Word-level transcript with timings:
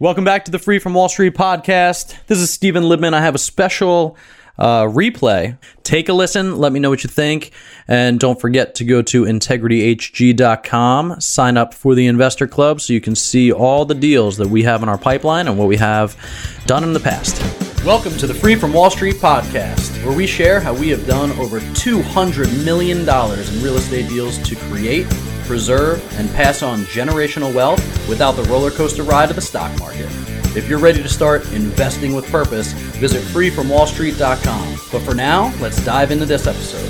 Welcome 0.00 0.22
back 0.22 0.44
to 0.44 0.52
the 0.52 0.60
Free 0.60 0.78
from 0.78 0.94
Wall 0.94 1.08
Street 1.08 1.34
podcast. 1.34 2.24
This 2.28 2.38
is 2.38 2.52
Stephen 2.52 2.84
Libman. 2.84 3.14
I 3.14 3.20
have 3.20 3.34
a 3.34 3.38
special 3.38 4.16
uh, 4.56 4.84
replay. 4.84 5.58
Take 5.82 6.08
a 6.08 6.12
listen. 6.12 6.56
Let 6.56 6.70
me 6.70 6.78
know 6.78 6.88
what 6.88 7.02
you 7.02 7.10
think. 7.10 7.50
And 7.88 8.20
don't 8.20 8.40
forget 8.40 8.76
to 8.76 8.84
go 8.84 9.02
to 9.02 9.24
integrityhg.com, 9.24 11.20
sign 11.20 11.56
up 11.56 11.74
for 11.74 11.96
the 11.96 12.06
Investor 12.06 12.46
Club 12.46 12.80
so 12.80 12.92
you 12.92 13.00
can 13.00 13.16
see 13.16 13.50
all 13.50 13.84
the 13.84 13.96
deals 13.96 14.36
that 14.36 14.46
we 14.46 14.62
have 14.62 14.84
in 14.84 14.88
our 14.88 14.98
pipeline 14.98 15.48
and 15.48 15.58
what 15.58 15.66
we 15.66 15.78
have 15.78 16.16
done 16.66 16.84
in 16.84 16.92
the 16.92 17.00
past. 17.00 17.42
Welcome 17.84 18.16
to 18.18 18.28
the 18.28 18.34
Free 18.34 18.54
from 18.54 18.72
Wall 18.72 18.90
Street 18.90 19.16
podcast, 19.16 20.00
where 20.06 20.16
we 20.16 20.28
share 20.28 20.60
how 20.60 20.74
we 20.74 20.90
have 20.90 21.08
done 21.08 21.32
over 21.40 21.58
$200 21.58 22.64
million 22.64 23.00
in 23.00 23.62
real 23.64 23.76
estate 23.76 24.08
deals 24.08 24.38
to 24.48 24.54
create 24.54 25.08
preserve, 25.48 26.00
and 26.18 26.30
pass 26.34 26.62
on 26.62 26.82
generational 26.82 27.52
wealth 27.52 27.80
without 28.08 28.32
the 28.32 28.44
roller 28.44 28.70
coaster 28.70 29.02
ride 29.02 29.30
of 29.30 29.34
the 29.34 29.42
stock 29.42 29.76
market. 29.80 30.06
If 30.54 30.68
you're 30.68 30.78
ready 30.78 31.02
to 31.02 31.08
start 31.08 31.50
investing 31.52 32.14
with 32.14 32.30
purpose, 32.30 32.72
visit 32.72 33.22
freefromwallstreet.com. 33.22 34.76
But 34.92 35.02
for 35.02 35.14
now, 35.14 35.52
let's 35.60 35.82
dive 35.84 36.10
into 36.10 36.26
this 36.26 36.46
episode. 36.46 36.88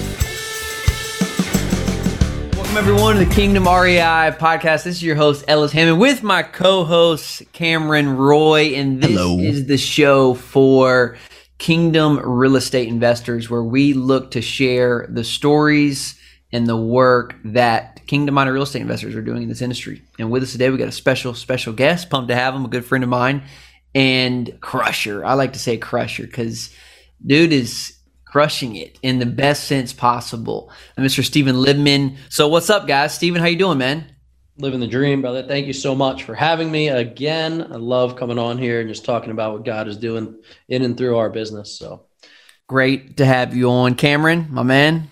Welcome 2.56 2.76
everyone 2.76 3.16
to 3.16 3.24
the 3.24 3.34
Kingdom 3.34 3.64
REI 3.64 4.32
podcast. 4.38 4.84
This 4.84 4.96
is 4.96 5.02
your 5.02 5.16
host 5.16 5.44
Ellis 5.48 5.72
Hammond 5.72 6.00
with 6.00 6.22
my 6.22 6.42
co-host 6.42 7.42
Cameron 7.52 8.16
Roy, 8.16 8.74
and 8.74 9.00
this 9.00 9.10
Hello. 9.10 9.38
is 9.38 9.66
the 9.66 9.78
show 9.78 10.34
for 10.34 11.16
Kingdom 11.58 12.18
real 12.18 12.56
estate 12.56 12.88
investors, 12.88 13.48
where 13.48 13.62
we 13.62 13.92
look 13.92 14.32
to 14.32 14.42
share 14.42 15.06
the 15.08 15.24
stories 15.24 16.18
and 16.52 16.66
the 16.66 16.76
work 16.76 17.34
that 17.44 17.97
kingdom 18.08 18.34
minded 18.34 18.52
real 18.52 18.64
estate 18.64 18.82
investors 18.82 19.14
are 19.14 19.22
doing 19.22 19.42
in 19.44 19.48
this 19.48 19.62
industry. 19.62 20.02
And 20.18 20.30
with 20.30 20.42
us 20.42 20.52
today, 20.52 20.70
we 20.70 20.78
got 20.78 20.88
a 20.88 20.92
special, 20.92 21.34
special 21.34 21.72
guest. 21.72 22.10
Pumped 22.10 22.28
to 22.30 22.34
have 22.34 22.54
him, 22.54 22.64
a 22.64 22.68
good 22.68 22.84
friend 22.84 23.04
of 23.04 23.10
mine, 23.10 23.42
and 23.94 24.58
Crusher. 24.60 25.24
I 25.24 25.34
like 25.34 25.52
to 25.52 25.58
say 25.58 25.76
Crusher 25.76 26.24
because 26.24 26.74
dude 27.24 27.52
is 27.52 27.96
crushing 28.24 28.74
it 28.76 28.98
in 29.02 29.20
the 29.20 29.26
best 29.26 29.64
sense 29.64 29.92
possible. 29.92 30.72
And 30.96 31.06
Mr. 31.06 31.24
Stephen 31.24 31.56
Libman. 31.56 32.16
So 32.28 32.48
what's 32.48 32.70
up, 32.70 32.86
guys? 32.86 33.14
Stephen, 33.14 33.40
how 33.40 33.46
you 33.46 33.56
doing, 33.58 33.78
man? 33.78 34.14
living 34.60 34.80
the 34.80 34.88
dream, 34.88 35.22
brother. 35.22 35.44
Thank 35.44 35.68
you 35.68 35.72
so 35.72 35.94
much 35.94 36.24
for 36.24 36.34
having 36.34 36.68
me 36.68 36.88
again. 36.88 37.62
I 37.62 37.76
love 37.76 38.16
coming 38.16 38.40
on 38.40 38.58
here 38.58 38.80
and 38.80 38.88
just 38.88 39.04
talking 39.04 39.30
about 39.30 39.52
what 39.52 39.64
God 39.64 39.86
is 39.86 39.96
doing 39.96 40.36
in 40.68 40.82
and 40.82 40.96
through 40.96 41.16
our 41.16 41.30
business. 41.30 41.78
So 41.78 42.08
Great 42.68 43.16
to 43.16 43.24
have 43.24 43.56
you 43.56 43.70
on, 43.70 43.94
Cameron, 43.94 44.48
my 44.50 44.62
man. 44.62 45.10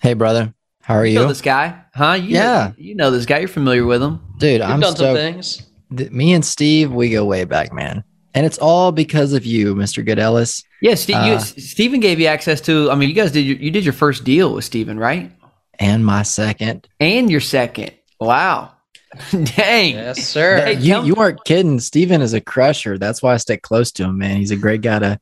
Hey, 0.00 0.14
brother. 0.14 0.52
How 0.88 0.94
are 0.94 1.04
You 1.04 1.12
you? 1.12 1.18
know 1.20 1.28
this 1.28 1.42
guy, 1.42 1.78
huh? 1.94 2.14
You 2.14 2.28
Yeah. 2.36 2.68
know, 2.68 2.74
you 2.78 2.94
know 2.94 3.10
this 3.10 3.26
guy. 3.26 3.40
You're 3.40 3.48
familiar 3.48 3.84
with 3.84 4.02
him. 4.02 4.20
Dude, 4.38 4.62
we've 4.62 4.70
I'm 4.70 4.80
done 4.80 4.96
some 4.96 5.14
things. 5.14 5.62
Th- 5.94 6.10
Me 6.10 6.32
and 6.32 6.42
Steve, 6.42 6.90
we 6.90 7.10
go 7.10 7.26
way 7.26 7.44
back, 7.44 7.74
man. 7.74 8.02
And 8.34 8.46
it's 8.46 8.56
all 8.56 8.90
because 8.90 9.34
of 9.34 9.44
you, 9.44 9.74
Mr. 9.74 10.02
Good 10.04 10.18
Ellis. 10.18 10.62
Yeah, 10.80 10.94
Steve, 10.94 11.16
you, 11.26 11.32
Uh, 11.34 11.38
Stephen 11.40 12.00
gave 12.00 12.18
you 12.18 12.26
access 12.26 12.62
to. 12.62 12.90
I 12.90 12.94
mean, 12.94 13.10
you 13.10 13.14
guys 13.14 13.32
did. 13.32 13.40
Your, 13.42 13.56
you 13.58 13.70
did 13.70 13.84
your 13.84 13.92
first 13.92 14.24
deal 14.24 14.54
with 14.54 14.64
Stephen, 14.64 14.98
right? 14.98 15.30
And 15.78 16.06
my 16.06 16.22
second. 16.22 16.88
And 17.00 17.30
your 17.30 17.40
second. 17.42 17.90
Wow. 18.18 18.72
Dang. 19.30 19.94
Yes, 19.94 20.26
sir. 20.26 20.64
Hey, 20.64 20.72
You, 20.74 20.92
tell- 20.94 21.06
you 21.06 21.14
weren't 21.14 21.44
kidding. 21.44 21.80
Steven 21.80 22.22
is 22.22 22.32
a 22.32 22.40
crusher. 22.40 22.96
That's 22.96 23.22
why 23.22 23.34
I 23.34 23.36
stick 23.36 23.60
close 23.62 23.92
to 23.92 24.04
him, 24.04 24.16
man. 24.18 24.38
He's 24.38 24.50
a 24.52 24.56
great 24.56 24.80
guy 24.80 24.98
to 25.00 25.20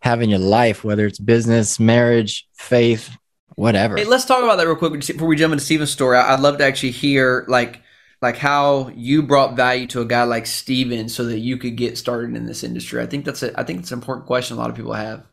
have 0.00 0.20
in 0.22 0.30
your 0.30 0.38
life, 0.40 0.82
whether 0.82 1.06
it's 1.06 1.18
business, 1.20 1.78
marriage, 1.80 2.46
faith, 2.56 3.10
whatever. 3.54 3.96
Hey, 3.96 4.04
let's 4.04 4.24
talk 4.24 4.42
about 4.42 4.56
that 4.56 4.66
real 4.66 4.76
quick 4.76 4.92
before 4.92 5.28
we 5.28 5.36
jump 5.36 5.52
into 5.52 5.64
Steven's 5.64 5.90
story. 5.90 6.18
I'd 6.18 6.40
love 6.40 6.58
to 6.58 6.64
actually 6.64 6.92
hear 6.92 7.44
like 7.48 7.80
like 8.22 8.36
how 8.36 8.90
you 8.94 9.22
brought 9.22 9.56
value 9.56 9.86
to 9.88 10.00
a 10.00 10.04
guy 10.04 10.24
like 10.24 10.46
Steven 10.46 11.08
so 11.08 11.24
that 11.26 11.38
you 11.38 11.56
could 11.56 11.76
get 11.76 11.98
started 11.98 12.34
in 12.34 12.46
this 12.46 12.64
industry. 12.64 13.02
I 13.02 13.06
think 13.06 13.24
that's 13.24 13.42
a 13.42 13.58
I 13.58 13.64
think 13.64 13.80
it's 13.80 13.90
an 13.90 13.98
important 13.98 14.26
question 14.26 14.56
a 14.56 14.60
lot 14.60 14.70
of 14.70 14.76
people 14.76 14.92
have. 14.92 15.26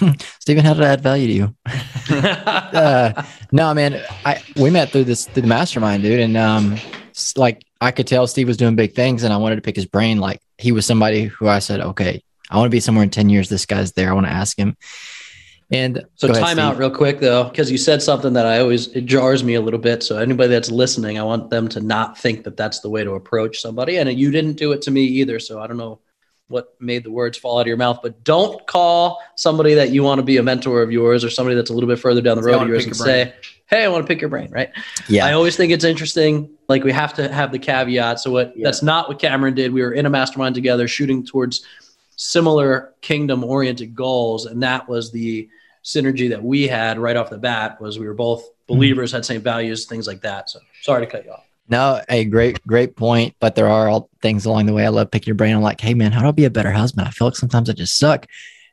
Steven, 0.40 0.64
how 0.64 0.74
did 0.74 0.84
I 0.84 0.88
add 0.88 1.02
value 1.02 1.26
to 1.26 1.32
you? 1.32 1.56
uh, 2.10 3.22
no, 3.52 3.74
man, 3.74 4.00
I 4.24 4.42
we 4.56 4.70
met 4.70 4.90
through 4.90 5.04
this 5.04 5.26
through 5.26 5.42
the 5.42 5.48
mastermind, 5.48 6.02
dude, 6.02 6.20
and 6.20 6.36
um, 6.36 6.76
like 7.36 7.62
I 7.80 7.90
could 7.90 8.06
tell 8.06 8.26
Steve 8.26 8.48
was 8.48 8.56
doing 8.56 8.76
big 8.76 8.94
things, 8.94 9.22
and 9.22 9.32
I 9.32 9.36
wanted 9.36 9.56
to 9.56 9.62
pick 9.62 9.76
his 9.76 9.86
brain. 9.86 10.18
Like 10.18 10.40
he 10.58 10.72
was 10.72 10.86
somebody 10.86 11.24
who 11.24 11.48
I 11.48 11.58
said, 11.58 11.80
okay, 11.80 12.22
I 12.50 12.56
want 12.56 12.66
to 12.66 12.70
be 12.70 12.80
somewhere 12.80 13.04
in 13.04 13.10
ten 13.10 13.28
years. 13.28 13.48
This 13.48 13.66
guy's 13.66 13.92
there. 13.92 14.10
I 14.10 14.14
want 14.14 14.26
to 14.26 14.32
ask 14.32 14.56
him. 14.56 14.76
And 15.72 16.04
So 16.16 16.28
go 16.28 16.34
ahead, 16.34 16.44
time 16.44 16.58
out 16.58 16.76
real 16.76 16.90
quick 16.90 17.18
though, 17.20 17.44
because 17.44 17.70
you 17.70 17.78
said 17.78 18.02
something 18.02 18.34
that 18.34 18.46
I 18.46 18.60
always 18.60 18.88
it 18.88 19.06
jars 19.06 19.42
me 19.42 19.54
a 19.54 19.60
little 19.60 19.80
bit. 19.80 20.02
So 20.02 20.18
anybody 20.18 20.50
that's 20.50 20.70
listening, 20.70 21.18
I 21.18 21.22
want 21.22 21.50
them 21.50 21.66
to 21.68 21.80
not 21.80 22.18
think 22.18 22.44
that 22.44 22.56
that's 22.56 22.80
the 22.80 22.90
way 22.90 23.04
to 23.04 23.12
approach 23.12 23.60
somebody. 23.60 23.96
And 23.96 24.12
you 24.12 24.30
didn't 24.30 24.54
do 24.54 24.72
it 24.72 24.82
to 24.82 24.90
me 24.90 25.02
either. 25.02 25.38
So 25.38 25.60
I 25.60 25.66
don't 25.66 25.78
know 25.78 26.00
what 26.48 26.74
made 26.78 27.02
the 27.04 27.10
words 27.10 27.38
fall 27.38 27.56
out 27.58 27.62
of 27.62 27.66
your 27.66 27.78
mouth, 27.78 28.00
but 28.02 28.22
don't 28.24 28.66
call 28.66 29.22
somebody 29.36 29.72
that 29.72 29.90
you 29.90 30.02
want 30.02 30.18
to 30.18 30.22
be 30.22 30.36
a 30.36 30.42
mentor 30.42 30.82
of 30.82 30.92
yours 30.92 31.24
or 31.24 31.30
somebody 31.30 31.56
that's 31.56 31.70
a 31.70 31.72
little 31.72 31.88
bit 31.88 31.98
further 31.98 32.20
down 32.20 32.36
the 32.36 32.42
Say, 32.42 32.50
"I 32.50 32.52
road 32.52 32.58
wanna 32.58 32.72
of 32.72 32.74
yours 32.74 32.86
and 32.86 32.96
say, 32.96 33.32
"Hey, 33.66 33.84
I 33.84 33.88
want 33.88 34.04
to 34.04 34.06
pick 34.06 34.20
your 34.20 34.28
brain." 34.28 34.50
Right? 34.50 34.68
Yeah, 35.08 35.24
I 35.24 35.32
always 35.32 35.56
think 35.56 35.72
it's 35.72 35.84
interesting. 35.84 36.50
Like 36.68 36.84
we 36.84 36.92
have 36.92 37.14
to 37.14 37.32
have 37.32 37.52
the 37.52 37.58
caveat. 37.58 38.20
So 38.20 38.30
what 38.30 38.52
Yeah. 38.54 38.64
that's 38.64 38.82
not 38.82 39.08
what 39.08 39.18
Cameron 39.18 39.54
did. 39.54 39.72
We 39.72 39.80
were 39.80 39.92
in 39.92 40.04
a 40.04 40.10
mastermind 40.10 40.54
together, 40.54 40.86
shooting 40.86 41.24
towards 41.24 41.64
similar 42.16 42.92
kingdom 43.00 43.42
oriented 43.42 43.94
goals, 43.94 44.44
and 44.44 44.62
that 44.62 44.88
was 44.88 45.10
the 45.10 45.48
synergy 45.84 46.28
that 46.30 46.42
we 46.42 46.66
had 46.68 46.98
right 46.98 47.16
off 47.16 47.30
the 47.30 47.38
bat. 47.38 47.80
Was 47.80 47.98
we 47.98 48.06
were 48.06 48.14
both 48.14 48.44
believers, 48.66 49.12
had 49.12 49.24
same 49.24 49.42
values, 49.42 49.86
things 49.86 50.06
like 50.06 50.20
that. 50.22 50.50
So 50.50 50.60
sorry 50.82 51.04
to 51.04 51.10
cut 51.10 51.24
you 51.24 51.32
off. 51.32 51.44
no, 51.68 52.00
a 52.08 52.24
great, 52.24 52.64
great 52.66 52.96
point. 52.96 53.34
But 53.40 53.54
there 53.54 53.68
are 53.68 53.88
all 53.88 54.10
things 54.20 54.44
along 54.46 54.66
the 54.66 54.72
way. 54.72 54.84
I 54.84 54.88
love 54.88 55.10
picking 55.10 55.28
your 55.28 55.34
brain. 55.36 55.54
I'm 55.54 55.62
like, 55.62 55.80
hey, 55.80 55.94
man, 55.94 56.12
how 56.12 56.22
do 56.22 56.28
I 56.28 56.32
be 56.32 56.44
a 56.44 56.50
better 56.50 56.72
husband? 56.72 57.06
I 57.06 57.10
feel 57.10 57.26
like 57.28 57.36
sometimes 57.36 57.68
I 57.68 57.72
just 57.72 57.98
suck, 57.98 58.26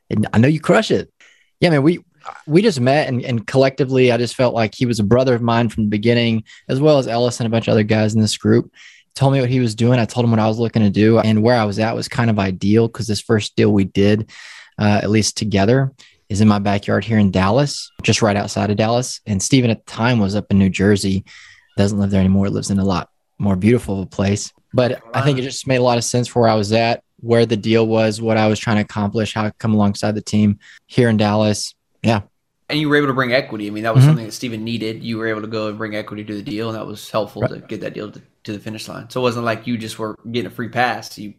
and 0.08 0.26
I 0.32 0.38
know 0.38 0.48
you 0.48 0.60
crush 0.60 0.90
it. 0.90 1.12
Yeah, 1.60 1.70
man, 1.70 1.82
we 1.82 2.00
we 2.46 2.62
just 2.62 2.80
met 2.80 3.08
and, 3.08 3.22
and 3.24 3.46
collectively, 3.46 4.12
I 4.12 4.16
just 4.16 4.36
felt 4.36 4.54
like 4.54 4.74
he 4.74 4.86
was 4.86 5.00
a 5.00 5.04
brother 5.04 5.34
of 5.34 5.42
mine 5.42 5.68
from 5.68 5.84
the 5.84 5.90
beginning, 5.90 6.44
as 6.68 6.80
well 6.80 6.98
as 6.98 7.06
Ellis 7.06 7.40
and 7.40 7.46
a 7.46 7.50
bunch 7.50 7.66
of 7.66 7.72
other 7.72 7.82
guys 7.82 8.14
in 8.14 8.20
this 8.20 8.36
group. 8.36 8.72
Told 9.14 9.32
me 9.32 9.40
what 9.40 9.50
he 9.50 9.60
was 9.60 9.74
doing. 9.74 9.98
I 9.98 10.04
told 10.04 10.24
him 10.24 10.30
what 10.30 10.40
I 10.40 10.46
was 10.46 10.58
looking 10.58 10.82
to 10.82 10.90
do, 10.90 11.18
and 11.18 11.42
where 11.42 11.56
I 11.56 11.64
was 11.64 11.78
at 11.78 11.96
was 11.96 12.08
kind 12.08 12.30
of 12.30 12.38
ideal 12.38 12.86
because 12.86 13.06
this 13.06 13.20
first 13.20 13.56
deal 13.56 13.72
we 13.72 13.84
did, 13.84 14.30
uh, 14.78 15.00
at 15.02 15.10
least 15.10 15.36
together, 15.36 15.92
is 16.30 16.40
in 16.40 16.48
my 16.48 16.60
backyard 16.60 17.04
here 17.04 17.18
in 17.18 17.30
Dallas, 17.30 17.90
just 18.02 18.22
right 18.22 18.36
outside 18.36 18.70
of 18.70 18.76
Dallas. 18.76 19.20
And 19.26 19.42
Stephen 19.42 19.68
at 19.70 19.84
the 19.84 19.92
time 19.92 20.20
was 20.20 20.34
up 20.36 20.46
in 20.50 20.58
New 20.58 20.70
Jersey. 20.70 21.24
Doesn't 21.76 21.98
live 21.98 22.10
there 22.10 22.20
anymore. 22.20 22.48
Lives 22.48 22.70
in 22.70 22.78
a 22.78 22.84
lot 22.84 23.10
more 23.38 23.56
beautiful 23.56 23.96
of 24.00 24.06
a 24.06 24.10
place. 24.10 24.52
But 24.72 25.02
I 25.12 25.22
think 25.22 25.38
it 25.38 25.42
just 25.42 25.66
made 25.66 25.78
a 25.78 25.82
lot 25.82 25.98
of 25.98 26.04
sense 26.04 26.28
for 26.28 26.42
where 26.42 26.48
I 26.50 26.54
was 26.54 26.72
at, 26.72 27.02
where 27.18 27.44
the 27.44 27.56
deal 27.56 27.86
was, 27.86 28.22
what 28.22 28.36
I 28.36 28.46
was 28.46 28.60
trying 28.60 28.76
to 28.76 28.82
accomplish, 28.82 29.34
how 29.34 29.46
I 29.46 29.50
come 29.58 29.74
alongside 29.74 30.14
the 30.14 30.20
team 30.22 30.60
here 30.86 31.08
in 31.08 31.16
Dallas. 31.16 31.74
Yeah. 32.04 32.20
And 32.68 32.78
you 32.78 32.88
were 32.88 32.94
able 32.96 33.08
to 33.08 33.12
bring 33.14 33.32
equity. 33.32 33.66
I 33.66 33.70
mean, 33.70 33.82
that 33.82 33.92
was 33.96 34.04
Mhm. 34.04 34.08
something 34.08 34.26
that 34.26 34.32
Steven 34.32 34.62
needed. 34.62 35.02
You 35.02 35.18
were 35.18 35.26
able 35.26 35.40
to 35.40 35.48
go 35.48 35.66
and 35.66 35.76
bring 35.76 35.96
equity 35.96 36.22
to 36.22 36.34
the 36.34 36.42
deal, 36.42 36.68
and 36.68 36.78
that 36.78 36.86
was 36.86 37.10
helpful 37.10 37.42
to 37.48 37.58
get 37.58 37.80
that 37.80 37.94
deal 37.94 38.12
to, 38.12 38.22
to 38.44 38.52
the 38.52 38.60
finish 38.60 38.86
line. 38.88 39.10
So 39.10 39.20
it 39.20 39.24
wasn't 39.24 39.44
like 39.44 39.66
you 39.66 39.76
just 39.76 39.98
were 39.98 40.16
getting 40.30 40.46
a 40.46 40.50
free 40.54 40.68
pass. 40.68 41.18
You 41.18 41.34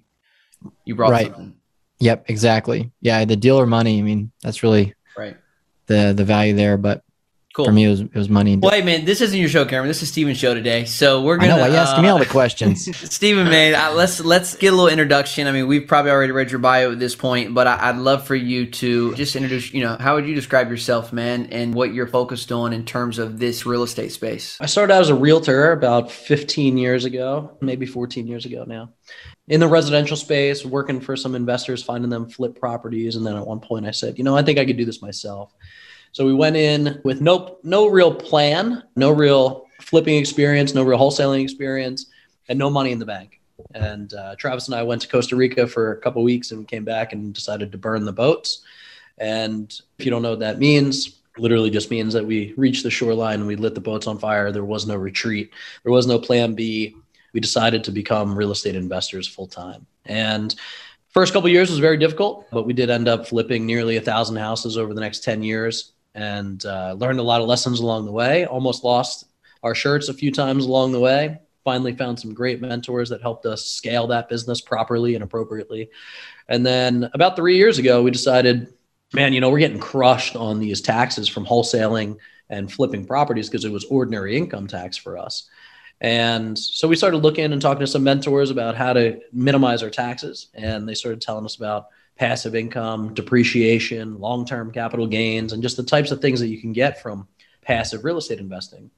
you 0.86 0.94
brought 0.94 1.12
Right. 1.12 1.28
something. 1.28 1.54
Yep. 2.02 2.26
Exactly. 2.30 2.92
Yeah. 3.02 3.24
The 3.26 3.36
deal 3.36 3.58
or 3.60 3.66
money. 3.66 4.00
I 4.00 4.02
mean, 4.02 4.32
that's 4.42 4.64
really 4.64 4.94
Right. 5.18 5.38
the 5.88 6.14
the 6.16 6.24
value 6.26 6.56
there. 6.56 6.78
But 6.78 7.04
Cool. 7.54 7.66
for 7.66 7.74
me, 7.74 7.84
it 7.84 7.90
was 7.90 8.00
it 8.00 8.16
was 8.16 8.30
money. 8.30 8.56
Well, 8.56 8.72
hey, 8.72 8.82
man, 8.82 9.04
this 9.04 9.20
isn't 9.20 9.38
your 9.38 9.50
show, 9.50 9.66
Cameron. 9.66 9.90
This 9.90 10.02
is 10.02 10.08
Steven's 10.08 10.38
show 10.38 10.54
today. 10.54 10.86
So 10.86 11.22
we're 11.22 11.36
gonna. 11.36 11.52
I 11.52 11.56
know. 11.58 11.62
Why 11.64 11.68
you 11.68 11.76
asking 11.76 12.04
me 12.04 12.08
uh, 12.08 12.14
all 12.14 12.18
the 12.20 12.26
questions? 12.26 12.96
Stephen, 13.14 13.50
man, 13.50 13.76
I, 13.76 13.92
let's 13.92 14.22
let's 14.22 14.56
get 14.56 14.68
a 14.72 14.72
little 14.76 14.88
introduction. 14.88 15.48
I 15.48 15.52
mean, 15.52 15.68
we've 15.68 15.86
probably 15.86 16.12
already 16.12 16.32
read 16.32 16.50
your 16.50 16.60
bio 16.62 16.94
at 16.94 17.00
this 17.00 17.14
point, 17.14 17.54
but 17.54 17.68
I, 17.68 17.90
I'd 17.90 17.98
love 17.98 18.26
for 18.26 18.36
you 18.36 18.68
to 18.68 19.14
just 19.16 19.36
introduce. 19.36 19.74
You 19.74 19.84
know, 19.84 19.98
how 20.00 20.16
would 20.16 20.26
you 20.26 20.34
describe 20.34 20.70
yourself, 20.70 21.12
man, 21.12 21.48
and 21.52 21.74
what 21.74 21.94
you're 21.94 22.08
focused 22.08 22.54
on 22.54 22.72
in 22.72 22.86
terms 22.86 23.20
of 23.20 23.38
this 23.38 23.66
real 23.66 23.84
estate 23.84 24.14
space? 24.14 24.58
I 24.62 24.66
started 24.68 24.94
out 24.94 25.02
as 25.02 25.10
a 25.10 25.16
realtor 25.16 25.74
about 25.74 26.10
15 26.10 26.78
years 26.78 27.04
ago, 27.04 27.58
maybe 27.60 27.86
14 27.86 28.28
years 28.28 28.46
ago 28.46 28.64
now, 28.66 28.92
in 29.48 29.60
the 29.60 29.68
residential 29.68 30.18
space, 30.18 30.66
working 30.66 31.02
for 31.02 31.16
some 31.16 31.36
investors, 31.36 31.84
finding 31.84 32.10
them 32.10 32.30
flip 32.30 32.60
properties. 32.60 33.16
And 33.16 33.26
then 33.26 33.36
at 33.36 33.46
one 33.46 33.60
point 33.60 33.86
I 33.86 33.92
said, 33.92 34.18
you 34.18 34.24
know, 34.24 34.38
I 34.38 34.44
think 34.44 34.60
I 34.60 34.66
could 34.66 34.78
do 34.78 34.86
this 34.86 35.02
myself. 35.02 35.54
So 36.12 36.26
we 36.26 36.34
went 36.34 36.58
in 36.58 37.02
with 37.04 37.22
no 37.22 37.58
no 37.64 37.88
real 37.88 38.14
plan, 38.14 38.84
no 38.96 39.12
real 39.12 39.66
flipping 39.80 40.18
experience, 40.18 40.74
no 40.74 40.84
real 40.84 41.00
wholesaling 41.00 41.42
experience, 41.42 42.08
and 42.50 42.60
no 42.60 42.70
money 42.70 42.92
in 42.92 43.00
the 43.00 43.06
bank. 43.06 43.40
And 43.74 44.14
uh, 44.14 44.36
Travis 44.36 44.68
and 44.68 44.76
I 44.76 44.84
went 44.84 45.02
to 45.04 45.08
Costa 45.08 45.36
Rica 45.36 45.68
for 45.68 45.94
a 45.94 46.02
couple 46.02 46.24
weeks 46.24 46.52
and 46.52 46.68
came 46.68 46.84
back 46.84 47.14
and 47.14 47.34
decided 47.34 47.72
to 47.72 47.78
burn 47.78 48.06
the 48.06 48.12
boats. 48.12 48.64
And 49.18 49.72
if 49.98 50.06
you 50.06 50.12
don't 50.12 50.22
know 50.22 50.32
what 50.32 50.40
that 50.40 50.60
means, 50.60 51.22
literally 51.38 51.70
just 51.70 51.92
means 51.92 52.14
that 52.14 52.26
we 52.26 52.54
reached 52.58 52.84
the 52.84 52.90
shoreline 52.90 53.40
and 53.40 53.48
we 53.48 53.56
lit 53.56 53.76
the 53.76 53.82
boats 53.82 54.08
on 54.08 54.18
fire. 54.18 54.52
There 54.52 54.66
was 54.66 54.88
no 54.88 54.96
retreat. 54.96 55.52
There 55.84 55.92
was 55.92 56.08
no 56.08 56.20
plan 56.20 56.56
B. 56.56 56.96
We 57.34 57.40
decided 57.40 57.84
to 57.86 57.92
become 57.92 58.38
real 58.38 58.52
estate 58.52 58.76
investors 58.76 59.28
full 59.28 59.48
time. 59.48 59.86
And 60.06 60.54
first 61.10 61.34
couple 61.34 61.50
years 61.50 61.70
was 61.70 61.80
very 61.80 61.98
difficult, 61.98 62.48
but 62.52 62.66
we 62.66 62.74
did 62.74 62.90
end 62.90 63.08
up 63.08 63.28
flipping 63.28 63.66
nearly 63.66 63.98
a 63.98 64.02
thousand 64.02 64.38
houses 64.38 64.78
over 64.78 64.94
the 64.94 65.02
next 65.02 65.24
10 65.24 65.44
years 65.44 65.94
and 66.14 66.66
uh, 66.66 66.94
learned 66.98 67.20
a 67.20 67.24
lot 67.24 67.42
of 67.42 67.48
lessons 67.48 67.80
along 67.80 68.06
the 68.06 68.12
way. 68.12 68.46
Almost 68.46 68.84
lost 68.84 69.26
our 69.64 69.76
shirts 69.76 70.10
a 70.10 70.14
few 70.14 70.32
times 70.32 70.66
along 70.66 70.92
the 70.92 71.00
way. 71.00 71.40
finally 71.64 71.96
found 71.96 72.20
some 72.20 72.34
great 72.34 72.60
mentors 72.60 73.10
that 73.10 73.22
helped 73.22 73.46
us 73.46 73.66
scale 73.66 74.08
that 74.08 74.28
business 74.28 74.62
properly 74.62 75.14
and 75.16 75.24
appropriately. 75.24 75.90
And 76.48 76.66
then 76.66 77.10
about 77.14 77.36
three 77.36 77.56
years 77.56 77.78
ago, 77.78 78.02
we 78.02 78.12
decided, 78.12 78.74
man, 79.14 79.32
you 79.32 79.40
know, 79.40 79.50
we're 79.50 79.60
getting 79.60 79.80
crushed 79.80 80.36
on 80.36 80.60
these 80.60 80.82
taxes 80.82 81.30
from 81.30 81.46
wholesaling 81.46 82.18
and 82.50 82.72
flipping 82.72 83.06
properties 83.06 83.48
because 83.48 83.64
it 83.64 83.72
was 83.72 83.86
ordinary 83.86 84.36
income 84.36 84.68
tax 84.68 84.98
for 84.98 85.18
us. 85.18 85.50
And 86.02 86.58
so 86.58 86.88
we 86.88 86.96
started 86.96 87.18
looking 87.18 87.54
and 87.54 87.62
talking 87.62 87.82
to 87.82 87.88
some 87.88 88.04
mentors 88.04 88.50
about 88.50 88.76
how 88.76 88.92
to 88.94 89.22
minimize 89.32 89.84
our 89.84 89.90
taxes. 89.92 90.48
And 90.56 90.90
they 90.90 90.96
started 90.96 91.22
telling 91.22 91.46
us 91.46 91.56
about 91.56 91.90
passive 92.18 92.56
income, 92.56 93.14
depreciation, 93.14 94.20
long 94.20 94.46
term 94.46 94.72
capital 94.72 95.06
gains, 95.06 95.54
and 95.54 95.62
just 95.62 95.78
the 95.78 95.84
types 95.84 96.12
of 96.12 96.20
things 96.20 96.40
that 96.40 96.48
you 96.48 96.60
can 96.60 96.74
get 96.74 97.02
from 97.02 97.28
passive 97.62 98.04
real 98.04 98.18
estate 98.18 98.40
investing. 98.40 98.90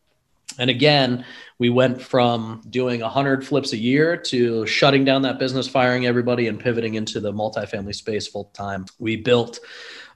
And 0.59 0.69
again, 0.69 1.25
we 1.57 1.69
went 1.69 2.01
from 2.01 2.61
doing 2.69 3.01
100 3.01 3.45
flips 3.45 3.73
a 3.73 3.77
year 3.77 4.15
to 4.17 4.65
shutting 4.65 5.03
down 5.03 5.23
that 5.23 5.39
business, 5.39 5.67
firing 5.67 6.05
everybody, 6.05 6.47
and 6.47 6.59
pivoting 6.59 6.93
into 6.93 7.19
the 7.19 7.33
multifamily 7.33 7.95
space 7.95 8.27
full 8.27 8.45
time. 8.53 8.85
We 8.99 9.15
built 9.17 9.59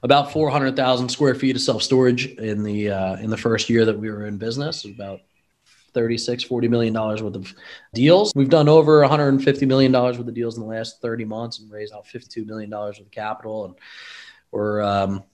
about 0.02 0.32
400,000 0.32 1.08
square 1.08 1.34
feet 1.34 1.56
of 1.56 1.62
self 1.62 1.82
storage 1.82 2.26
in 2.26 2.62
the 2.62 2.90
uh, 2.90 3.16
in 3.16 3.30
the 3.30 3.36
first 3.36 3.68
year 3.68 3.84
that 3.84 3.98
we 3.98 4.10
were 4.10 4.26
in 4.26 4.38
business. 4.38 4.84
About 4.84 5.20
36 5.94 6.44
40 6.44 6.68
million 6.68 6.92
dollars 6.94 7.22
worth 7.22 7.36
of 7.36 7.54
deals. 7.94 8.32
We've 8.34 8.48
done 8.48 8.68
over 8.68 9.00
150 9.00 9.66
million 9.66 9.92
dollars 9.92 10.18
worth 10.18 10.28
of 10.28 10.34
deals 10.34 10.56
in 10.56 10.62
the 10.62 10.68
last 10.68 11.00
30 11.00 11.24
months 11.24 11.58
and 11.58 11.70
raised 11.70 11.92
out 11.92 12.06
52 12.06 12.44
million 12.44 12.70
dollars 12.70 12.98
worth 12.98 13.06
of 13.06 13.12
capital 13.12 13.64
and 13.64 13.74
we're 14.50 14.80
um, 14.82 15.24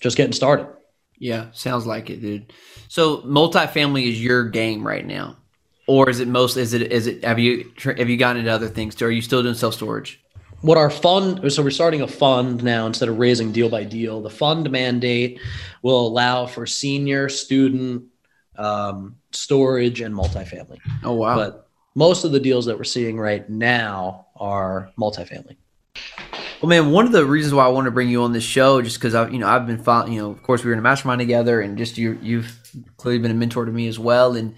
just 0.00 0.16
getting 0.16 0.32
started. 0.32 0.68
Yeah 1.18 1.46
sounds 1.52 1.86
like 1.86 2.10
it 2.10 2.20
dude. 2.20 2.52
So 2.88 3.18
multifamily 3.18 4.08
is 4.08 4.22
your 4.22 4.48
game 4.48 4.86
right 4.86 5.06
now 5.06 5.36
or 5.86 6.10
is 6.10 6.20
it 6.20 6.28
most 6.28 6.56
is 6.56 6.72
it 6.74 6.92
is 6.92 7.06
it 7.06 7.24
have 7.24 7.38
you 7.38 7.72
have 7.96 8.08
you 8.08 8.16
gotten 8.16 8.40
into 8.40 8.52
other 8.52 8.68
things 8.68 8.94
too? 8.94 9.06
Are 9.06 9.10
you 9.10 9.22
still 9.22 9.42
doing 9.42 9.54
self-storage? 9.54 10.22
What 10.62 10.78
our 10.78 10.90
fund 10.90 11.52
so 11.52 11.62
we're 11.62 11.70
starting 11.70 12.02
a 12.02 12.08
fund 12.08 12.64
now 12.64 12.86
instead 12.86 13.08
of 13.08 13.18
raising 13.18 13.52
deal 13.52 13.68
by 13.68 13.84
deal. 13.84 14.20
The 14.20 14.30
fund 14.30 14.70
mandate 14.70 15.40
will 15.82 16.06
allow 16.06 16.46
for 16.46 16.66
senior 16.66 17.28
student 17.28 18.04
um, 18.58 19.16
storage 19.32 20.00
and 20.00 20.14
multifamily. 20.14 20.78
Oh 21.04 21.14
wow! 21.14 21.36
But 21.36 21.68
most 21.94 22.24
of 22.24 22.32
the 22.32 22.40
deals 22.40 22.66
that 22.66 22.76
we're 22.76 22.84
seeing 22.84 23.18
right 23.18 23.48
now 23.48 24.26
are 24.36 24.90
multifamily. 24.98 25.56
Well, 26.60 26.70
man, 26.70 26.90
one 26.90 27.06
of 27.06 27.12
the 27.12 27.26
reasons 27.26 27.52
why 27.52 27.66
I 27.66 27.68
want 27.68 27.84
to 27.84 27.90
bring 27.90 28.08
you 28.08 28.22
on 28.22 28.32
this 28.32 28.44
show, 28.44 28.80
just 28.80 28.96
because 28.96 29.14
I, 29.14 29.28
you 29.28 29.38
know, 29.38 29.46
I've 29.46 29.66
been 29.66 29.82
following, 29.82 30.14
you 30.14 30.22
know, 30.22 30.30
of 30.30 30.42
course 30.42 30.64
we 30.64 30.68
were 30.68 30.72
in 30.72 30.78
a 30.78 30.82
mastermind 30.82 31.18
together, 31.18 31.60
and 31.60 31.76
just 31.76 31.98
you, 31.98 32.18
you've 32.22 32.58
clearly 32.96 33.18
been 33.18 33.30
a 33.30 33.34
mentor 33.34 33.66
to 33.66 33.72
me 33.72 33.88
as 33.88 33.98
well, 33.98 34.34
and 34.34 34.54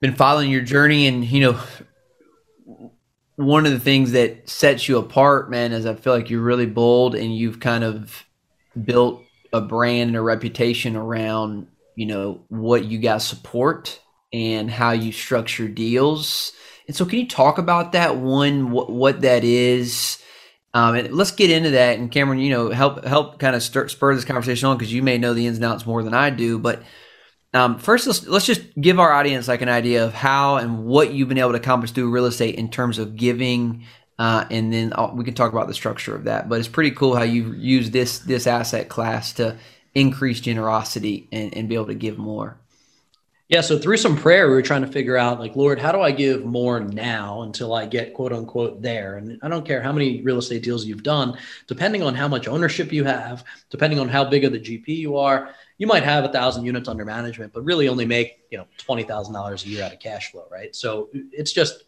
been 0.00 0.14
following 0.14 0.50
your 0.50 0.60
journey, 0.60 1.06
and 1.06 1.24
you 1.24 1.40
know, 1.40 2.90
one 3.36 3.66
of 3.66 3.72
the 3.72 3.80
things 3.80 4.12
that 4.12 4.48
sets 4.48 4.88
you 4.88 4.98
apart, 4.98 5.50
man, 5.50 5.72
is 5.72 5.84
I 5.84 5.94
feel 5.94 6.12
like 6.12 6.30
you're 6.30 6.40
really 6.40 6.66
bold, 6.66 7.16
and 7.16 7.36
you've 7.36 7.58
kind 7.58 7.82
of 7.82 8.24
built 8.80 9.22
a 9.52 9.60
brand 9.60 10.08
and 10.08 10.16
a 10.16 10.20
reputation 10.20 10.96
around 10.96 11.66
you 11.96 12.06
know 12.06 12.44
what 12.48 12.84
you 12.84 12.98
guys 12.98 13.26
support 13.26 14.00
and 14.32 14.70
how 14.70 14.90
you 14.90 15.12
structure 15.12 15.68
deals. 15.68 16.52
And 16.86 16.96
so, 16.96 17.04
can 17.06 17.18
you 17.18 17.28
talk 17.28 17.58
about 17.58 17.92
that 17.92 18.16
one? 18.16 18.70
What, 18.70 18.90
what 18.90 19.20
that 19.22 19.44
is? 19.44 20.18
Um, 20.74 20.96
and 20.96 21.14
let's 21.14 21.30
get 21.30 21.50
into 21.50 21.70
that. 21.70 21.98
And 21.98 22.10
Cameron, 22.10 22.40
you 22.40 22.50
know, 22.50 22.70
help 22.70 23.04
help 23.04 23.38
kind 23.38 23.54
of 23.54 23.62
stir, 23.62 23.88
spur 23.88 24.14
this 24.14 24.24
conversation 24.24 24.68
on 24.68 24.76
because 24.76 24.92
you 24.92 25.02
may 25.02 25.18
know 25.18 25.32
the 25.32 25.46
ins 25.46 25.56
and 25.56 25.64
outs 25.64 25.86
more 25.86 26.02
than 26.02 26.14
I 26.14 26.30
do. 26.30 26.58
But 26.58 26.82
um, 27.54 27.78
first, 27.78 28.08
let's 28.08 28.26
let's 28.26 28.44
just 28.44 28.62
give 28.78 28.98
our 28.98 29.12
audience 29.12 29.46
like 29.46 29.62
an 29.62 29.68
idea 29.68 30.04
of 30.04 30.12
how 30.12 30.56
and 30.56 30.84
what 30.84 31.12
you've 31.12 31.28
been 31.28 31.38
able 31.38 31.52
to 31.52 31.58
accomplish 31.58 31.92
through 31.92 32.10
real 32.10 32.26
estate 32.26 32.56
in 32.56 32.68
terms 32.68 32.98
of 32.98 33.14
giving, 33.14 33.84
uh, 34.18 34.44
and 34.50 34.72
then 34.72 34.92
I'll, 34.96 35.14
we 35.14 35.24
can 35.24 35.34
talk 35.34 35.52
about 35.52 35.68
the 35.68 35.74
structure 35.74 36.16
of 36.16 36.24
that. 36.24 36.48
But 36.48 36.58
it's 36.58 36.68
pretty 36.68 36.90
cool 36.90 37.14
how 37.14 37.22
you 37.22 37.52
use 37.52 37.92
this 37.92 38.18
this 38.18 38.48
asset 38.48 38.88
class 38.88 39.32
to 39.34 39.56
increase 39.94 40.40
generosity 40.40 41.28
and, 41.32 41.54
and 41.56 41.68
be 41.68 41.74
able 41.74 41.86
to 41.86 41.94
give 41.94 42.18
more? 42.18 42.58
Yeah, 43.48 43.60
so 43.60 43.78
through 43.78 43.98
some 43.98 44.16
prayer, 44.16 44.48
we 44.48 44.54
were 44.54 44.62
trying 44.62 44.86
to 44.86 44.90
figure 44.90 45.18
out, 45.18 45.38
like, 45.38 45.54
Lord, 45.54 45.78
how 45.78 45.92
do 45.92 46.00
I 46.00 46.12
give 46.12 46.46
more 46.46 46.80
now 46.80 47.42
until 47.42 47.74
I 47.74 47.84
get 47.84 48.14
quote 48.14 48.32
unquote 48.32 48.80
there? 48.80 49.18
And 49.18 49.38
I 49.42 49.48
don't 49.48 49.66
care 49.66 49.82
how 49.82 49.92
many 49.92 50.22
real 50.22 50.38
estate 50.38 50.62
deals 50.62 50.86
you've 50.86 51.02
done, 51.02 51.36
depending 51.66 52.02
on 52.02 52.14
how 52.14 52.26
much 52.26 52.48
ownership 52.48 52.90
you 52.90 53.04
have, 53.04 53.44
depending 53.68 54.00
on 54.00 54.08
how 54.08 54.24
big 54.24 54.44
of 54.44 54.52
the 54.52 54.58
GP 54.58 54.88
you 54.88 55.18
are, 55.18 55.54
you 55.76 55.86
might 55.86 56.04
have 56.04 56.24
a 56.24 56.32
thousand 56.32 56.64
units 56.64 56.88
under 56.88 57.04
management, 57.04 57.52
but 57.52 57.64
really 57.64 57.86
only 57.86 58.06
make 58.06 58.44
you 58.50 58.56
know 58.56 58.66
twenty 58.78 59.02
thousand 59.02 59.34
dollars 59.34 59.64
a 59.66 59.68
year 59.68 59.84
out 59.84 59.92
of 59.92 60.00
cash 60.00 60.30
flow, 60.30 60.46
right? 60.50 60.74
So 60.74 61.10
it's 61.12 61.52
just 61.52 61.84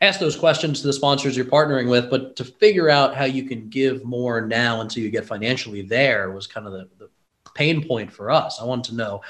ask 0.00 0.18
those 0.18 0.36
questions 0.36 0.80
to 0.80 0.86
the 0.86 0.92
sponsors 0.92 1.36
you're 1.36 1.46
partnering 1.46 1.90
with, 1.90 2.08
but 2.10 2.36
to 2.36 2.44
figure 2.44 2.88
out 2.88 3.14
how 3.14 3.24
you 3.24 3.44
can 3.44 3.68
give 3.68 4.04
more 4.04 4.40
now 4.40 4.80
until 4.80 5.02
you 5.02 5.10
get 5.10 5.26
financially 5.26 5.82
there 5.82 6.30
was 6.30 6.46
kind 6.46 6.66
of 6.66 6.72
the, 6.72 6.88
the 6.98 7.10
pain 7.56 7.86
point 7.86 8.12
for 8.12 8.30
us. 8.30 8.60
I 8.60 8.64
want 8.64 8.84
to 8.84 8.94
know, 8.94 9.22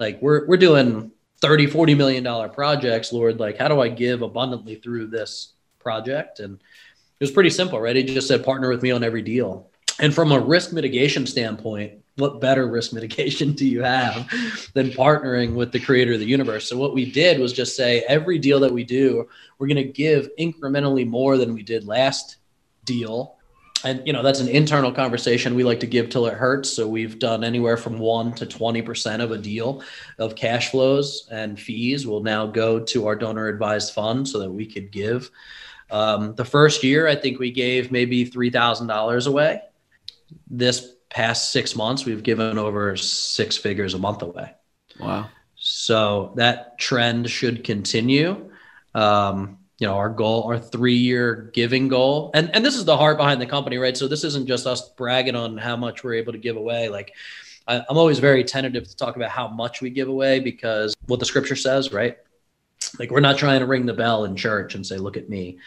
like, 0.00 0.20
we're 0.22 0.46
we're 0.46 0.56
doing 0.56 1.12
30, 1.40 1.66
40 1.66 1.94
million 1.94 2.24
dollar 2.24 2.48
projects, 2.48 3.12
Lord. 3.12 3.38
Like, 3.38 3.58
how 3.58 3.68
do 3.68 3.80
I 3.80 3.88
give 3.88 4.22
abundantly 4.22 4.76
through 4.76 5.08
this 5.08 5.52
project? 5.78 6.40
And 6.40 6.54
it 6.54 7.24
was 7.24 7.30
pretty 7.30 7.50
simple, 7.50 7.80
right? 7.80 7.96
He 7.96 8.04
just 8.04 8.28
said, 8.28 8.44
partner 8.44 8.68
with 8.68 8.82
me 8.82 8.90
on 8.90 9.04
every 9.04 9.22
deal. 9.22 9.70
And 9.98 10.14
from 10.14 10.32
a 10.32 10.40
risk 10.40 10.72
mitigation 10.72 11.26
standpoint, 11.26 12.02
what 12.16 12.40
better 12.40 12.66
risk 12.68 12.92
mitigation 12.94 13.52
do 13.52 13.66
you 13.66 13.82
have 13.82 14.30
than 14.74 14.90
partnering 14.90 15.54
with 15.54 15.72
the 15.72 15.80
creator 15.80 16.14
of 16.14 16.20
the 16.20 16.26
universe? 16.26 16.68
So 16.68 16.76
what 16.76 16.94
we 16.94 17.10
did 17.10 17.38
was 17.38 17.52
just 17.52 17.76
say 17.76 18.00
every 18.08 18.38
deal 18.38 18.60
that 18.60 18.72
we 18.72 18.84
do, 18.84 19.28
we're 19.58 19.68
going 19.68 19.76
to 19.76 19.84
give 19.84 20.28
incrementally 20.38 21.06
more 21.06 21.36
than 21.38 21.54
we 21.54 21.62
did 21.62 21.86
last 21.86 22.36
deal 22.84 23.35
and 23.84 24.06
you 24.06 24.12
know 24.12 24.22
that's 24.22 24.40
an 24.40 24.48
internal 24.48 24.92
conversation 24.92 25.54
we 25.54 25.64
like 25.64 25.80
to 25.80 25.86
give 25.86 26.08
till 26.08 26.26
it 26.26 26.34
hurts. 26.34 26.70
So 26.70 26.88
we've 26.88 27.18
done 27.18 27.44
anywhere 27.44 27.76
from 27.76 27.98
1 27.98 28.34
to 28.34 28.46
20% 28.46 29.22
of 29.22 29.30
a 29.30 29.38
deal 29.38 29.82
of 30.18 30.34
cash 30.34 30.70
flows 30.70 31.28
and 31.30 31.58
fees 31.58 32.06
will 32.06 32.22
now 32.22 32.46
go 32.46 32.80
to 32.80 33.06
our 33.06 33.16
donor 33.16 33.48
advised 33.48 33.92
fund 33.92 34.26
so 34.26 34.38
that 34.38 34.50
we 34.50 34.66
could 34.66 34.90
give. 34.90 35.30
Um, 35.88 36.34
the 36.34 36.44
first 36.44 36.82
year 36.82 37.06
i 37.06 37.14
think 37.14 37.38
we 37.38 37.52
gave 37.52 37.92
maybe 37.92 38.28
$3000 38.28 39.26
away. 39.26 39.60
This 40.48 40.94
past 41.10 41.52
six 41.52 41.76
months 41.76 42.04
we've 42.04 42.22
given 42.22 42.58
over 42.58 42.96
six 42.96 43.56
figures 43.56 43.94
a 43.94 43.98
month 43.98 44.22
away. 44.22 44.52
Wow. 44.98 45.28
So 45.56 46.32
that 46.36 46.78
trend 46.78 47.30
should 47.30 47.64
continue. 47.64 48.50
Um, 48.94 49.58
you 49.78 49.86
know 49.86 49.94
our 49.94 50.08
goal 50.08 50.44
our 50.44 50.58
three 50.58 50.96
year 50.96 51.50
giving 51.52 51.88
goal. 51.88 52.30
And 52.34 52.54
and 52.54 52.64
this 52.64 52.76
is 52.76 52.84
the 52.84 52.96
heart 52.96 53.18
behind 53.18 53.40
the 53.40 53.46
company 53.46 53.78
right? 53.78 53.96
So 53.96 54.08
this 54.08 54.24
isn't 54.24 54.46
just 54.46 54.66
us 54.66 54.88
bragging 54.90 55.34
on 55.36 55.56
how 55.58 55.76
much 55.76 56.02
we're 56.02 56.14
able 56.14 56.32
to 56.32 56.38
give 56.38 56.56
away. 56.56 56.88
Like 56.88 57.12
I, 57.68 57.82
i'm 57.90 57.98
always 57.98 58.18
very 58.18 58.44
tentative 58.44 58.88
to 58.88 58.96
talk 58.96 59.16
about 59.16 59.30
how 59.30 59.48
much 59.48 59.80
we 59.82 59.90
give 59.90 60.08
away 60.08 60.40
because 60.40 60.94
what 61.06 61.20
the 61.20 61.26
scripture 61.26 61.56
says 61.56 61.92
right? 61.92 62.16
Like 62.98 63.10
we're 63.10 63.20
not 63.20 63.38
trying 63.38 63.60
to 63.60 63.66
ring 63.66 63.86
the 63.86 63.94
bell 63.94 64.24
in 64.24 64.36
church 64.36 64.74
and 64.74 64.86
say 64.86 64.96
look 64.96 65.16
at 65.16 65.28
me. 65.28 65.58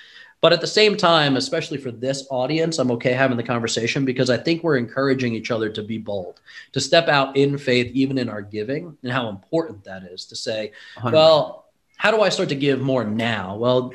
But 0.41 0.53
at 0.53 0.61
the 0.61 0.67
same 0.67 0.95
time 0.95 1.35
especially 1.35 1.77
for 1.77 1.91
this 1.91 2.25
audience 2.31 2.79
i'm 2.79 2.91
okay 2.91 3.11
having 3.11 3.35
the 3.35 3.43
conversation 3.43 4.05
because 4.05 4.29
i 4.29 4.37
think 4.37 4.63
we're 4.63 4.77
encouraging 4.77 5.33
each 5.33 5.51
other 5.51 5.69
to 5.69 5.83
be 5.83 5.97
bold 5.97 6.39
to 6.71 6.79
step 6.79 7.09
out 7.09 7.35
in 7.35 7.57
faith 7.57 7.91
even 7.93 8.17
in 8.17 8.29
our 8.29 8.41
giving 8.41 8.97
and 9.03 9.11
how 9.11 9.27
important 9.27 9.83
that 9.83 10.03
is 10.03 10.23
to 10.25 10.37
say 10.37 10.71
100%. 10.97 11.11
well 11.11 11.68
how 11.99 12.11
do 12.11 12.21
I 12.21 12.29
start 12.29 12.47
to 12.47 12.55
give 12.55 12.79
more 12.79 13.03
now? 13.03 13.57
Well, 13.57 13.93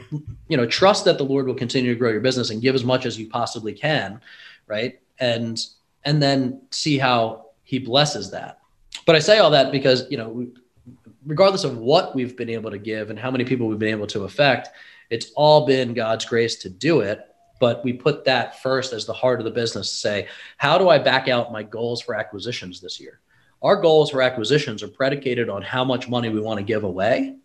you 0.49 0.59
know, 0.59 0.67
trust 0.67 1.07
that 1.07 1.17
the 1.17 1.25
Lord 1.25 1.47
will 1.47 1.55
continue 1.55 1.95
to 1.95 1.99
grow 1.99 2.11
your 2.11 2.21
business 2.21 2.51
and 2.51 2.61
give 2.61 2.75
as 2.75 2.85
much 2.85 3.07
as 3.07 3.19
you 3.19 3.29
possibly 3.29 3.73
can, 3.73 4.21
right? 4.67 5.01
And 5.19 5.59
and 6.05 6.23
then 6.23 6.61
see 6.71 6.99
how 6.99 7.47
he 7.63 7.79
blesses 7.79 8.31
that. 8.31 8.61
But 9.07 9.17
I 9.17 9.21
say 9.21 9.39
all 9.39 9.51
that 9.53 9.73
because, 9.73 10.05
you 10.11 10.19
know, 10.19 10.47
regardless 11.25 11.65
of 11.65 11.79
what 11.79 12.15
we've 12.15 12.37
been 12.37 12.51
able 12.51 12.71
to 12.71 12.79
give 12.79 13.09
and 13.09 13.19
how 13.19 13.31
many 13.31 13.43
people 13.43 13.69
we've 13.69 13.79
been 13.79 13.89
able 13.89 14.07
to 14.09 14.25
affect, 14.25 14.69
it's 15.09 15.33
all 15.35 15.65
been 15.65 15.95
God's 15.95 16.27
grace 16.27 16.57
to 16.57 16.69
do 16.69 17.01
it. 17.01 17.27
But 17.59 17.83
we 17.85 17.95
put 17.95 18.27
that 18.27 18.61
first 18.61 18.93
as 18.93 19.07
the 19.07 19.15
heart 19.15 19.41
of 19.41 19.47
the 19.47 19.51
business 19.51 19.91
to 19.91 19.97
say, 19.97 20.29
how 20.59 20.77
do 20.77 20.91
I 20.91 20.99
back 20.99 21.29
out 21.29 21.53
my 21.53 21.63
goals 21.63 22.03
for 22.03 22.15
acquisitions 22.15 22.83
this 22.83 23.01
year? 23.01 23.21
Our 23.63 23.81
goals 23.81 24.11
for 24.11 24.21
acquisitions 24.21 24.83
are 24.83 24.89
predicated 24.89 25.49
on 25.49 25.63
how 25.63 25.85
much 25.85 26.07
money 26.07 26.29
we 26.29 26.43
want 26.43 26.59
to 26.59 26.65
give 26.65 26.85
away 26.85 27.39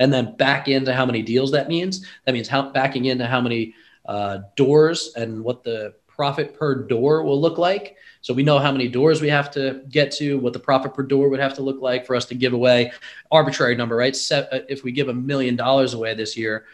and 0.00 0.12
then 0.12 0.34
back 0.36 0.66
into 0.66 0.92
how 0.92 1.06
many 1.06 1.22
deals 1.22 1.52
that 1.52 1.68
means. 1.68 2.04
That 2.24 2.32
means 2.32 2.48
how 2.48 2.70
backing 2.70 3.04
into 3.04 3.26
how 3.26 3.40
many 3.40 3.74
uh, 4.06 4.38
doors 4.56 5.12
and 5.14 5.44
what 5.44 5.62
the 5.62 5.94
profit 6.08 6.58
per 6.58 6.74
door 6.74 7.22
will 7.22 7.40
look 7.40 7.58
like. 7.58 7.96
So 8.22 8.34
we 8.34 8.42
know 8.42 8.58
how 8.58 8.72
many 8.72 8.88
doors 8.88 9.20
we 9.20 9.28
have 9.28 9.50
to 9.52 9.82
get 9.88 10.10
to, 10.12 10.38
what 10.38 10.54
the 10.54 10.58
profit 10.58 10.94
per 10.94 11.02
door 11.02 11.28
would 11.28 11.38
have 11.40 11.54
to 11.54 11.62
look 11.62 11.80
like 11.80 12.06
for 12.06 12.16
us 12.16 12.24
to 12.26 12.34
give 12.34 12.54
away 12.54 12.92
arbitrary 13.30 13.76
number, 13.76 13.94
right? 13.94 14.16
Set, 14.16 14.52
uh, 14.52 14.60
if 14.68 14.82
we 14.82 14.90
give 14.90 15.08
a 15.08 15.14
million 15.14 15.54
dollars 15.54 15.94
away 15.94 16.14
this 16.14 16.36
year, 16.36 16.64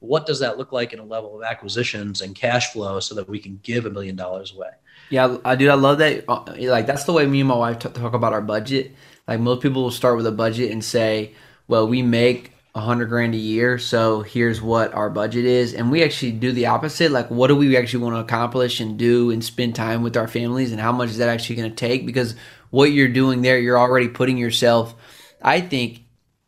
what 0.00 0.24
does 0.24 0.40
that 0.40 0.56
look 0.56 0.72
like 0.72 0.94
in 0.94 0.98
a 0.98 1.04
level 1.04 1.36
of 1.36 1.42
acquisitions 1.42 2.22
and 2.22 2.34
cash 2.34 2.72
flow 2.72 2.98
so 2.98 3.14
that 3.14 3.28
we 3.28 3.38
can 3.38 3.60
give 3.62 3.84
a 3.84 3.90
million 3.90 4.16
dollars 4.16 4.54
away? 4.54 4.70
Yeah, 5.10 5.36
I 5.44 5.54
do. 5.56 5.68
I 5.68 5.74
love 5.74 5.98
that. 5.98 6.24
Uh, 6.28 6.44
like 6.58 6.86
that's 6.86 7.04
the 7.04 7.12
way 7.12 7.26
me 7.26 7.40
and 7.40 7.48
my 7.48 7.56
wife 7.56 7.78
talk 7.78 8.14
about 8.14 8.32
our 8.32 8.40
budget. 8.40 8.94
Like 9.28 9.40
most 9.40 9.60
people 9.60 9.82
will 9.82 9.90
start 9.90 10.16
with 10.16 10.26
a 10.26 10.32
budget 10.32 10.70
and 10.70 10.84
say, 10.84 11.34
"Well, 11.66 11.88
we 11.88 12.00
make 12.00 12.52
a 12.74 12.80
hundred 12.80 13.06
grand 13.06 13.34
a 13.34 13.38
year, 13.38 13.78
so 13.78 14.22
here's 14.22 14.62
what 14.62 14.94
our 14.94 15.10
budget 15.10 15.44
is, 15.44 15.74
and 15.74 15.90
we 15.90 16.04
actually 16.04 16.30
do 16.32 16.52
the 16.52 16.66
opposite. 16.66 17.10
Like, 17.10 17.28
what 17.28 17.48
do 17.48 17.56
we 17.56 17.76
actually 17.76 18.04
want 18.04 18.14
to 18.14 18.20
accomplish 18.20 18.78
and 18.78 18.96
do, 18.96 19.30
and 19.30 19.42
spend 19.44 19.74
time 19.74 20.02
with 20.02 20.16
our 20.16 20.28
families, 20.28 20.70
and 20.70 20.80
how 20.80 20.92
much 20.92 21.10
is 21.10 21.18
that 21.18 21.28
actually 21.28 21.56
going 21.56 21.70
to 21.70 21.76
take? 21.76 22.06
Because 22.06 22.36
what 22.70 22.92
you're 22.92 23.08
doing 23.08 23.42
there, 23.42 23.58
you're 23.58 23.78
already 23.78 24.08
putting 24.08 24.38
yourself, 24.38 24.94
I 25.42 25.60
think, 25.60 26.04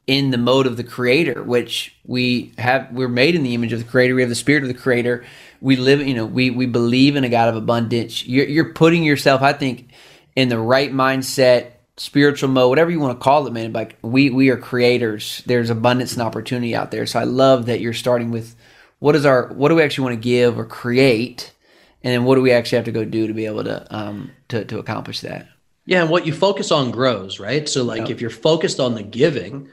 in 0.06 0.30
the 0.30 0.38
mode 0.38 0.66
of 0.66 0.76
the 0.76 0.84
creator, 0.84 1.42
which 1.42 1.96
we 2.04 2.52
have. 2.58 2.92
We're 2.92 3.08
made 3.08 3.34
in 3.34 3.42
the 3.42 3.54
image 3.54 3.72
of 3.72 3.80
the 3.80 3.90
creator. 3.90 4.14
We 4.14 4.22
have 4.22 4.28
the 4.28 4.36
spirit 4.36 4.62
of 4.62 4.68
the 4.68 4.74
creator. 4.74 5.24
We 5.60 5.76
live, 5.76 6.06
you 6.06 6.14
know, 6.14 6.26
we 6.26 6.50
we 6.50 6.66
believe 6.66 7.16
in 7.16 7.24
a 7.24 7.28
God 7.28 7.48
of 7.48 7.56
abundance. 7.56 8.24
You're, 8.26 8.46
you're 8.46 8.72
putting 8.72 9.02
yourself, 9.02 9.42
I 9.42 9.52
think, 9.52 9.90
in 10.36 10.48
the 10.48 10.58
right 10.58 10.92
mindset 10.92 11.71
spiritual 11.96 12.48
mode, 12.48 12.68
whatever 12.68 12.90
you 12.90 13.00
want 13.00 13.18
to 13.18 13.22
call 13.22 13.46
it, 13.46 13.52
man. 13.52 13.72
Like 13.72 13.96
we 14.02 14.30
we 14.30 14.48
are 14.50 14.56
creators. 14.56 15.42
There's 15.46 15.70
abundance 15.70 16.12
and 16.12 16.22
opportunity 16.22 16.74
out 16.74 16.90
there. 16.90 17.06
So 17.06 17.18
I 17.18 17.24
love 17.24 17.66
that 17.66 17.80
you're 17.80 17.92
starting 17.92 18.30
with 18.30 18.56
what 18.98 19.16
is 19.16 19.26
our 19.26 19.48
what 19.48 19.68
do 19.68 19.74
we 19.76 19.82
actually 19.82 20.04
want 20.04 20.22
to 20.22 20.28
give 20.28 20.58
or 20.58 20.64
create, 20.64 21.52
and 22.02 22.12
then 22.12 22.24
what 22.24 22.36
do 22.36 22.42
we 22.42 22.52
actually 22.52 22.76
have 22.76 22.84
to 22.86 22.92
go 22.92 23.04
do 23.04 23.26
to 23.26 23.34
be 23.34 23.46
able 23.46 23.64
to 23.64 23.94
um 23.94 24.32
to 24.48 24.64
to 24.64 24.78
accomplish 24.78 25.20
that. 25.20 25.48
Yeah, 25.84 26.02
and 26.02 26.10
what 26.10 26.26
you 26.26 26.32
focus 26.32 26.70
on 26.70 26.92
grows, 26.92 27.40
right? 27.40 27.68
So 27.68 27.82
like 27.82 28.02
Yep. 28.02 28.10
if 28.10 28.20
you're 28.20 28.30
focused 28.30 28.78
on 28.78 28.94
the 28.94 29.02
giving 29.02 29.68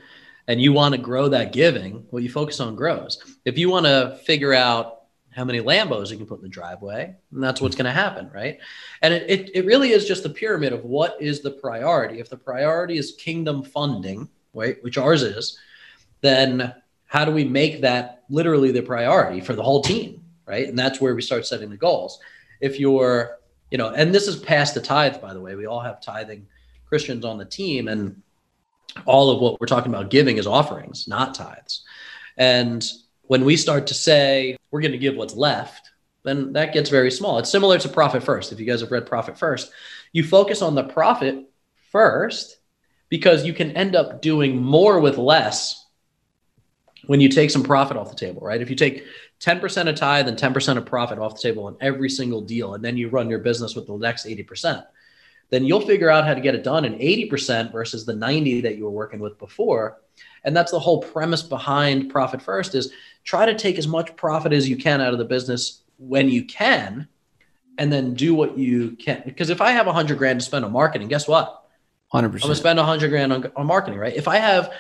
and 0.48 0.60
you 0.60 0.74
want 0.74 0.96
to 0.96 1.02
grow 1.02 1.30
that 1.30 1.54
giving, 1.54 2.08
what 2.10 2.24
you 2.24 2.30
focus 2.30 2.60
on 2.60 2.76
grows. 2.76 3.20
If 3.46 3.60
you 3.60 3.70
want 3.70 3.86
to 3.86 4.20
figure 4.26 4.54
out 4.54 4.99
how 5.32 5.46
many 5.46 5.60
Lambos 5.60 6.12
you 6.12 6.18
can 6.18 6.26
put 6.26 6.40
in 6.40 6.44
the 6.44 6.50
driveway, 6.50 7.16
and 7.32 7.44
that's 7.44 7.62
what's 7.62 7.76
going 7.76 7.86
to 7.86 7.92
happen, 7.92 8.30
right? 8.34 8.60
And 9.02 9.14
it, 9.14 9.30
it, 9.30 9.56
it 9.56 9.66
really 9.66 9.92
is 9.92 10.08
just 10.08 10.24
the 10.24 10.30
pyramid 10.30 10.74
of 10.74 10.84
what 10.84 11.22
is 11.22 11.42
the 11.42 11.52
priority. 11.52 12.20
If 12.20 12.30
the 12.30 12.38
priority 12.38 12.98
is 12.98 13.14
kingdom 13.14 13.64
funding, 13.64 14.28
right, 14.54 14.82
which 14.84 14.98
ours 14.98 15.22
is, 15.22 15.60
then 16.22 16.74
how 17.06 17.26
do 17.26 17.32
we 17.32 17.44
make 17.44 17.82
that 17.82 18.24
literally 18.30 18.72
the 18.72 18.82
priority 18.82 19.40
for 19.42 19.54
the 19.54 19.64
whole 19.64 19.82
team, 19.82 20.24
right? 20.46 20.68
And 20.68 20.78
that's 20.78 21.00
where 21.00 21.16
we 21.16 21.22
start 21.22 21.46
setting 21.46 21.70
the 21.70 21.78
goals. 21.78 22.20
If 22.60 22.80
you're, 22.80 23.38
you 23.72 23.78
know, 23.78 23.90
and 23.90 24.14
this 24.14 24.28
is 24.28 24.36
past 24.38 24.74
the 24.74 24.82
tithe, 24.82 25.22
by 25.22 25.34
the 25.34 25.42
way, 25.42 25.56
we 25.56 25.66
all 25.66 25.80
have 25.80 26.02
tithing 26.02 26.48
Christians 26.88 27.24
on 27.24 27.38
the 27.38 27.46
team, 27.46 27.88
and 27.88 28.22
all 29.06 29.30
of 29.30 29.40
what 29.42 29.60
we're 29.60 29.68
talking 29.68 29.94
about 29.94 30.10
giving 30.10 30.38
is 30.38 30.48
offerings, 30.48 31.08
not 31.08 31.36
tithes. 31.36 31.84
And 32.38 32.84
when 33.24 33.46
we 33.46 33.56
start 33.56 33.86
to 33.88 33.94
say 33.94 34.58
we're 34.72 34.82
going 34.82 34.92
to 34.92 34.98
give 34.98 35.16
what's 35.16 35.36
left, 35.36 35.92
then 36.24 36.54
that 36.54 36.74
gets 36.74 36.90
very 36.90 37.12
small. 37.12 37.40
It's 37.40 37.50
similar 37.50 37.78
to 37.80 37.90
Profit 37.90 38.24
First. 38.24 38.52
If 38.52 38.60
you 38.60 38.66
guys 38.66 38.82
have 38.82 38.92
read 38.92 39.06
Profit 39.06 39.38
First, 39.38 39.72
you 40.12 40.24
focus 40.24 40.62
on 40.62 40.76
the 40.76 40.84
profit 40.84 41.50
first 41.92 42.58
because 43.10 43.46
you 43.46 43.54
can 43.54 43.72
end 43.72 43.96
up 43.96 44.22
doing 44.22 44.62
more 44.62 45.00
with 45.00 45.18
less 45.18 45.86
when 47.08 47.22
you 47.22 47.30
take 47.30 47.50
some 47.50 47.64
profit 47.64 47.98
off 47.98 48.10
the 48.10 48.16
table, 48.16 48.42
right? 48.42 48.62
If 48.62 48.70
you 48.70 48.76
take 48.76 49.06
10% 49.40 49.90
of 49.90 49.96
tithe 49.96 50.28
and 50.28 50.38
10% 50.38 50.78
of 50.78 50.86
profit 50.86 51.18
off 51.18 51.36
the 51.36 51.42
table 51.42 51.66
on 51.66 51.78
every 51.82 52.10
single 52.10 52.42
deal, 52.42 52.76
and 52.76 52.84
then 52.84 52.98
you 52.98 53.10
run 53.10 53.30
your 53.30 53.40
business 53.40 53.76
with 53.76 53.88
the 53.88 53.98
next 53.98 54.26
80%, 54.26 54.86
then 55.50 55.66
you'll 55.66 55.82
figure 55.82 56.10
out 56.10 56.26
how 56.26 56.34
to 56.34 56.42
get 56.42 56.56
it 56.56 56.64
done 56.64 56.86
in 56.86 56.94
80% 56.94 57.72
versus 57.72 58.06
the 58.06 58.16
90 58.16 58.62
that 58.62 58.78
you 58.78 58.84
were 58.84 58.92
working 58.92 59.20
with 59.20 59.38
before. 59.40 60.00
And 60.44 60.56
that's 60.56 60.72
the 60.72 60.80
whole 60.80 61.02
premise 61.02 61.42
behind 61.42 62.10
profit 62.10 62.42
first 62.42 62.76
is 62.76 62.94
try 63.24 63.46
to 63.46 63.56
take 63.56 63.78
as 63.78 63.88
much 63.88 64.16
profit 64.16 64.54
as 64.54 64.70
you 64.70 64.78
can 64.78 65.02
out 65.02 65.14
of 65.14 65.20
the 65.20 65.26
business 65.26 65.82
when 65.98 66.30
you 66.30 66.46
can 66.46 67.08
and 67.78 67.92
then 67.92 68.14
do 68.14 68.36
what 68.36 68.58
you 68.58 68.92
can. 68.92 69.24
Because 69.26 69.50
if 69.50 69.62
I 69.62 69.72
have 69.72 69.88
a 69.88 69.94
hundred 69.94 70.18
grand 70.18 70.40
to 70.40 70.46
spend 70.46 70.66
on 70.66 70.72
marketing, 70.72 71.08
guess 71.08 71.28
what? 71.28 71.66
100%. 72.14 72.24
I'm 72.24 72.32
gonna 72.40 72.56
spend 72.56 72.80
a 72.80 72.84
hundred 72.84 73.10
grand 73.10 73.32
on, 73.32 73.52
on 73.56 73.66
marketing, 73.66 74.00
right? 74.00 74.16
If 74.16 74.28
I 74.28 74.38
have 74.38 74.74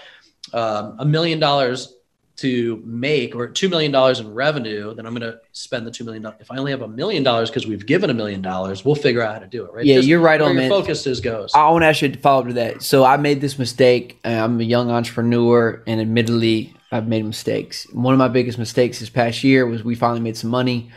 um, 0.54 0.98
a 1.00 1.06
million 1.06 1.40
dollars 1.40 1.94
to 2.41 2.81
make 2.86 3.36
or 3.36 3.48
two 3.48 3.69
million 3.69 3.91
dollars 3.91 4.19
in 4.19 4.34
revenue, 4.34 4.93
then 4.93 5.05
I'm 5.05 5.13
gonna 5.13 5.39
spend 5.51 5.86
the 5.88 5.91
two 5.91 6.03
million 6.03 6.24
dollars. 6.24 6.38
If 6.39 6.51
I 6.51 6.58
only 6.58 6.72
have 6.72 6.81
a 6.81 6.88
million 6.88 7.24
dollars 7.24 7.50
because 7.50 7.67
we've 7.67 7.86
given 7.86 8.10
a 8.10 8.13
million 8.13 8.41
dollars, 8.41 8.84
we'll 8.86 8.96
figure 8.96 9.22
out 9.22 9.34
how 9.34 9.39
to 9.39 9.48
do 9.48 9.65
it, 9.65 9.74
right? 9.74 9.86
Yeah, 9.86 9.96
Just 9.96 10.08
you're 10.08 10.19
right 10.19 10.39
on, 10.39 10.53
your 10.53 10.62
man. 10.62 10.69
focus 10.69 11.05
is 11.08 11.19
goes. 11.19 11.51
I 11.53 11.69
want 11.69 11.84
to 11.84 11.88
ask 11.88 12.01
you 12.01 12.10
to 12.10 12.19
follow 12.19 12.41
up 12.41 12.48
to 12.48 12.53
that. 12.53 12.84
So 12.84 13.03
I 13.03 13.17
made 13.17 13.41
this 13.41 13.60
mistake. 13.60 14.19
Uh, 14.24 14.29
I'm 14.29 14.60
a 14.60 14.63
young 14.63 14.89
entrepreneur, 14.89 15.84
and 15.88 16.00
admittedly, 16.01 16.74
I've 16.91 17.08
made 17.08 17.25
mistakes. 17.25 17.86
One 17.93 18.13
of 18.13 18.17
my 18.17 18.27
biggest 18.29 18.58
mistakes 18.58 19.00
this 19.00 19.10
past 19.10 19.43
year 19.43 19.65
was 19.65 19.84
we 19.84 19.96
finally 19.96 20.22
made 20.22 20.38
some 20.38 20.50
money, 20.50 20.91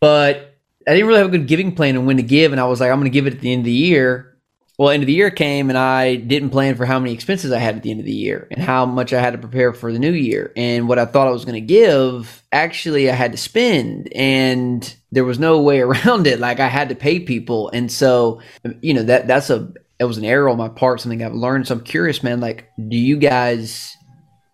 but 0.00 0.56
I 0.86 0.92
didn't 0.92 1.06
really 1.06 1.18
have 1.18 1.28
a 1.28 1.30
good 1.36 1.46
giving 1.46 1.74
plan 1.74 1.96
and 1.96 2.06
when 2.06 2.16
to 2.16 2.22
give. 2.22 2.52
And 2.52 2.60
I 2.60 2.64
was 2.64 2.80
like, 2.80 2.90
I'm 2.90 2.98
going 2.98 3.10
to 3.10 3.14
give 3.14 3.26
it 3.26 3.34
at 3.34 3.40
the 3.40 3.52
end 3.52 3.60
of 3.60 3.64
the 3.66 3.72
year. 3.72 4.37
Well, 4.78 4.90
end 4.90 5.02
of 5.02 5.08
the 5.08 5.12
year 5.12 5.32
came, 5.32 5.70
and 5.70 5.78
I 5.78 6.14
didn't 6.14 6.50
plan 6.50 6.76
for 6.76 6.86
how 6.86 7.00
many 7.00 7.12
expenses 7.12 7.50
I 7.50 7.58
had 7.58 7.74
at 7.74 7.82
the 7.82 7.90
end 7.90 7.98
of 7.98 8.06
the 8.06 8.14
year 8.14 8.46
and 8.52 8.62
how 8.62 8.86
much 8.86 9.12
I 9.12 9.20
had 9.20 9.32
to 9.32 9.38
prepare 9.38 9.72
for 9.72 9.92
the 9.92 9.98
new 9.98 10.12
year. 10.12 10.52
And 10.54 10.88
what 10.88 11.00
I 11.00 11.04
thought 11.04 11.26
I 11.26 11.32
was 11.32 11.44
going 11.44 11.56
to 11.56 11.60
give, 11.60 12.44
actually, 12.52 13.10
I 13.10 13.14
had 13.14 13.32
to 13.32 13.38
spend, 13.38 14.08
and 14.14 14.94
there 15.10 15.24
was 15.24 15.40
no 15.40 15.60
way 15.60 15.80
around 15.82 16.28
it. 16.28 16.38
Like 16.38 16.60
I 16.60 16.68
had 16.68 16.90
to 16.90 16.94
pay 16.94 17.18
people, 17.18 17.70
and 17.70 17.90
so 17.90 18.40
you 18.80 18.94
know 18.94 19.02
that 19.02 19.26
that's 19.26 19.50
a 19.50 19.68
it 19.98 20.04
was 20.04 20.16
an 20.16 20.24
error 20.24 20.48
on 20.48 20.56
my 20.56 20.68
part, 20.68 21.00
something 21.00 21.24
I've 21.24 21.34
learned. 21.34 21.66
So 21.66 21.74
I'm 21.74 21.82
curious, 21.82 22.22
man. 22.22 22.38
Like, 22.38 22.70
do 22.76 22.96
you 22.96 23.16
guys? 23.16 23.96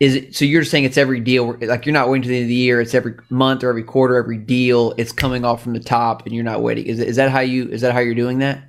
Is 0.00 0.14
it 0.14 0.34
so? 0.34 0.46
You're 0.46 0.64
saying 0.64 0.84
it's 0.84 0.96
every 0.96 1.20
deal, 1.20 1.54
like 1.60 1.84
you're 1.84 1.92
not 1.92 2.08
waiting 2.08 2.22
to 2.22 2.28
the 2.30 2.36
end 2.36 2.44
of 2.44 2.48
the 2.48 2.54
year. 2.54 2.80
It's 2.80 2.94
every 2.94 3.16
month 3.28 3.62
or 3.62 3.68
every 3.68 3.84
quarter, 3.84 4.16
every 4.16 4.38
deal. 4.38 4.94
It's 4.96 5.12
coming 5.12 5.44
off 5.44 5.62
from 5.62 5.74
the 5.74 5.80
top, 5.80 6.24
and 6.24 6.34
you're 6.34 6.44
not 6.44 6.62
waiting. 6.62 6.86
Is, 6.86 6.98
is 6.98 7.16
that 7.16 7.30
how 7.30 7.40
you? 7.40 7.68
Is 7.68 7.82
that 7.82 7.92
how 7.92 8.00
you're 8.00 8.14
doing 8.14 8.38
that? 8.38 8.64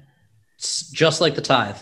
It's 0.55 0.89
just 0.89 1.21
like 1.21 1.35
the 1.35 1.41
tithe. 1.41 1.77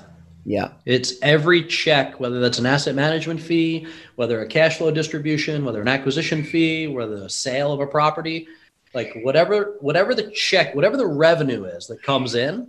Yeah. 0.46 0.74
It's 0.86 1.14
every 1.22 1.64
check, 1.64 2.20
whether 2.20 2.40
that's 2.40 2.60
an 2.60 2.66
asset 2.66 2.96
management 2.96 3.40
fee, 3.40 3.88
whether 4.16 4.42
a 4.42 4.48
cash 4.48 4.78
flow 4.78 4.92
distribution, 4.92 5.64
whether 5.64 5.82
an 5.82 5.88
acquisition 5.88 6.44
fee, 6.44 6.88
whether 6.88 7.16
a 7.16 7.30
sale 7.30 7.72
of 7.72 7.80
a 7.80 7.88
property, 7.88 8.48
like 8.94 9.18
whatever, 9.24 9.78
whatever 9.80 10.14
the 10.14 10.30
check, 10.32 10.76
whatever 10.76 10.98
the 10.98 11.08
revenue 11.08 11.64
is 11.64 11.88
that 11.88 12.04
comes 12.04 12.36
in, 12.36 12.68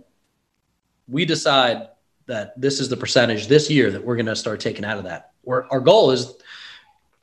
we 1.07 1.25
decide 1.25 1.89
that 2.27 2.59
this 2.59 2.79
is 2.79 2.89
the 2.89 2.97
percentage 2.97 3.47
this 3.47 3.69
year 3.69 3.91
that 3.91 4.03
we're 4.03 4.15
going 4.15 4.25
to 4.25 4.35
start 4.35 4.59
taking 4.59 4.85
out 4.85 4.97
of 4.97 5.03
that. 5.03 5.31
Or 5.43 5.67
our 5.71 5.79
goal 5.79 6.11
is, 6.11 6.33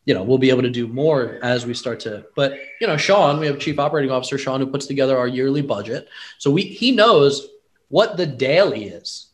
you 0.05 0.15
know, 0.15 0.23
we'll 0.23 0.39
be 0.39 0.51
able 0.51 0.63
to 0.63 0.71
do 0.71 0.87
more 0.87 1.39
as 1.43 1.67
we 1.67 1.75
start 1.75 1.99
to. 2.01 2.25
But 2.37 2.55
you 2.81 2.87
know, 2.87 2.97
Sean, 2.97 3.41
we 3.41 3.47
have 3.47 3.59
Chief 3.59 3.79
Operating 3.79 4.11
Officer 4.11 4.39
Sean 4.39 4.61
who 4.61 4.67
puts 4.67 4.87
together 4.87 5.19
our 5.19 5.27
yearly 5.27 5.63
budget, 5.63 6.09
so 6.39 6.51
we 6.51 6.63
he 6.63 6.93
knows 6.93 7.49
what 7.93 8.17
the 8.17 8.27
daily 8.27 8.85
is 8.87 9.33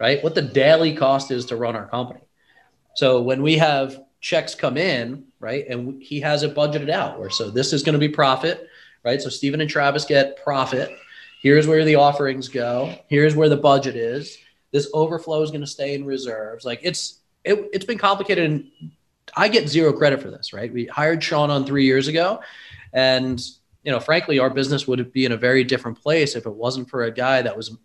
right? 0.00 0.24
What 0.24 0.34
the 0.34 0.42
daily 0.42 0.96
cost 0.96 1.30
is 1.30 1.44
to 1.46 1.56
run 1.56 1.76
our 1.76 1.86
company. 1.86 2.20
So 2.96 3.20
when 3.20 3.42
we 3.42 3.58
have 3.58 4.02
checks 4.20 4.54
come 4.54 4.76
in, 4.76 5.26
right, 5.38 5.68
and 5.68 6.02
he 6.02 6.20
has 6.20 6.42
it 6.42 6.54
budgeted 6.54 6.90
out, 6.90 7.20
where 7.20 7.30
so 7.30 7.50
this 7.50 7.72
is 7.72 7.82
going 7.82 7.92
to 7.92 7.98
be 7.98 8.08
profit, 8.08 8.66
right? 9.04 9.20
So 9.20 9.28
Stephen 9.28 9.60
and 9.60 9.70
Travis 9.70 10.04
get 10.04 10.42
profit. 10.42 10.90
Here's 11.42 11.66
where 11.66 11.84
the 11.84 11.94
offerings 11.94 12.48
go. 12.48 12.94
Here's 13.08 13.36
where 13.36 13.48
the 13.48 13.56
budget 13.56 13.94
is. 13.94 14.38
This 14.72 14.90
overflow 14.92 15.42
is 15.42 15.50
going 15.50 15.62
to 15.62 15.66
stay 15.66 15.94
in 15.94 16.04
reserves. 16.04 16.64
Like 16.64 16.80
it's 16.82 17.20
it, 17.44 17.70
it's 17.72 17.86
been 17.86 17.98
complicated, 17.98 18.50
and 18.50 18.92
I 19.36 19.48
get 19.48 19.68
zero 19.68 19.92
credit 19.92 20.20
for 20.20 20.30
this, 20.30 20.52
right? 20.52 20.72
We 20.72 20.86
hired 20.86 21.22
Sean 21.22 21.50
on 21.50 21.64
three 21.64 21.84
years 21.84 22.08
ago, 22.08 22.40
and 22.92 23.40
you 23.82 23.90
know, 23.90 24.00
frankly, 24.00 24.38
our 24.38 24.50
business 24.50 24.86
would 24.86 25.12
be 25.12 25.24
in 25.24 25.32
a 25.32 25.36
very 25.36 25.64
different 25.64 26.00
place 26.00 26.36
if 26.36 26.44
it 26.44 26.54
wasn't 26.54 26.90
for 26.90 27.04
a 27.04 27.10
guy 27.10 27.40
that 27.40 27.56
was 27.56 27.76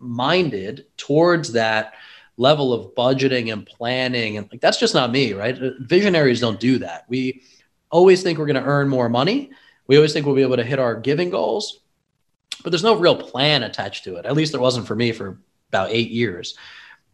minded 0.00 0.86
towards 0.96 1.52
that 1.52 1.94
level 2.36 2.72
of 2.72 2.94
budgeting 2.94 3.52
and 3.52 3.66
planning. 3.66 4.38
And 4.38 4.48
like 4.50 4.60
that's 4.60 4.80
just 4.80 4.94
not 4.94 5.12
me 5.12 5.34
right? 5.34 5.60
Uh, 5.60 5.70
visionaries 5.80 6.40
don't 6.40 6.58
do 6.58 6.78
that. 6.78 7.04
We 7.08 7.42
always 7.90 8.22
think 8.22 8.38
we're 8.38 8.46
going 8.46 8.62
to 8.62 8.68
earn 8.68 8.88
more 8.88 9.08
money. 9.08 9.50
We 9.86 9.96
always 9.96 10.12
think 10.12 10.24
we'll 10.24 10.34
be 10.34 10.42
able 10.42 10.56
to 10.56 10.64
hit 10.64 10.78
our 10.78 10.94
giving 10.94 11.30
goals. 11.30 11.80
But 12.62 12.70
there's 12.70 12.82
no 12.82 12.96
real 12.96 13.16
plan 13.16 13.62
attached 13.62 14.04
to 14.04 14.16
it. 14.16 14.26
At 14.26 14.34
least 14.34 14.52
there 14.52 14.60
wasn't 14.60 14.86
for 14.86 14.94
me 14.94 15.12
for 15.12 15.38
about 15.68 15.90
eight 15.90 16.10
years. 16.10 16.56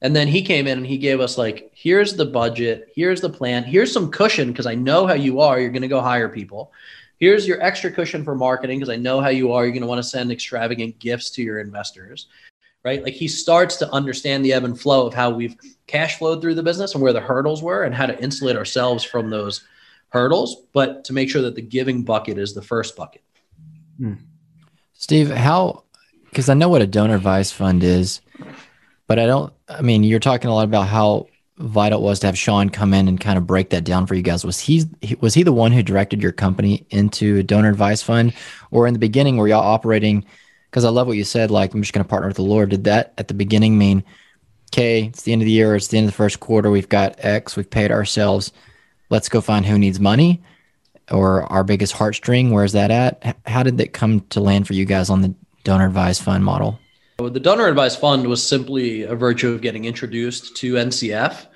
And 0.02 0.14
then 0.14 0.28
he 0.28 0.42
came 0.42 0.66
in 0.66 0.78
and 0.78 0.86
he 0.86 0.98
gave 0.98 1.20
us 1.20 1.38
like 1.38 1.70
here's 1.74 2.14
the 2.14 2.26
budget 2.26 2.92
here's 2.94 3.20
the 3.20 3.30
plan 3.30 3.64
here's 3.64 3.90
some 3.90 4.10
cushion 4.10 4.52
because 4.52 4.66
i 4.66 4.74
know 4.74 5.06
how 5.06 5.14
you 5.14 5.40
are 5.40 5.58
you're 5.58 5.70
going 5.70 5.82
to 5.82 5.88
go 5.88 6.00
hire 6.00 6.28
people. 6.28 6.72
Here's 7.18 7.48
your 7.48 7.62
extra 7.62 7.90
cushion 7.90 8.22
for 8.22 8.34
marketing 8.34 8.78
because 8.78 8.92
i 8.92 8.96
know 8.96 9.20
how 9.20 9.30
you 9.30 9.52
are 9.52 9.64
you're 9.64 9.72
going 9.72 9.80
to 9.82 9.88
want 9.88 10.02
to 10.02 10.08
send 10.08 10.30
extravagant 10.30 10.98
gifts 10.98 11.30
to 11.30 11.42
your 11.42 11.60
investors 11.60 12.28
right? 12.86 13.02
Like 13.02 13.14
he 13.14 13.26
starts 13.26 13.74
to 13.78 13.90
understand 13.90 14.44
the 14.44 14.52
ebb 14.52 14.62
and 14.62 14.80
flow 14.80 15.08
of 15.08 15.12
how 15.12 15.30
we've 15.30 15.56
cash 15.88 16.18
flowed 16.18 16.40
through 16.40 16.54
the 16.54 16.62
business 16.62 16.94
and 16.94 17.02
where 17.02 17.12
the 17.12 17.20
hurdles 17.20 17.60
were 17.60 17.82
and 17.82 17.92
how 17.92 18.06
to 18.06 18.16
insulate 18.22 18.54
ourselves 18.54 19.02
from 19.02 19.28
those 19.28 19.64
hurdles, 20.10 20.62
but 20.72 21.04
to 21.06 21.12
make 21.12 21.28
sure 21.28 21.42
that 21.42 21.56
the 21.56 21.62
giving 21.62 22.04
bucket 22.04 22.38
is 22.38 22.54
the 22.54 22.62
first 22.62 22.94
bucket. 22.94 23.24
Hmm. 23.98 24.14
Steve, 24.92 25.30
how? 25.30 25.82
Because 26.26 26.48
I 26.48 26.54
know 26.54 26.68
what 26.68 26.80
a 26.80 26.86
donor 26.86 27.16
advised 27.16 27.54
fund 27.54 27.82
is, 27.82 28.20
but 29.08 29.18
I 29.18 29.26
don't. 29.26 29.52
I 29.68 29.82
mean, 29.82 30.04
you're 30.04 30.20
talking 30.20 30.48
a 30.48 30.54
lot 30.54 30.62
about 30.62 30.86
how 30.86 31.26
vital 31.58 31.98
it 31.98 32.04
was 32.04 32.20
to 32.20 32.28
have 32.28 32.38
Sean 32.38 32.70
come 32.70 32.94
in 32.94 33.08
and 33.08 33.20
kind 33.20 33.36
of 33.36 33.48
break 33.48 33.70
that 33.70 33.82
down 33.82 34.06
for 34.06 34.14
you 34.14 34.22
guys. 34.22 34.44
Was 34.44 34.60
he 34.60 34.84
was 35.20 35.34
he 35.34 35.42
the 35.42 35.52
one 35.52 35.72
who 35.72 35.82
directed 35.82 36.22
your 36.22 36.30
company 36.30 36.86
into 36.90 37.38
a 37.38 37.42
donor 37.42 37.70
advised 37.70 38.04
fund, 38.04 38.32
or 38.70 38.86
in 38.86 38.92
the 38.92 39.00
beginning 39.00 39.38
were 39.38 39.48
y'all 39.48 39.60
operating? 39.60 40.24
Because 40.76 40.84
I 40.84 40.90
love 40.90 41.06
what 41.06 41.16
you 41.16 41.24
said. 41.24 41.50
Like 41.50 41.72
I'm 41.72 41.80
just 41.80 41.94
going 41.94 42.04
to 42.04 42.08
partner 42.08 42.28
with 42.28 42.36
the 42.36 42.42
Lord. 42.42 42.68
Did 42.68 42.84
that 42.84 43.14
at 43.16 43.28
the 43.28 43.34
beginning 43.34 43.78
mean, 43.78 44.04
okay, 44.70 45.04
it's 45.04 45.22
the 45.22 45.32
end 45.32 45.40
of 45.40 45.46
the 45.46 45.52
year, 45.52 45.74
it's 45.74 45.88
the 45.88 45.96
end 45.96 46.04
of 46.04 46.12
the 46.12 46.16
first 46.16 46.38
quarter, 46.38 46.70
we've 46.70 46.90
got 46.90 47.14
X, 47.24 47.56
we've 47.56 47.70
paid 47.70 47.90
ourselves. 47.90 48.52
let's 49.08 49.30
go 49.30 49.40
find 49.40 49.64
who 49.64 49.78
needs 49.78 49.98
money 49.98 50.42
or 51.10 51.44
our 51.44 51.64
biggest 51.64 51.94
heartstring? 51.94 52.50
Where's 52.50 52.72
that 52.72 52.90
at? 52.90 53.38
How 53.46 53.62
did 53.62 53.78
that 53.78 53.94
come 53.94 54.20
to 54.28 54.40
land 54.40 54.66
for 54.66 54.74
you 54.74 54.84
guys 54.84 55.08
on 55.08 55.22
the 55.22 55.34
donor 55.64 55.86
advised 55.86 56.20
fund 56.20 56.44
model? 56.44 56.78
The 57.16 57.40
donor 57.40 57.68
advised 57.68 57.98
fund 57.98 58.26
was 58.26 58.46
simply 58.46 59.04
a 59.04 59.14
virtue 59.14 59.54
of 59.54 59.62
getting 59.62 59.86
introduced 59.86 60.56
to 60.58 60.74
NCF 60.74 61.46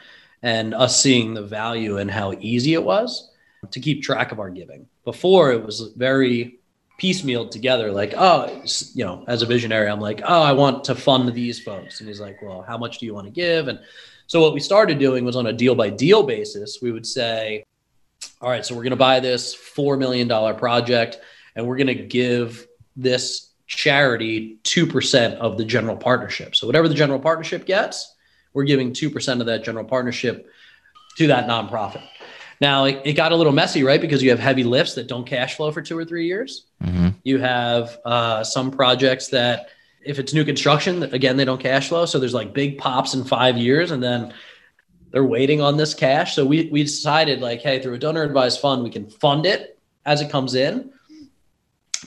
and 0.43 0.73
us 0.73 0.99
seeing 0.99 1.35
the 1.35 1.43
value 1.43 1.99
and 1.99 2.11
how 2.11 2.33
easy 2.41 2.73
it 2.73 2.85
was 2.85 3.31
to 3.71 3.81
keep 3.81 4.03
track 4.03 4.33
of 4.33 4.41
our 4.41 4.49
giving. 4.49 4.87
Before 5.05 5.53
it 5.53 5.63
was 5.63 5.93
very 5.95 6.60
piecemeal 7.01 7.49
together, 7.49 7.91
like, 7.91 8.13
oh, 8.15 8.63
you 8.93 9.07
know, 9.07 9.25
as 9.27 9.41
a 9.41 9.47
visionary, 9.47 9.89
I'm 9.89 10.01
like, 10.01 10.21
oh, 10.23 10.43
I 10.43 10.53
want 10.53 10.85
to 10.85 10.95
fund 10.95 11.33
these 11.33 11.59
folks. 11.59 11.99
And 11.99 12.09
he's 12.09 12.21
like, 12.21 12.43
well, 12.43 12.61
how 12.61 12.77
much 12.77 12.99
do 12.99 13.07
you 13.07 13.15
want 13.15 13.27
to 13.27 13.33
give? 13.33 13.69
And 13.69 13.81
so 14.27 14.43
what 14.43 14.53
we 14.53 14.61
started 14.61 14.99
doing 14.99 15.25
was 15.25 15.35
on 15.35 15.47
a 15.47 15.53
deal 15.53 15.75
by 15.75 15.89
deal 15.89 16.23
basis, 16.23 16.81
we 16.83 16.93
would 16.93 17.07
say, 17.07 17.65
all 18.43 18.51
right, 18.51 18.67
so 18.67 18.75
we're 18.75 18.83
going 18.83 18.91
to 18.91 18.97
buy 18.97 19.19
this 19.19 19.57
$4 19.57 19.99
million 19.99 20.29
project 20.59 21.19
and 21.57 21.67
we're 21.67 21.79
going 21.79 21.87
to 21.87 21.95
give 21.95 22.69
this 22.97 23.51
charity 23.67 24.59
2% 24.65 25.35
of 25.37 25.57
the 25.57 25.65
general 25.65 25.97
partnership. 25.97 26.55
So 26.55 26.67
whatever 26.67 26.87
the 26.87 26.95
general 26.95 27.19
partnership 27.19 27.65
gets, 27.65 28.15
we're 28.53 28.65
giving 28.65 28.93
2% 28.93 29.41
of 29.41 29.47
that 29.47 29.65
general 29.65 29.87
partnership 29.87 30.51
to 31.17 31.29
that 31.29 31.47
nonprofit. 31.49 32.03
Now 32.61 32.85
it, 32.85 33.01
it, 33.05 33.13
got 33.15 33.33
a 33.33 33.37
little 33.37 33.53
messy, 33.53 33.83
right? 33.83 34.01
Because 34.01 34.23
you 34.23 34.31
have 34.31 34.39
heavy 34.39 34.65
lifts 34.65 34.95
that 34.95 35.07
don't 35.07 35.27
cash 35.27 35.57
flow 35.57 35.73
for 35.73 35.81
two 35.81 35.97
or 35.97 36.05
three 36.05 36.27
years. 36.27 36.67
Mm-hmm. 36.83 37.09
You 37.25 37.39
have 37.39 37.99
uh, 38.05 38.45
some 38.45 38.71
projects 38.71 39.29
that, 39.29 39.71
if 40.05 40.19
it's 40.19 40.35
new 40.35 40.45
construction, 40.45 41.03
again, 41.03 41.37
they 41.37 41.45
don't 41.45 41.61
cash 41.61 41.89
flow. 41.89 42.07
So 42.07 42.19
there's 42.19 42.35
like 42.35 42.53
big 42.53 42.79
pops 42.79 43.15
in 43.15 43.25
five 43.25 43.57
years, 43.57 43.91
and 43.91 44.03
then 44.03 44.33
they're 45.11 45.25
waiting 45.25 45.61
on 45.61 45.77
this 45.77 45.95
cash. 45.95 46.35
So 46.35 46.45
we 46.45 46.69
we 46.71 46.83
decided 46.83 47.41
like, 47.41 47.61
hey, 47.61 47.83
through 47.83 47.95
a 47.95 47.99
donor 47.99 48.23
advised 48.23 48.61
fund, 48.61 48.83
we 48.83 48.91
can 48.91 49.09
fund 49.09 49.47
it 49.47 49.79
as 50.07 50.21
it 50.21 50.31
comes 50.31 50.55
in, 50.55 50.93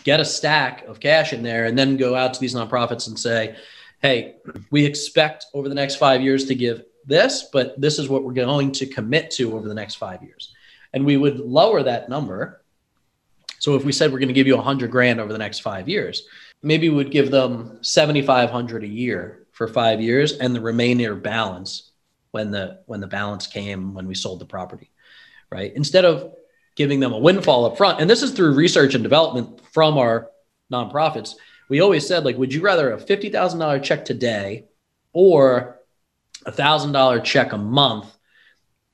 get 0.03 0.19
a 0.19 0.25
stack 0.25 0.85
of 0.85 0.99
cash 0.99 1.33
in 1.33 1.43
there, 1.43 1.65
and 1.65 1.77
then 1.77 1.97
go 1.97 2.15
out 2.15 2.33
to 2.33 2.39
these 2.39 2.55
nonprofits 2.55 3.07
and 3.07 3.19
say, 3.19 3.55
hey, 4.01 4.35
we 4.71 4.85
expect 4.85 5.45
over 5.53 5.69
the 5.69 5.75
next 5.75 5.95
five 5.95 6.21
years 6.21 6.45
to 6.45 6.55
give 6.55 6.83
this, 7.05 7.49
but 7.51 7.79
this 7.79 7.99
is 7.99 8.09
what 8.09 8.23
we're 8.23 8.33
going 8.33 8.71
to 8.71 8.85
commit 8.85 9.31
to 9.31 9.55
over 9.55 9.67
the 9.67 9.73
next 9.73 9.95
five 9.95 10.23
years. 10.23 10.53
And 10.93 11.05
we 11.05 11.17
would 11.17 11.39
lower 11.39 11.83
that 11.83 12.09
number. 12.09 12.63
So 13.59 13.75
if 13.75 13.83
we 13.83 13.91
said 13.91 14.11
we're 14.11 14.19
going 14.19 14.27
to 14.27 14.33
give 14.33 14.47
you 14.47 14.57
a 14.57 14.61
hundred 14.61 14.91
grand 14.91 15.19
over 15.19 15.31
the 15.31 15.39
next 15.39 15.59
five 15.59 15.89
years, 15.89 16.27
maybe 16.61 16.89
we 16.89 16.95
would 16.95 17.11
give 17.11 17.31
them 17.31 17.79
7,500 17.81 18.83
a 18.83 18.87
year 18.87 19.45
for 19.51 19.67
five 19.67 20.01
years 20.01 20.33
and 20.33 20.55
the 20.55 20.61
remainder 20.61 21.15
balance 21.15 21.91
when 22.31 22.51
the, 22.51 22.79
when 22.85 22.99
the 22.99 23.07
balance 23.07 23.47
came, 23.47 23.93
when 23.93 24.07
we 24.07 24.15
sold 24.15 24.39
the 24.39 24.45
property, 24.45 24.91
right? 25.51 25.71
Instead 25.75 26.05
of 26.05 26.33
giving 26.75 26.99
them 26.99 27.13
a 27.13 27.17
windfall 27.19 27.65
up 27.65 27.77
front. 27.77 28.01
And 28.01 28.09
this 28.09 28.23
is 28.23 28.31
through 28.31 28.55
research 28.55 28.95
and 28.95 29.03
development 29.03 29.61
from 29.71 29.97
our 29.97 30.29
nonprofits 30.71 31.35
we 31.69 31.81
always 31.81 32.07
said 32.07 32.25
like, 32.25 32.37
would 32.37 32.53
you 32.53 32.61
rather 32.61 32.91
a 32.91 32.99
fifty 32.99 33.29
thousand 33.29 33.59
dollar 33.59 33.79
check 33.79 34.05
today 34.05 34.65
or 35.11 35.79
a 36.45 36.51
thousand 36.51 36.91
dollar 36.91 37.19
check 37.19 37.53
a 37.53 37.57
month 37.57 38.15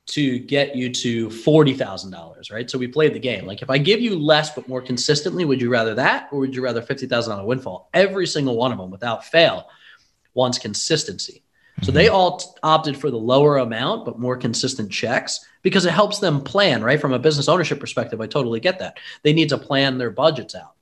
to 0.08 0.40
get 0.40 0.76
you 0.76 0.92
to 0.92 1.30
forty 1.30 1.74
thousand 1.74 2.12
dollars, 2.12 2.50
right? 2.50 2.70
So 2.70 2.78
we 2.78 2.88
played 2.88 3.14
the 3.14 3.20
game. 3.20 3.46
Like, 3.46 3.62
if 3.62 3.70
I 3.70 3.78
give 3.78 4.02
you 4.02 4.18
less 4.18 4.54
but 4.54 4.68
more 4.68 4.82
consistently, 4.82 5.46
would 5.46 5.62
you 5.62 5.70
rather 5.70 5.96
that 5.96 6.30
or 6.32 6.40
would 6.40 6.56
you 6.56 6.64
rather 6.64 6.82
fifty 6.82 7.08
thousand 7.08 7.32
dollar 7.32 7.48
windfall? 7.48 7.90
Every 7.94 8.26
single 8.28 8.58
one 8.58 8.72
of 8.72 8.78
them, 8.78 8.92
without 8.92 9.26
fail, 9.26 9.70
wants 10.34 10.58
consistency. 10.58 11.44
So 11.82 11.92
they 11.92 12.08
mm-hmm. 12.08 12.16
all 12.16 12.38
t- 12.38 12.48
opted 12.62 12.98
for 12.98 13.10
the 13.10 13.18
lower 13.18 13.58
amount 13.58 14.04
but 14.04 14.20
more 14.20 14.36
consistent 14.36 14.92
checks 14.92 15.46
because 15.62 15.86
it 15.86 15.94
helps 15.94 16.20
them 16.20 16.42
plan, 16.42 16.84
right? 16.84 17.00
From 17.00 17.14
a 17.14 17.20
business 17.20 17.48
ownership 17.48 17.80
perspective, 17.80 18.20
I 18.20 18.28
totally 18.28 18.60
get 18.60 18.80
that. 18.80 18.98
They 19.24 19.34
need 19.34 19.50
to 19.50 19.58
plan 19.58 19.98
their 19.98 20.12
budgets 20.12 20.56
out. 20.56 20.76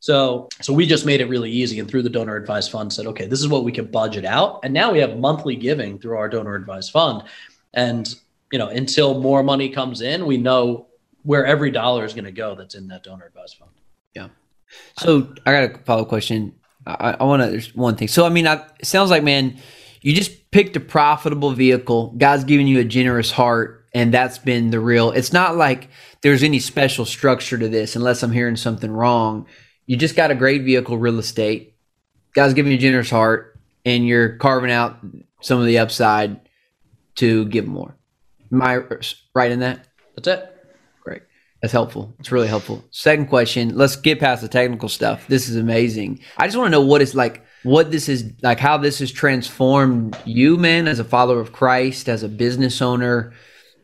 So, 0.00 0.48
so 0.62 0.72
we 0.72 0.86
just 0.86 1.04
made 1.04 1.20
it 1.20 1.28
really 1.28 1.50
easy 1.50 1.78
and 1.78 1.88
through 1.88 2.02
the 2.02 2.08
donor 2.08 2.34
advised 2.34 2.70
fund 2.70 2.90
said, 2.90 3.06
okay, 3.06 3.26
this 3.26 3.38
is 3.38 3.48
what 3.48 3.64
we 3.64 3.70
can 3.70 3.84
budget 3.84 4.24
out. 4.24 4.60
And 4.64 4.72
now 4.72 4.90
we 4.92 4.98
have 4.98 5.18
monthly 5.18 5.56
giving 5.56 5.98
through 5.98 6.16
our 6.16 6.28
donor 6.28 6.54
advised 6.54 6.90
fund. 6.90 7.22
And, 7.74 8.12
you 8.50 8.58
know, 8.58 8.68
until 8.68 9.20
more 9.20 9.42
money 9.42 9.68
comes 9.68 10.00
in, 10.00 10.24
we 10.24 10.38
know 10.38 10.86
where 11.22 11.44
every 11.44 11.70
dollar 11.70 12.06
is 12.06 12.14
going 12.14 12.24
to 12.24 12.32
go 12.32 12.54
that's 12.54 12.74
in 12.74 12.88
that 12.88 13.04
donor 13.04 13.26
advised 13.26 13.58
fund. 13.58 13.70
Yeah. 14.14 14.28
So 14.98 15.34
I 15.44 15.52
got 15.52 15.64
a 15.64 15.78
follow 15.84 16.02
up 16.02 16.08
question. 16.08 16.54
I, 16.86 17.16
I 17.20 17.24
want 17.24 17.42
to, 17.42 17.50
there's 17.50 17.74
one 17.74 17.96
thing. 17.96 18.08
So, 18.08 18.24
I 18.24 18.30
mean, 18.30 18.46
I, 18.46 18.64
it 18.78 18.86
sounds 18.86 19.10
like, 19.10 19.22
man, 19.22 19.58
you 20.00 20.14
just 20.14 20.50
picked 20.50 20.76
a 20.76 20.80
profitable 20.80 21.52
vehicle. 21.52 22.14
God's 22.16 22.44
giving 22.44 22.66
you 22.66 22.80
a 22.80 22.84
generous 22.84 23.30
heart. 23.30 23.86
And 23.92 24.14
that's 24.14 24.38
been 24.38 24.70
the 24.70 24.80
real, 24.80 25.10
it's 25.10 25.32
not 25.32 25.56
like 25.56 25.90
there's 26.22 26.42
any 26.42 26.58
special 26.58 27.04
structure 27.04 27.58
to 27.58 27.68
this 27.68 27.96
unless 27.96 28.22
I'm 28.22 28.32
hearing 28.32 28.56
something 28.56 28.90
wrong 28.90 29.46
you 29.90 29.96
just 29.96 30.14
got 30.14 30.30
a 30.30 30.36
great 30.36 30.62
vehicle 30.62 30.98
real 30.98 31.18
estate. 31.18 31.74
God's 32.32 32.54
giving 32.54 32.70
you 32.70 32.78
a 32.78 32.80
generous 32.80 33.10
heart, 33.10 33.58
and 33.84 34.06
you're 34.06 34.36
carving 34.36 34.70
out 34.70 34.98
some 35.42 35.58
of 35.58 35.66
the 35.66 35.78
upside 35.78 36.48
to 37.16 37.44
give 37.46 37.66
more. 37.66 37.96
Am 38.52 38.62
I 38.62 38.82
right 39.34 39.50
in 39.50 39.58
that? 39.58 39.88
That's 40.14 40.28
it. 40.28 40.56
Great. 41.00 41.22
That's 41.60 41.72
helpful. 41.72 42.14
It's 42.20 42.30
really 42.30 42.46
helpful. 42.46 42.84
Second 42.92 43.26
question. 43.26 43.76
Let's 43.76 43.96
get 43.96 44.20
past 44.20 44.42
the 44.42 44.48
technical 44.48 44.88
stuff. 44.88 45.26
This 45.26 45.48
is 45.48 45.56
amazing. 45.56 46.20
I 46.36 46.46
just 46.46 46.56
want 46.56 46.68
to 46.68 46.70
know 46.70 46.86
what 46.86 47.02
it's 47.02 47.16
like, 47.16 47.44
what 47.64 47.90
this 47.90 48.08
is 48.08 48.30
like, 48.44 48.60
how 48.60 48.76
this 48.78 49.00
has 49.00 49.10
transformed 49.10 50.16
you, 50.24 50.56
man, 50.56 50.86
as 50.86 51.00
a 51.00 51.04
follower 51.04 51.40
of 51.40 51.50
Christ, 51.50 52.08
as 52.08 52.22
a 52.22 52.28
business 52.28 52.80
owner. 52.80 53.32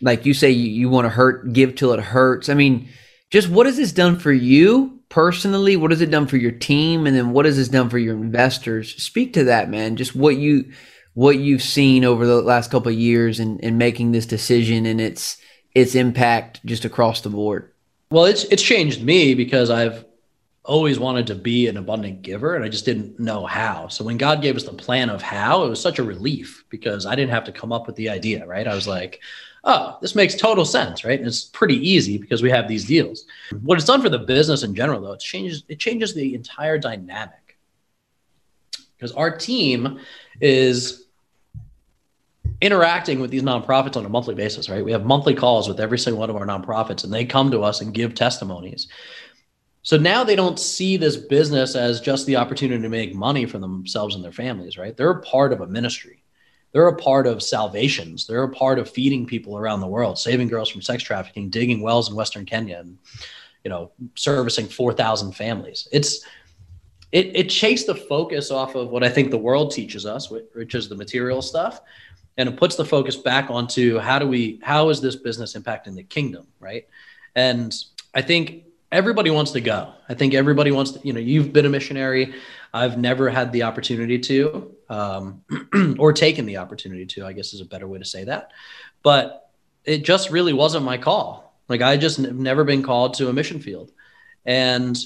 Like 0.00 0.24
you 0.24 0.34
say, 0.34 0.52
you, 0.52 0.70
you 0.70 0.88
want 0.88 1.06
to 1.06 1.10
hurt, 1.10 1.52
give 1.52 1.74
till 1.74 1.92
it 1.92 1.98
hurts. 1.98 2.48
I 2.48 2.54
mean, 2.54 2.90
just 3.32 3.48
what 3.48 3.66
has 3.66 3.76
this 3.76 3.90
done 3.90 4.20
for 4.20 4.30
you 4.32 4.95
personally? 5.16 5.76
What 5.76 5.92
has 5.92 6.02
it 6.02 6.10
done 6.10 6.26
for 6.26 6.36
your 6.36 6.52
team? 6.52 7.06
And 7.06 7.16
then 7.16 7.30
what 7.30 7.46
has 7.46 7.56
this 7.56 7.68
done 7.68 7.88
for 7.88 7.96
your 7.96 8.14
investors? 8.14 9.02
Speak 9.02 9.32
to 9.32 9.44
that, 9.44 9.70
man. 9.70 9.96
Just 9.96 10.14
what 10.14 10.36
you 10.36 10.70
what 11.14 11.38
you've 11.38 11.62
seen 11.62 12.04
over 12.04 12.26
the 12.26 12.42
last 12.42 12.70
couple 12.70 12.92
of 12.92 12.98
years 12.98 13.40
and 13.40 13.58
in, 13.60 13.70
in 13.70 13.78
making 13.78 14.12
this 14.12 14.26
decision 14.26 14.84
and 14.84 15.00
its 15.00 15.38
its 15.74 15.94
impact 15.94 16.60
just 16.66 16.84
across 16.84 17.22
the 17.22 17.30
board. 17.30 17.72
Well, 18.10 18.26
it's 18.26 18.44
it's 18.44 18.62
changed 18.62 19.02
me 19.02 19.32
because 19.32 19.70
I've 19.70 20.04
always 20.66 20.98
wanted 20.98 21.26
to 21.28 21.34
be 21.34 21.68
an 21.68 21.76
abundant 21.76 22.22
giver 22.22 22.54
and 22.54 22.64
I 22.64 22.68
just 22.68 22.84
didn't 22.84 23.18
know 23.18 23.46
how. 23.46 23.88
So 23.88 24.04
when 24.04 24.18
God 24.18 24.42
gave 24.42 24.56
us 24.56 24.64
the 24.64 24.72
plan 24.72 25.08
of 25.10 25.22
how, 25.22 25.64
it 25.64 25.68
was 25.68 25.80
such 25.80 25.98
a 25.98 26.04
relief 26.04 26.64
because 26.68 27.06
I 27.06 27.14
didn't 27.14 27.30
have 27.30 27.44
to 27.44 27.52
come 27.52 27.72
up 27.72 27.86
with 27.86 27.96
the 27.96 28.08
idea, 28.08 28.46
right? 28.46 28.66
I 28.66 28.74
was 28.74 28.88
like, 28.88 29.20
oh, 29.64 29.98
this 30.00 30.14
makes 30.14 30.34
total 30.34 30.64
sense, 30.64 31.04
right? 31.04 31.18
And 31.18 31.26
it's 31.26 31.44
pretty 31.44 31.76
easy 31.76 32.18
because 32.18 32.42
we 32.42 32.50
have 32.50 32.68
these 32.68 32.84
deals. 32.84 33.26
Mm-hmm. 33.50 33.66
What 33.66 33.78
it's 33.78 33.86
done 33.86 34.02
for 34.02 34.08
the 34.08 34.18
business 34.18 34.62
in 34.62 34.74
general, 34.74 35.00
though, 35.00 35.12
it 35.12 35.20
changes 35.20 35.64
it 35.68 35.78
changes 35.78 36.14
the 36.14 36.34
entire 36.34 36.78
dynamic 36.78 37.58
because 38.96 39.12
our 39.12 39.36
team 39.36 40.00
is 40.40 41.06
interacting 42.60 43.20
with 43.20 43.30
these 43.30 43.42
nonprofits 43.42 43.96
on 43.96 44.06
a 44.06 44.08
monthly 44.08 44.34
basis, 44.34 44.68
right? 44.68 44.84
We 44.84 44.92
have 44.92 45.04
monthly 45.04 45.34
calls 45.34 45.68
with 45.68 45.80
every 45.80 45.98
single 45.98 46.20
one 46.20 46.30
of 46.30 46.36
our 46.36 46.46
nonprofits, 46.46 47.04
and 47.04 47.12
they 47.12 47.24
come 47.24 47.50
to 47.50 47.62
us 47.62 47.80
and 47.80 47.92
give 47.92 48.14
testimonies. 48.14 48.88
So 49.86 49.96
now 49.96 50.24
they 50.24 50.34
don't 50.34 50.58
see 50.58 50.96
this 50.96 51.16
business 51.16 51.76
as 51.76 52.00
just 52.00 52.26
the 52.26 52.34
opportunity 52.34 52.82
to 52.82 52.88
make 52.88 53.14
money 53.14 53.46
for 53.46 53.58
themselves 53.58 54.16
and 54.16 54.24
their 54.24 54.32
families, 54.32 54.76
right? 54.76 54.96
They're 54.96 55.10
a 55.10 55.22
part 55.22 55.52
of 55.52 55.60
a 55.60 55.66
ministry. 55.68 56.24
They're 56.72 56.88
a 56.88 56.96
part 56.96 57.28
of 57.28 57.40
salvations. 57.40 58.26
They're 58.26 58.42
a 58.42 58.48
part 58.48 58.80
of 58.80 58.90
feeding 58.90 59.26
people 59.26 59.56
around 59.56 59.80
the 59.80 59.86
world, 59.86 60.18
saving 60.18 60.48
girls 60.48 60.70
from 60.70 60.82
sex 60.82 61.04
trafficking, 61.04 61.50
digging 61.50 61.82
wells 61.82 62.10
in 62.10 62.16
Western 62.16 62.44
Kenya, 62.44 62.80
and 62.80 62.98
you 63.62 63.68
know, 63.68 63.92
servicing 64.16 64.66
four 64.66 64.92
thousand 64.92 65.36
families. 65.36 65.86
It's 65.92 66.26
it 67.12 67.36
it 67.36 67.48
takes 67.48 67.84
the 67.84 67.94
focus 67.94 68.50
off 68.50 68.74
of 68.74 68.88
what 68.88 69.04
I 69.04 69.08
think 69.08 69.30
the 69.30 69.38
world 69.38 69.70
teaches 69.70 70.04
us, 70.04 70.32
which 70.32 70.74
is 70.74 70.88
the 70.88 70.96
material 70.96 71.42
stuff, 71.42 71.80
and 72.38 72.48
it 72.48 72.56
puts 72.56 72.74
the 72.74 72.84
focus 72.84 73.14
back 73.14 73.52
onto 73.52 74.00
how 74.00 74.18
do 74.18 74.26
we 74.26 74.58
how 74.64 74.88
is 74.88 75.00
this 75.00 75.14
business 75.14 75.54
impacting 75.54 75.94
the 75.94 76.02
kingdom, 76.02 76.48
right? 76.58 76.88
And 77.36 77.72
I 78.14 78.22
think 78.22 78.65
everybody 78.92 79.30
wants 79.30 79.52
to 79.52 79.60
go. 79.60 79.92
I 80.08 80.14
think 80.14 80.34
everybody 80.34 80.70
wants 80.70 80.92
to, 80.92 81.00
you 81.02 81.12
know, 81.12 81.20
you've 81.20 81.52
been 81.52 81.66
a 81.66 81.70
missionary. 81.70 82.34
I've 82.72 82.98
never 82.98 83.28
had 83.28 83.52
the 83.52 83.64
opportunity 83.64 84.18
to, 84.20 84.74
um, 84.88 85.42
or 85.98 86.12
taken 86.12 86.46
the 86.46 86.58
opportunity 86.58 87.06
to, 87.06 87.26
I 87.26 87.32
guess 87.32 87.52
is 87.52 87.60
a 87.60 87.64
better 87.64 87.88
way 87.88 87.98
to 87.98 88.04
say 88.04 88.24
that. 88.24 88.52
But 89.02 89.50
it 89.84 90.04
just 90.04 90.30
really 90.30 90.52
wasn't 90.52 90.84
my 90.84 90.98
call. 90.98 91.58
Like 91.68 91.82
I 91.82 91.96
just 91.96 92.18
n- 92.18 92.42
never 92.42 92.64
been 92.64 92.82
called 92.82 93.14
to 93.14 93.28
a 93.28 93.32
mission 93.32 93.60
field. 93.60 93.90
And, 94.44 94.96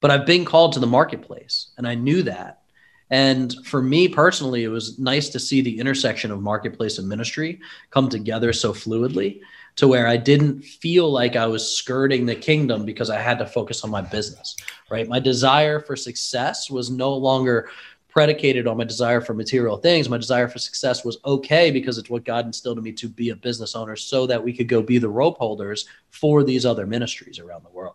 but 0.00 0.10
I've 0.10 0.26
been 0.26 0.44
called 0.44 0.74
to 0.74 0.80
the 0.80 0.86
marketplace 0.86 1.70
and 1.76 1.86
I 1.86 1.94
knew 1.94 2.22
that. 2.22 2.62
And 3.10 3.54
for 3.64 3.82
me 3.82 4.08
personally, 4.08 4.64
it 4.64 4.68
was 4.68 4.98
nice 4.98 5.30
to 5.30 5.40
see 5.40 5.62
the 5.62 5.78
intersection 5.78 6.30
of 6.30 6.42
marketplace 6.42 6.98
and 6.98 7.08
ministry 7.08 7.60
come 7.90 8.08
together 8.08 8.52
so 8.52 8.72
fluidly 8.72 9.40
to 9.78 9.86
where 9.86 10.08
I 10.08 10.16
didn't 10.16 10.62
feel 10.62 11.08
like 11.08 11.36
I 11.36 11.46
was 11.46 11.76
skirting 11.76 12.26
the 12.26 12.34
kingdom 12.34 12.84
because 12.84 13.10
I 13.10 13.20
had 13.20 13.38
to 13.38 13.46
focus 13.46 13.84
on 13.84 13.90
my 13.90 14.00
business, 14.00 14.56
right? 14.90 15.06
My 15.06 15.20
desire 15.20 15.78
for 15.78 15.94
success 15.94 16.68
was 16.68 16.90
no 16.90 17.14
longer 17.14 17.70
predicated 18.08 18.66
on 18.66 18.76
my 18.76 18.82
desire 18.82 19.20
for 19.20 19.34
material 19.34 19.76
things. 19.76 20.08
My 20.08 20.16
desire 20.16 20.48
for 20.48 20.58
success 20.58 21.04
was 21.04 21.18
okay 21.24 21.70
because 21.70 21.96
it's 21.96 22.10
what 22.10 22.24
God 22.24 22.44
instilled 22.44 22.78
in 22.78 22.82
me 22.82 22.90
to 22.94 23.08
be 23.08 23.30
a 23.30 23.36
business 23.36 23.76
owner 23.76 23.94
so 23.94 24.26
that 24.26 24.42
we 24.42 24.52
could 24.52 24.66
go 24.66 24.82
be 24.82 24.98
the 24.98 25.08
rope 25.08 25.38
holders 25.38 25.86
for 26.10 26.42
these 26.42 26.66
other 26.66 26.84
ministries 26.84 27.38
around 27.38 27.64
the 27.64 27.70
world. 27.70 27.94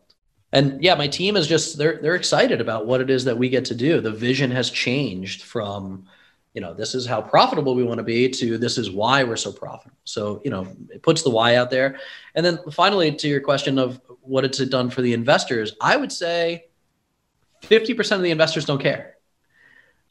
And 0.53 0.81
yeah, 0.81 0.95
my 0.95 1.07
team 1.07 1.35
is 1.35 1.47
just 1.47 1.77
they're 1.77 1.99
they're 2.01 2.15
excited 2.15 2.61
about 2.61 2.85
what 2.85 3.01
it 3.01 3.09
is 3.09 3.25
that 3.25 3.37
we 3.37 3.49
get 3.49 3.65
to 3.65 3.75
do. 3.75 3.99
The 3.99 4.11
vision 4.11 4.51
has 4.51 4.69
changed 4.69 5.41
from 5.41 6.05
you 6.53 6.61
know, 6.61 6.73
this 6.73 6.93
is 6.93 7.05
how 7.05 7.21
profitable 7.21 7.75
we 7.75 7.83
want 7.83 7.97
to 7.97 8.03
be 8.03 8.29
to 8.29 8.57
this 8.57 8.77
is 8.77 8.91
why 8.91 9.23
we're 9.23 9.35
so 9.35 9.51
profitable. 9.51 9.97
So, 10.03 10.41
you 10.43 10.51
know, 10.51 10.67
it 10.89 11.01
puts 11.01 11.23
the 11.23 11.31
why 11.31 11.55
out 11.55 11.71
there. 11.71 11.99
And 12.35 12.45
then 12.45 12.59
finally, 12.71 13.11
to 13.11 13.27
your 13.27 13.41
question 13.41 13.79
of 13.79 13.99
what 14.21 14.45
it's 14.45 14.59
done 14.59 14.89
for 14.89 15.01
the 15.01 15.13
investors, 15.13 15.75
I 15.81 15.97
would 15.97 16.11
say 16.11 16.65
50% 17.63 18.15
of 18.15 18.21
the 18.21 18.31
investors 18.31 18.65
don't 18.65 18.81
care. 18.81 19.15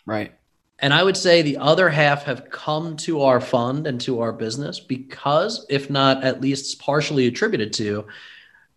Right. 0.04 0.32
And 0.80 0.92
I 0.92 1.04
would 1.04 1.16
say 1.16 1.42
the 1.42 1.58
other 1.58 1.88
half 1.88 2.24
have 2.24 2.50
come 2.50 2.96
to 2.98 3.22
our 3.22 3.40
fund 3.40 3.86
and 3.86 4.00
to 4.00 4.20
our 4.20 4.32
business 4.32 4.80
because, 4.80 5.64
if 5.70 5.90
not 5.90 6.24
at 6.24 6.40
least 6.40 6.80
partially 6.80 7.28
attributed 7.28 7.72
to, 7.74 8.06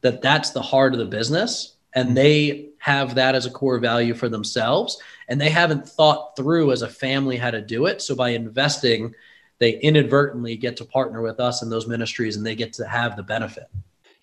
that 0.02 0.22
that's 0.22 0.52
the 0.52 0.62
heart 0.62 0.94
of 0.94 1.00
the 1.00 1.06
business. 1.06 1.78
And 1.94 2.10
mm-hmm. 2.10 2.16
they 2.16 2.70
have 2.78 3.16
that 3.16 3.34
as 3.34 3.48
a 3.48 3.52
core 3.52 3.80
value 3.80 4.14
for 4.14 4.30
themselves. 4.30 5.02
And 5.28 5.40
they 5.40 5.50
haven't 5.50 5.88
thought 5.88 6.36
through 6.36 6.72
as 6.72 6.82
a 6.82 6.90
family 6.90 7.38
how 7.38 7.52
to 7.52 7.62
do 7.62 7.86
it. 7.86 8.02
So 8.02 8.16
by 8.16 8.30
investing, 8.30 9.14
they 9.60 9.80
inadvertently 9.80 10.58
get 10.58 10.78
to 10.78 10.86
partner 10.86 11.22
with 11.22 11.40
us 11.40 11.62
in 11.62 11.70
those 11.70 11.88
ministries 11.88 12.36
and 12.36 12.46
they 12.46 12.56
get 12.56 12.74
to 12.74 12.88
have 12.88 13.16
the 13.16 13.24
benefit. 13.24 13.68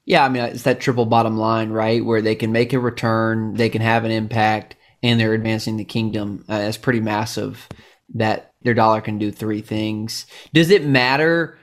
Yeah, 0.05 0.25
I 0.25 0.29
mean, 0.29 0.43
it's 0.43 0.65
that 0.65 0.81
triple 0.81 1.07
bottom 1.07 1.37
line, 1.37 1.71
right? 1.71 2.05
Where 2.05 2.23
they 2.23 2.35
can 2.35 2.53
make 2.53 2.73
a 2.73 2.79
return, 2.79 3.55
they 3.55 3.69
can 3.69 3.83
have 3.83 4.05
an 4.05 4.11
impact, 4.11 4.77
and 5.03 5.19
they're 5.19 5.35
advancing 5.35 5.77
the 5.77 5.85
kingdom. 5.85 6.45
Uh, 6.49 6.57
it's 6.57 6.77
pretty 6.77 7.01
massive 7.01 7.69
that 8.15 8.53
their 8.63 8.75
dollar 8.75 9.01
can 9.01 9.19
do 9.19 9.31
three 9.31 9.61
things. 9.61 10.27
Does 10.53 10.71
it 10.71 10.85
matter 10.85 11.57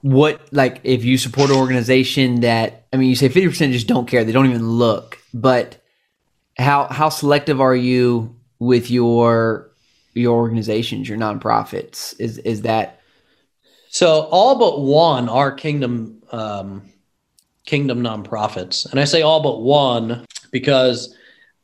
what, 0.00 0.52
like, 0.52 0.80
if 0.82 1.04
you 1.04 1.16
support 1.16 1.50
an 1.50 1.56
organization 1.56 2.40
that, 2.40 2.86
I 2.92 2.96
mean, 2.96 3.08
you 3.08 3.16
say 3.16 3.28
50% 3.28 3.72
just 3.72 3.86
don't 3.86 4.08
care, 4.08 4.24
they 4.24 4.32
don't 4.32 4.48
even 4.48 4.68
look, 4.68 5.18
but 5.32 5.80
how 6.58 6.84
how 6.84 7.08
selective 7.08 7.60
are 7.60 7.76
you 7.76 8.35
with 8.58 8.90
your 8.90 9.70
your 10.14 10.36
organizations, 10.36 11.08
your 11.08 11.18
nonprofits? 11.18 12.18
Is 12.18 12.38
is 12.38 12.62
that 12.62 13.00
so? 13.88 14.28
All 14.30 14.58
but 14.58 14.80
one 14.80 15.28
are 15.28 15.52
kingdom 15.52 16.22
um, 16.32 16.82
kingdom 17.64 18.02
nonprofits, 18.02 18.90
and 18.90 19.00
I 19.00 19.04
say 19.04 19.22
all 19.22 19.42
but 19.42 19.60
one 19.60 20.24
because 20.50 21.14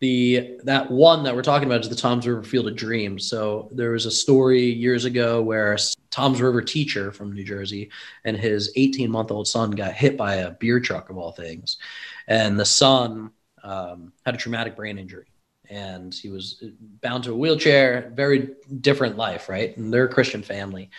the 0.01 0.59
that 0.65 0.91
one 0.91 1.23
that 1.23 1.35
we're 1.35 1.43
talking 1.43 1.69
about 1.69 1.81
is 1.81 1.89
the 1.89 1.95
Toms 1.95 2.27
River 2.27 2.43
Field 2.43 2.69
of 2.69 2.77
Dreams. 2.77 3.27
So 3.27 3.71
there 3.73 3.93
was 3.93 4.05
a 4.05 4.11
story 4.11 4.65
years 4.65 5.05
ago 5.05 5.41
where 5.41 5.75
a 5.75 5.79
Toms 6.11 6.43
River 6.43 6.61
teacher 6.61 7.13
from 7.13 7.33
New 7.33 7.45
Jersey 7.45 7.91
and 8.25 8.37
his 8.37 8.73
18 8.77 9.11
month 9.11 9.31
old 9.31 9.47
son 9.49 9.71
got 9.71 9.93
hit 9.93 10.17
by 10.17 10.35
a 10.37 10.51
beer 10.51 10.81
truck 10.81 11.09
of 11.09 11.17
all 11.17 11.33
things, 11.33 11.79
and 12.27 12.59
the 12.59 12.65
son 12.65 13.31
um, 13.63 14.13
had 14.27 14.35
a 14.35 14.39
traumatic 14.39 14.77
brain 14.77 14.99
injury 14.99 15.32
and 15.73 16.15
he 16.15 16.29
was 16.29 16.63
bound 17.01 17.25
to 17.25 17.33
a 17.33 17.37
wheelchair, 17.37 18.13
very 18.15 18.51
different 18.81 19.17
life, 19.17 19.49
right? 19.49 19.75
And 19.77 19.93
they're 19.93 20.05
a 20.05 20.13
Christian 20.13 20.43
family. 20.43 20.91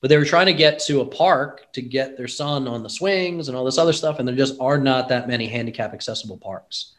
But 0.00 0.10
they 0.10 0.18
were 0.18 0.24
trying 0.24 0.46
to 0.46 0.52
get 0.52 0.78
to 0.80 1.00
a 1.00 1.06
park 1.06 1.72
to 1.72 1.82
get 1.82 2.16
their 2.16 2.28
son 2.28 2.68
on 2.68 2.82
the 2.82 2.90
swings 2.90 3.48
and 3.48 3.56
all 3.56 3.64
this 3.64 3.78
other 3.78 3.92
stuff. 3.92 4.18
And 4.18 4.28
there 4.28 4.36
just 4.36 4.60
are 4.60 4.78
not 4.78 5.08
that 5.08 5.26
many 5.26 5.46
handicap 5.46 5.94
accessible 5.94 6.36
parks. 6.36 6.94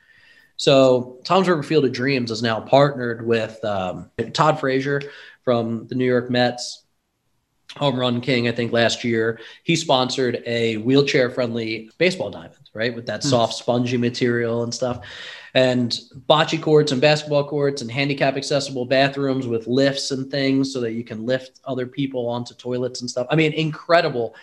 So 0.58 1.20
Toms 1.24 1.48
River 1.48 1.64
Field 1.64 1.86
of 1.86 1.94
Dreams 1.94 2.32
is 2.32 2.42
now 2.42 2.60
partnered 2.60 3.26
with 3.26 3.64
um, 3.64 4.10
Todd 4.34 4.60
Frazier 4.60 5.02
from 5.46 5.88
the 5.88 5.96
New 5.96 6.06
York 6.06 6.30
Mets, 6.30 6.84
home 7.78 7.98
run 7.98 8.20
king, 8.20 8.50
I 8.50 8.52
think 8.52 8.74
last 8.74 9.04
year. 9.04 9.40
He 9.64 9.76
sponsored 9.78 10.44
a 10.46 10.78
wheelchair 10.78 11.30
friendly 11.30 11.90
baseball 11.98 12.32
diamond, 12.32 12.70
right? 12.74 12.94
With 12.94 13.06
that 13.06 13.24
hmm. 13.24 13.30
soft, 13.30 13.54
spongy 13.54 13.98
material 13.98 14.64
and 14.64 14.74
stuff. 14.74 15.06
And 15.54 15.98
bocce 16.28 16.62
courts 16.62 16.92
and 16.92 17.02
basketball 17.02 17.48
courts 17.48 17.82
and 17.82 17.90
handicap 17.90 18.38
accessible 18.38 18.86
bathrooms 18.86 19.48
with 19.48 19.68
lifts 19.68 20.12
and 20.12 20.30
things 20.30 20.72
so 20.72 20.82
that 20.82 20.94
you 20.94 21.04
can 21.04 21.26
lift 21.26 21.60
other 21.66 21.88
people 21.88 22.28
onto 22.28 22.54
toilets 22.54 23.02
and 23.02 23.10
stuff. 23.10 23.28
I 23.30 23.36
mean, 23.36 23.54
incredible 23.54 24.36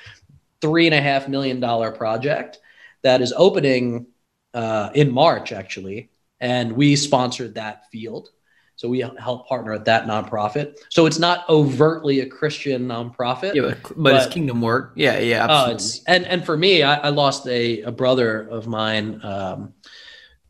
three 0.60 0.86
and 0.86 0.94
a 0.94 1.00
half 1.00 1.28
million 1.28 1.60
dollar 1.60 1.92
project 1.92 2.58
that 3.02 3.20
is 3.20 3.32
opening 3.36 4.06
uh, 4.54 4.90
in 4.94 5.10
March, 5.12 5.52
actually. 5.52 6.10
And 6.40 6.72
we 6.72 6.96
sponsored 6.96 7.54
that 7.54 7.90
field. 7.90 8.30
So 8.76 8.90
we 8.90 9.00
help 9.00 9.48
partner 9.48 9.72
with 9.72 9.86
that 9.86 10.06
nonprofit. 10.06 10.76
So 10.90 11.06
it's 11.06 11.18
not 11.18 11.48
overtly 11.48 12.20
a 12.20 12.26
Christian 12.26 12.86
nonprofit. 12.88 13.54
Yeah, 13.54 13.62
but, 13.62 13.82
but, 13.82 14.02
but 14.02 14.14
it's 14.16 14.26
kingdom 14.26 14.60
work. 14.60 14.92
Yeah, 14.96 15.18
yeah, 15.18 15.44
absolutely. 15.44 15.72
Uh, 15.72 15.74
it's, 15.74 16.04
and 16.04 16.26
and 16.26 16.44
for 16.44 16.58
me, 16.58 16.82
I, 16.82 16.96
I 16.96 17.08
lost 17.08 17.46
a, 17.46 17.80
a 17.82 17.90
brother 17.90 18.46
of 18.48 18.66
mine 18.66 19.20
um, 19.24 19.72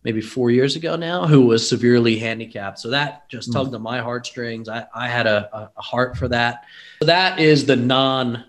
maybe 0.06 0.20
four 0.20 0.52
years 0.52 0.76
ago 0.76 0.94
now 0.94 1.26
who 1.26 1.46
was 1.46 1.68
severely 1.68 2.16
handicapped. 2.16 2.78
So 2.78 2.90
that 2.90 3.28
just 3.28 3.52
tugged 3.52 3.72
mm. 3.72 3.74
on 3.74 3.82
my 3.82 3.98
heartstrings. 3.98 4.68
I, 4.68 4.86
I 4.94 5.08
had 5.08 5.26
a, 5.26 5.72
a 5.76 5.82
heart 5.82 6.16
for 6.16 6.28
that. 6.28 6.62
So 7.00 7.06
that 7.06 7.40
is 7.40 7.66
the 7.66 7.74
non 7.74 8.44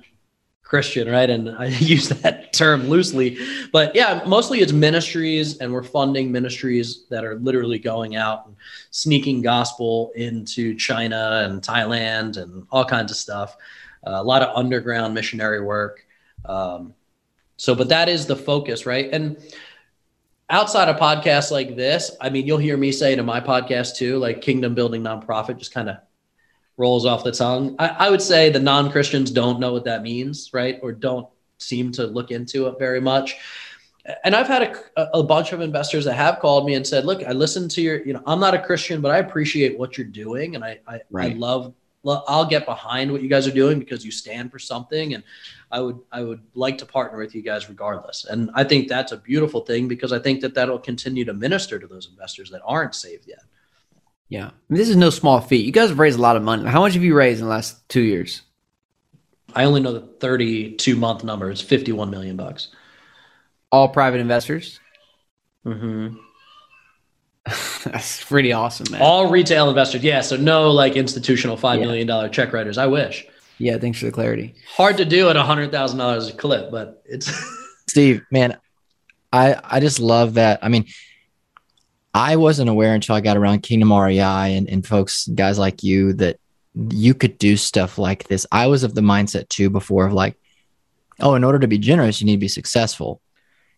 Christian, 0.61 1.09
right? 1.09 1.27
And 1.27 1.49
I 1.49 1.65
use 1.79 2.09
that 2.09 2.53
term 2.53 2.89
loosely, 2.89 3.39
but 3.73 3.95
yeah, 3.95 4.21
mostly 4.27 4.59
it's 4.59 4.71
ministries, 4.71 5.57
and 5.57 5.73
we're 5.73 5.81
funding 5.81 6.31
ministries 6.31 7.07
that 7.09 7.25
are 7.25 7.39
literally 7.39 7.79
going 7.79 8.15
out 8.15 8.45
and 8.45 8.55
sneaking 8.91 9.41
gospel 9.41 10.11
into 10.15 10.75
China 10.75 11.41
and 11.43 11.63
Thailand 11.63 12.37
and 12.37 12.67
all 12.69 12.85
kinds 12.85 13.11
of 13.11 13.17
stuff. 13.17 13.57
Uh, 14.05 14.11
a 14.11 14.23
lot 14.23 14.43
of 14.43 14.55
underground 14.55 15.15
missionary 15.15 15.63
work. 15.63 16.05
Um, 16.45 16.93
so, 17.55 17.73
but 17.73 17.89
that 17.89 18.09
is 18.09 18.27
the 18.27 18.35
focus, 18.35 18.85
right? 18.85 19.09
And 19.11 19.37
outside 20.49 20.89
of 20.89 20.97
podcasts 20.97 21.51
like 21.51 21.75
this, 21.75 22.12
I 22.21 22.29
mean, 22.29 22.45
you'll 22.45 22.57
hear 22.57 22.77
me 22.77 22.91
say 22.91 23.15
to 23.15 23.23
my 23.23 23.41
podcast 23.41 23.95
too, 23.95 24.17
like 24.17 24.41
kingdom 24.41 24.75
building 24.75 25.03
nonprofit, 25.03 25.57
just 25.57 25.73
kind 25.73 25.89
of 25.89 25.97
rolls 26.77 27.05
off 27.05 27.23
the 27.23 27.31
tongue. 27.31 27.75
I, 27.79 27.88
I 27.88 28.10
would 28.10 28.21
say 28.21 28.49
the 28.49 28.60
non 28.60 28.91
Christians 28.91 29.31
don't 29.31 29.60
know 29.60 29.73
what 29.73 29.86
that 29.86 30.03
means, 30.03 30.51
right? 30.53 30.79
Or 30.81 30.91
don't 30.91 31.27
seem 31.57 31.91
to 31.93 32.05
look 32.05 32.31
into 32.31 32.67
it 32.67 32.79
very 32.79 33.01
much. 33.01 33.36
And 34.23 34.36
I've 34.36 34.47
had 34.47 34.62
a, 34.95 35.17
a 35.17 35.23
bunch 35.23 35.51
of 35.51 35.60
investors 35.60 36.05
that 36.05 36.13
have 36.13 36.39
called 36.39 36.65
me 36.65 36.75
and 36.75 36.88
said, 36.88 37.03
look, 37.03 37.21
I 37.23 37.31
listened 37.31 37.71
to 37.71 37.81
your, 37.81 38.05
you 38.05 38.13
know, 38.13 38.23
I'm 38.25 38.39
not 38.39 38.53
a 38.53 38.62
Christian, 38.62 39.01
but 39.01 39.12
I 39.12 39.17
appreciate 39.17 39.77
what 39.77 39.97
you're 39.97 40.07
doing. 40.07 40.55
And 40.55 40.63
I, 40.63 40.79
I, 40.88 41.01
right. 41.10 41.33
I 41.33 41.36
love, 41.36 41.73
I'll 42.05 42.45
get 42.45 42.65
behind 42.65 43.12
what 43.12 43.21
you 43.21 43.29
guys 43.29 43.47
are 43.47 43.51
doing 43.51 43.79
because 43.79 44.05
you 44.05 44.12
stand 44.12 44.51
for 44.51 44.60
something. 44.60 45.13
And 45.13 45.23
I 45.71 45.81
would, 45.81 45.99
I 46.12 46.21
would 46.21 46.41
like 46.53 46.77
to 46.79 46.86
partner 46.86 47.17
with 47.17 47.36
you 47.36 47.41
guys 47.41 47.67
regardless. 47.69 48.25
And 48.25 48.49
I 48.53 48.63
think 48.63 48.88
that's 48.88 49.12
a 49.12 49.17
beautiful 49.17 49.62
thing 49.62 49.88
because 49.88 50.13
I 50.13 50.19
think 50.19 50.41
that 50.41 50.53
that'll 50.53 50.79
continue 50.79 51.25
to 51.25 51.33
minister 51.33 51.79
to 51.79 51.88
those 51.88 52.07
investors 52.10 52.49
that 52.51 52.62
aren't 52.65 52.95
saved 52.95 53.27
yet. 53.27 53.43
Yeah. 54.29 54.47
I 54.47 54.51
mean, 54.69 54.77
this 54.77 54.89
is 54.89 54.95
no 54.95 55.10
small 55.10 55.41
feat. 55.41 55.65
You 55.65 55.71
guys 55.71 55.89
have 55.89 55.99
raised 55.99 56.19
a 56.19 56.21
lot 56.21 56.36
of 56.36 56.43
money. 56.43 56.65
How 56.69 56.81
much 56.81 56.93
have 56.93 57.03
you 57.03 57.15
raised 57.15 57.39
in 57.39 57.45
the 57.45 57.51
last 57.51 57.88
two 57.89 58.01
years? 58.01 58.41
I 59.55 59.63
only 59.63 59.81
know 59.81 59.93
the 59.93 60.01
32 60.01 60.95
month 60.95 61.23
number. 61.23 61.49
It's 61.49 61.62
51 61.62 62.10
million 62.10 62.36
bucks. 62.36 62.69
All 63.71 63.89
private 63.89 64.19
investors? 64.19 64.79
Mm-hmm. 65.65 66.17
That's 67.83 68.23
pretty 68.23 68.51
awesome, 68.51 68.91
man. 68.91 69.01
All 69.01 69.29
retail 69.29 69.69
investors. 69.69 70.03
Yeah. 70.03 70.21
So 70.21 70.36
no 70.38 70.71
like 70.71 70.95
institutional 70.95 71.57
five 71.57 71.79
yeah. 71.79 71.86
million 71.86 72.07
dollar 72.07 72.29
check 72.29 72.53
writers. 72.53 72.77
I 72.77 72.88
wish. 72.88 73.25
Yeah. 73.57 73.77
Thanks 73.77 73.99
for 73.99 74.05
the 74.05 74.12
clarity. 74.12 74.55
Hard 74.75 74.97
to 74.97 75.05
do 75.05 75.29
at 75.29 75.36
a 75.36 75.43
hundred 75.43 75.71
thousand 75.71 75.99
dollars 75.99 76.29
a 76.29 76.33
clip, 76.33 76.71
but 76.71 77.01
it's 77.05 77.31
Steve, 77.88 78.23
man, 78.31 78.57
I 79.31 79.55
I 79.63 79.79
just 79.79 79.99
love 79.99 80.36
that. 80.36 80.60
I 80.62 80.69
mean, 80.69 80.86
I 82.13 82.36
wasn't 82.36 82.69
aware 82.69 82.93
until 82.93 83.15
I 83.15 83.21
got 83.21 83.38
around 83.38 83.62
Kingdom 83.62 83.93
REI 83.93 84.19
and, 84.57 84.67
and 84.67 84.86
folks, 84.86 85.27
guys 85.27 85.60
like 85.60 85.83
you, 85.83 86.13
that 86.13 86.39
you 86.73 87.13
could 87.13 87.38
do 87.38 87.55
stuff 87.55 87.97
like 87.97 88.27
this. 88.27 88.45
I 88.51 88.67
was 88.67 88.83
of 88.83 88.95
the 88.95 89.01
mindset 89.01 89.49
too 89.49 89.69
before 89.69 90.07
of 90.07 90.13
like, 90.13 90.36
oh, 91.19 91.36
in 91.36 91.43
order 91.43 91.60
to 91.60 91.67
be 91.67 91.77
generous, 91.77 92.19
you 92.19 92.25
need 92.25 92.38
to 92.38 92.39
be 92.39 92.47
successful. 92.47 93.21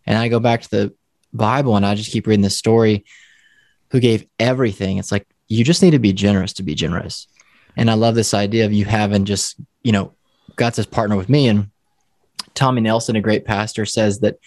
And 0.05 0.17
I 0.17 0.27
go 0.27 0.39
back 0.39 0.61
to 0.61 0.69
the 0.69 0.93
Bible 1.33 1.75
and 1.75 1.85
I 1.85 1.95
just 1.95 2.11
keep 2.11 2.27
reading 2.27 2.41
this 2.41 2.57
story 2.57 3.05
who 3.91 3.99
gave 3.99 4.25
everything. 4.39 4.97
It's 4.97 5.11
like, 5.11 5.27
you 5.47 5.63
just 5.63 5.81
need 5.81 5.91
to 5.91 5.99
be 5.99 6.13
generous 6.13 6.53
to 6.53 6.63
be 6.63 6.75
generous. 6.75 7.27
And 7.75 7.89
I 7.89 7.95
love 7.95 8.15
this 8.15 8.33
idea 8.33 8.65
of 8.65 8.73
you 8.73 8.85
having 8.85 9.25
just, 9.25 9.55
you 9.83 9.91
know, 9.91 10.13
got 10.55 10.75
this 10.75 10.85
partner 10.85 11.15
with 11.15 11.29
me. 11.29 11.47
And 11.47 11.69
Tommy 12.53 12.81
Nelson, 12.81 13.15
a 13.15 13.21
great 13.21 13.45
pastor, 13.45 13.85
says 13.85 14.19
that, 14.19 14.37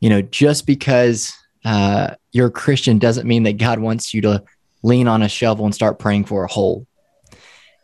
you 0.00 0.10
know, 0.10 0.22
just 0.22 0.66
because 0.66 1.32
uh, 1.64 2.14
you're 2.32 2.48
a 2.48 2.52
Christian 2.52 2.98
doesn't 2.98 3.26
mean 3.26 3.44
that 3.44 3.58
God 3.58 3.78
wants 3.78 4.12
you 4.12 4.20
to 4.22 4.44
lean 4.82 5.08
on 5.08 5.22
a 5.22 5.28
shovel 5.28 5.64
and 5.64 5.74
start 5.74 5.98
praying 5.98 6.26
for 6.26 6.44
a 6.44 6.48
hole. 6.48 6.86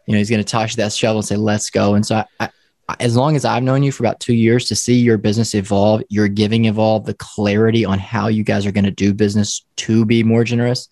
You 0.07 0.13
know, 0.13 0.19
He's 0.19 0.31
going 0.31 0.45
to 0.45 0.51
toss 0.51 0.73
you 0.73 0.83
that 0.83 0.93
shovel 0.93 1.21
and 1.21 1.27
say, 1.27 1.37
"Let's 1.37 1.71
go." 1.71 1.95
And 1.95 2.05
so, 2.05 2.17
I, 2.17 2.25
I, 2.41 2.51
as 2.99 3.17
long 3.17 3.37
as 3.37 3.45
I've 3.45 3.63
known 3.63 3.83
you 3.83 3.93
for 3.93 4.03
about 4.03 4.21
two 4.21 4.35
years, 4.35 4.67
to 4.69 4.75
see 4.75 4.99
your 4.99 5.19
business 5.19 5.55
evolve, 5.55 6.03
your 6.09 6.29
giving 6.29 6.65
evolve, 6.65 7.05
the 7.05 7.15
clarity 7.15 7.85
on 7.85 7.99
how 7.99 8.29
you 8.29 8.43
guys 8.43 8.67
are 8.67 8.73
going 8.73 8.85
to 8.85 8.91
do 8.91 9.15
business 9.15 9.65
to 9.77 10.05
be 10.05 10.23
more 10.23 10.45
generous 10.45 10.89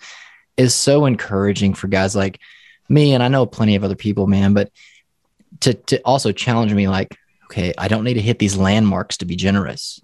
is 0.57 0.75
so 0.75 1.07
encouraging 1.07 1.75
for 1.75 1.89
guys 1.89 2.15
like 2.15 2.41
me 2.89 3.13
and 3.13 3.23
I 3.23 3.29
know 3.29 3.47
plenty 3.47 3.77
of 3.77 3.85
other 3.85 3.97
people, 3.97 4.27
man, 4.27 4.55
but 4.55 4.71
to 5.61 5.75
to 5.75 6.01
also 6.05 6.33
challenge 6.33 6.73
me 6.73 6.89
like, 6.89 7.17
okay, 7.45 7.73
I 7.79 7.89
don't 7.89 8.05
need 8.05 8.15
to 8.15 8.21
hit 8.21 8.39
these 8.39 8.57
landmarks 8.57 9.19
to 9.19 9.25
be 9.25 9.37
generous. 9.37 10.01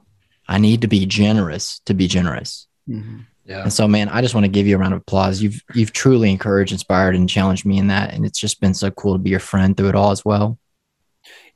I 0.49 0.59
need 0.59 0.83
to 0.83 0.89
be 0.89 1.07
generous 1.07 1.81
to 1.87 1.95
be 1.95 2.09
generous. 2.09 2.67
Mm-hmm. 2.89 3.21
Yeah. 3.47 3.63
And 3.63 3.73
so, 3.73 3.87
man, 3.87 4.09
I 4.09 4.23
just 4.23 4.35
want 4.35 4.45
to 4.45 4.51
give 4.51 4.67
you 4.67 4.77
a 4.77 4.79
round 4.79 4.95
of 4.95 5.01
applause. 5.01 5.43
You've 5.43 5.63
you've 5.75 5.93
truly 5.93 6.31
encouraged, 6.31 6.73
inspired, 6.73 7.15
and 7.15 7.29
challenged 7.29 7.67
me 7.67 7.79
in 7.79 7.89
that, 7.89 8.15
and 8.15 8.25
it's 8.25 8.39
just 8.39 8.61
been 8.61 8.75
so 8.75 8.91
cool 8.91 9.15
to 9.15 9.19
be 9.19 9.31
your 9.31 9.41
friend 9.41 9.77
through 9.77 9.91
it 9.91 9.95
all 9.95 10.11
as 10.11 10.25
well. 10.25 10.59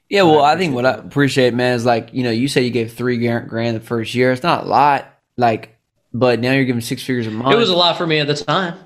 Yeah, 0.09 0.23
well, 0.23 0.43
I 0.43 0.57
think 0.57 0.75
what 0.75 0.87
I 0.87 0.93
appreciate, 0.93 1.53
man, 1.53 1.75
is 1.75 1.85
like 1.85 2.15
you 2.15 2.23
know, 2.23 2.31
you 2.31 2.49
say 2.49 2.63
you 2.63 2.71
gave 2.71 2.93
three 2.93 3.19
grand 3.19 3.49
grand 3.49 3.77
the 3.77 3.81
first 3.81 4.15
year. 4.15 4.33
It's 4.33 4.43
not 4.43 4.65
a 4.65 4.67
lot, 4.67 5.07
like, 5.37 5.77
but 6.15 6.41
now 6.41 6.53
you're 6.53 6.65
giving 6.65 6.81
six 6.81 7.03
figures 7.03 7.27
a 7.27 7.31
month. 7.31 7.55
It 7.55 7.59
was 7.59 7.69
a 7.69 7.77
lot 7.77 7.99
for 7.99 8.07
me 8.07 8.19
at 8.19 8.27
the 8.27 8.35
time. 8.35 8.79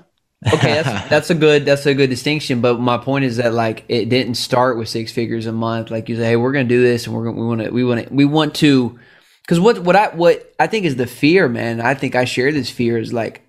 okay, 0.53 0.81
that's 0.81 1.09
that's 1.09 1.29
a 1.29 1.35
good 1.35 1.65
that's 1.65 1.85
a 1.85 1.93
good 1.93 2.09
distinction. 2.09 2.59
But 2.59 2.79
my 2.79 2.97
point 2.97 3.23
is 3.23 3.37
that 3.37 3.53
like 3.53 3.85
it 3.87 4.09
didn't 4.09 4.35
start 4.35 4.77
with 4.77 4.89
six 4.89 5.13
figures 5.13 5.45
a 5.45 5.53
month. 5.53 5.91
Like 5.91 6.09
you 6.09 6.17
say, 6.17 6.25
hey, 6.25 6.35
we're 6.35 6.51
gonna 6.51 6.65
do 6.65 6.81
this, 6.81 7.07
and 7.07 7.15
we're 7.15 7.23
gonna 7.23 7.39
we 7.39 7.45
want 7.45 7.61
to 7.61 7.69
we 7.69 7.83
want 7.85 8.07
to 8.07 8.13
we 8.13 8.25
want 8.25 8.55
to, 8.55 8.99
because 9.43 9.61
what 9.61 9.79
what 9.79 9.95
I 9.95 10.09
what 10.09 10.53
I 10.59 10.67
think 10.67 10.85
is 10.85 10.97
the 10.97 11.07
fear, 11.07 11.47
man. 11.47 11.79
I 11.79 11.93
think 11.93 12.15
I 12.15 12.25
share 12.25 12.51
this 12.51 12.69
fear 12.69 12.97
is 12.97 13.13
like 13.13 13.43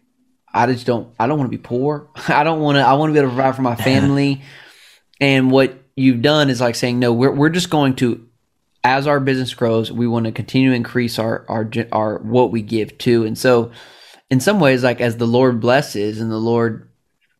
I 0.53 0.67
just 0.67 0.87
don't 0.87 1.13
I 1.19 1.27
don't 1.27 1.39
want 1.39 1.51
to 1.51 1.59
be 1.59 1.61
poor. 1.61 2.09
I 2.29 2.45
don't 2.45 2.61
want 2.61 2.77
to 2.77 2.83
I 2.83 2.93
want 2.93 3.11
to 3.11 3.15
be 3.15 3.19
able 3.19 3.31
to 3.31 3.35
provide 3.35 3.57
for 3.57 3.63
my 3.63 3.75
family. 3.91 4.43
and 5.21 5.51
what 5.51 5.81
you've 5.97 6.23
done 6.23 6.51
is 6.51 6.61
like 6.61 6.75
saying 6.75 6.99
no, 6.99 7.13
we're 7.13 7.33
we're 7.33 7.49
just 7.49 7.71
going 7.71 7.97
to 7.97 8.27
as 8.83 9.07
our 9.07 9.19
business 9.19 9.55
grows, 9.55 9.91
we 9.91 10.07
want 10.07 10.27
to 10.27 10.33
continue 10.33 10.71
to 10.71 10.77
increase 10.77 11.19
our 11.19 11.45
our 11.49 11.71
our 11.93 12.19
what 12.19 12.51
we 12.51 12.63
give 12.63 12.97
to, 12.99 13.25
and 13.25 13.39
so 13.39 13.73
in 14.31 14.41
some 14.41 14.61
ways, 14.61 14.83
like 14.83 15.01
as 15.01 15.17
the 15.17 15.27
Lord 15.27 15.61
blesses 15.61 16.21
and 16.21 16.31
the 16.31 16.39
Lord 16.39 16.91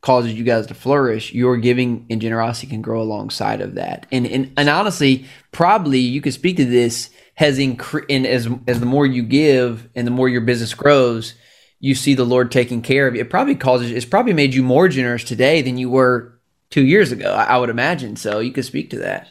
causes 0.01 0.35
you 0.35 0.45
guys 0.45 0.67
to 0.67 0.75
flourish, 0.75 1.33
your 1.33 1.57
giving 1.57 2.07
and 2.11 2.21
generosity 2.21 2.67
can 2.67 2.83
grow 2.83 3.01
alongside 3.01 3.61
of 3.61 3.75
that. 3.75 4.07
And 4.13 4.27
and, 4.27 4.53
and 4.57 4.69
honestly, 4.69 5.27
probably 5.51 5.99
you 5.99 6.21
could 6.21 6.35
speak 6.35 6.57
to 6.59 6.65
this 6.65 7.11
has 7.37 7.59
increased 7.59 8.11
and 8.11 8.27
as 8.27 8.49
as 8.67 8.81
the 8.81 8.87
more 8.87 9.07
you 9.07 9.23
give 9.23 9.89
and 9.95 10.07
the 10.07 10.11
more 10.11 10.29
your 10.29 10.43
business 10.43 10.75
grows, 10.75 11.35
you 11.81 11.95
see 11.95 12.15
the 12.15 12.25
Lord 12.25 12.53
taking 12.53 12.83
care 12.83 13.07
of 13.09 13.15
you. 13.15 13.23
It 13.23 13.31
probably 13.31 13.55
causes 13.55 13.91
it's 13.91 14.05
probably 14.05 14.35
made 14.35 14.55
you 14.55 14.63
more 14.63 14.89
generous 14.89 15.25
today 15.25 15.63
than 15.63 15.79
you 15.79 15.91
were 15.91 16.34
two 16.75 16.85
years 16.85 17.13
ago. 17.13 17.33
I, 17.33 17.45
I 17.45 17.57
would 17.59 17.71
imagine. 17.71 18.17
So 18.17 18.41
you 18.41 18.51
could 18.51 18.65
speak 18.65 18.91
to 18.91 18.99
that. 18.99 19.29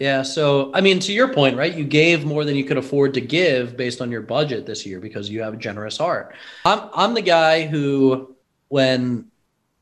Yeah. 0.00 0.22
So, 0.22 0.72
I 0.74 0.80
mean, 0.80 0.98
to 1.00 1.12
your 1.12 1.32
point, 1.32 1.56
right? 1.56 1.72
You 1.72 1.84
gave 1.84 2.24
more 2.24 2.44
than 2.44 2.56
you 2.56 2.64
could 2.64 2.78
afford 2.78 3.14
to 3.14 3.20
give 3.20 3.76
based 3.76 4.00
on 4.00 4.10
your 4.10 4.22
budget 4.22 4.66
this 4.66 4.84
year 4.84 4.98
because 4.98 5.30
you 5.30 5.40
have 5.42 5.54
a 5.54 5.56
generous 5.56 5.96
heart. 5.96 6.34
I'm, 6.64 6.90
I'm 6.92 7.14
the 7.14 7.22
guy 7.22 7.66
who, 7.66 8.34
when, 8.66 9.30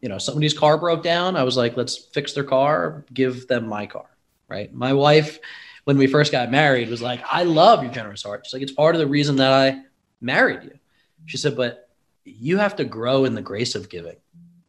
you 0.03 0.11
know, 0.11 0.19
somebody's 0.19 0.53
car 0.53 0.77
broke 0.77 1.03
down, 1.03 1.35
I 1.35 1.45
was 1.45 1.57
like, 1.57 1.79
let's 1.79 1.97
fix 1.97 2.35
their 2.35 2.45
car, 2.45 3.07
give 3.13 3.49
them 3.49 3.67
my 3.67 3.87
car, 3.87 4.07
right? 4.49 4.73
My 4.75 4.93
wife, 4.93 5.39
when 5.85 5.97
we 5.97 6.07
first 6.07 6.31
got 6.31 6.51
married, 6.51 6.91
was 6.91 7.01
like, 7.01 7.23
I 7.31 7.45
love 7.45 7.83
your 7.83 7.93
generous 7.93 8.23
heart. 8.23 8.45
She's 8.45 8.53
like, 8.53 8.63
it's 8.63 8.73
part 8.73 8.95
of 8.95 8.99
the 8.99 9.07
reason 9.07 9.37
that 9.37 9.53
I 9.53 9.81
married 10.21 10.65
you. 10.65 10.79
She 11.25 11.39
said, 11.39 11.57
but 11.57 11.89
you 12.25 12.59
have 12.59 12.77
to 12.77 12.85
grow 12.85 13.25
in 13.25 13.35
the 13.35 13.41
grace 13.41 13.75
of 13.75 13.89
giving. 13.89 14.17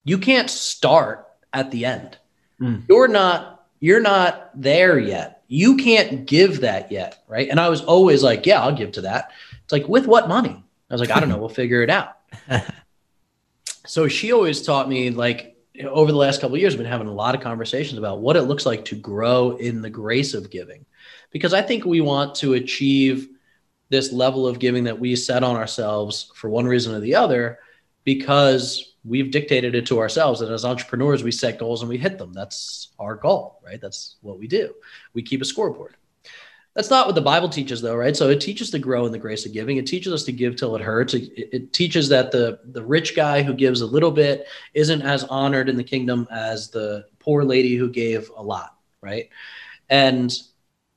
You 0.06 0.18
can't 0.18 0.50
start 0.50 1.28
at 1.52 1.72
the 1.72 1.86
end. 1.86 2.18
Mm. 2.60 2.84
You're 2.88 3.08
not 3.08 3.68
you're 3.80 4.02
not 4.02 4.52
there 4.60 5.00
yet. 5.00 5.44
You 5.48 5.78
can't 5.78 6.26
give 6.26 6.62
that 6.62 6.92
yet, 6.92 7.24
right? 7.28 7.50
And 7.50 7.60
I 7.60 7.70
was 7.70 7.82
always 7.82 8.22
like, 8.22 8.46
yeah, 8.46 8.62
I'll 8.62 8.76
give 8.76 8.92
to 8.94 9.02
that. 9.02 9.32
It's 9.64 9.72
like, 9.72 9.88
with 9.88 10.06
what 10.06 10.28
money? 10.28 10.64
I 10.90 10.94
was 10.94 11.02
like, 11.02 11.12
I 11.12 11.20
don't 11.20 11.30
know, 11.30 11.38
we'll 11.38 11.50
figure 11.50 11.82
it 11.82 11.90
out. 11.90 12.18
so 13.86 14.08
she 14.08 14.32
always 14.32 14.62
taught 14.62 14.90
me 14.90 15.10
like 15.12 15.56
over 15.88 16.12
the 16.12 16.18
last 16.18 16.42
couple 16.42 16.56
of 16.56 16.62
years, 16.62 16.74
I've 16.74 16.80
been 16.80 16.88
having 16.88 17.08
a 17.08 17.14
lot 17.14 17.36
of 17.36 17.42
conversations 17.42 17.98
about 17.98 18.20
what 18.20 18.36
it 18.36 18.44
looks 18.44 18.66
like 18.66 18.84
to 18.86 18.96
grow 18.96 19.56
in 19.58 19.82
the 19.82 19.90
grace 19.90 20.34
of 20.34 20.50
giving. 20.50 20.86
Because 21.32 21.54
I 21.54 21.62
think 21.62 21.86
we 21.86 22.02
want 22.02 22.36
to 22.36 22.54
achieve 22.54 23.30
this 23.90 24.12
level 24.12 24.48
of 24.48 24.60
giving 24.60 24.84
that 24.84 25.00
we 25.00 25.16
set 25.16 25.44
on 25.44 25.56
ourselves 25.56 26.32
for 26.36 26.50
one 26.50 26.66
reason 26.66 26.94
or 26.94 27.00
the 27.00 27.16
other, 27.16 27.60
because 28.04 28.89
we've 29.04 29.32
dictated 29.32 29.76
it 29.76 29.86
to 29.88 30.00
ourselves. 30.00 30.42
And 30.42 30.52
as 30.52 30.66
entrepreneurs, 30.66 31.24
we 31.24 31.32
set 31.32 31.60
goals 31.60 31.82
and 31.82 31.90
we 31.90 31.98
hit 31.98 32.18
them. 32.18 32.34
That's 32.34 32.90
our 33.00 33.16
goal, 33.16 33.62
right? 33.66 33.80
That's 33.80 34.18
what 34.22 34.40
we 34.40 34.48
do. 34.48 34.74
We 35.14 35.22
keep 35.22 35.42
a 35.42 35.46
scoreboard. 35.46 35.96
That's 36.76 36.90
not 36.90 37.08
what 37.08 37.16
the 37.16 37.22
Bible 37.22 37.50
teaches, 37.50 37.82
though, 37.82 37.96
right? 37.96 38.16
So 38.16 38.30
it 38.30 38.40
teaches 38.40 38.70
to 38.72 38.80
grow 38.80 39.06
in 39.06 39.12
the 39.12 39.18
grace 39.18 39.46
of 39.46 39.54
giving. 39.54 39.78
It 39.78 39.88
teaches 39.88 40.14
us 40.14 40.24
to 40.26 40.32
give 40.32 40.56
till 40.56 40.76
it 40.76 40.82
hurts. 40.82 41.14
It, 41.14 41.32
it 41.36 41.74
teaches 41.74 42.08
that 42.10 42.32
the 42.32 42.60
the 42.64 42.84
rich 42.84 43.16
guy 43.16 43.42
who 43.42 43.54
gives 43.54 43.82
a 43.82 43.86
little 43.86 44.12
bit 44.12 44.48
isn't 44.74 45.02
as 45.02 45.24
honored 45.26 45.68
in 45.68 45.76
the 45.76 45.84
kingdom 45.84 46.28
as 46.32 46.70
the 46.70 47.06
poor 47.18 47.44
lady 47.44 47.76
who 47.76 47.90
gave 47.90 48.32
a 48.38 48.44
lot, 48.44 48.78
right? 49.02 49.30
And 49.90 50.32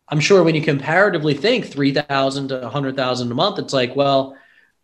I'm 0.09 0.21
sure 0.21 0.45
when 0.45 0.55
you 0.55 0.63
comparatively 0.63 1.35
think 1.35 1.67
three 1.67 1.93
thousand 1.93 2.49
to 2.49 2.67
a 2.67 2.71
hundred 2.71 2.95
thousand 2.95 3.33
a 3.33 3.35
month, 3.35 3.59
it's 3.59 3.73
like, 3.73 3.97
well, 3.97 4.37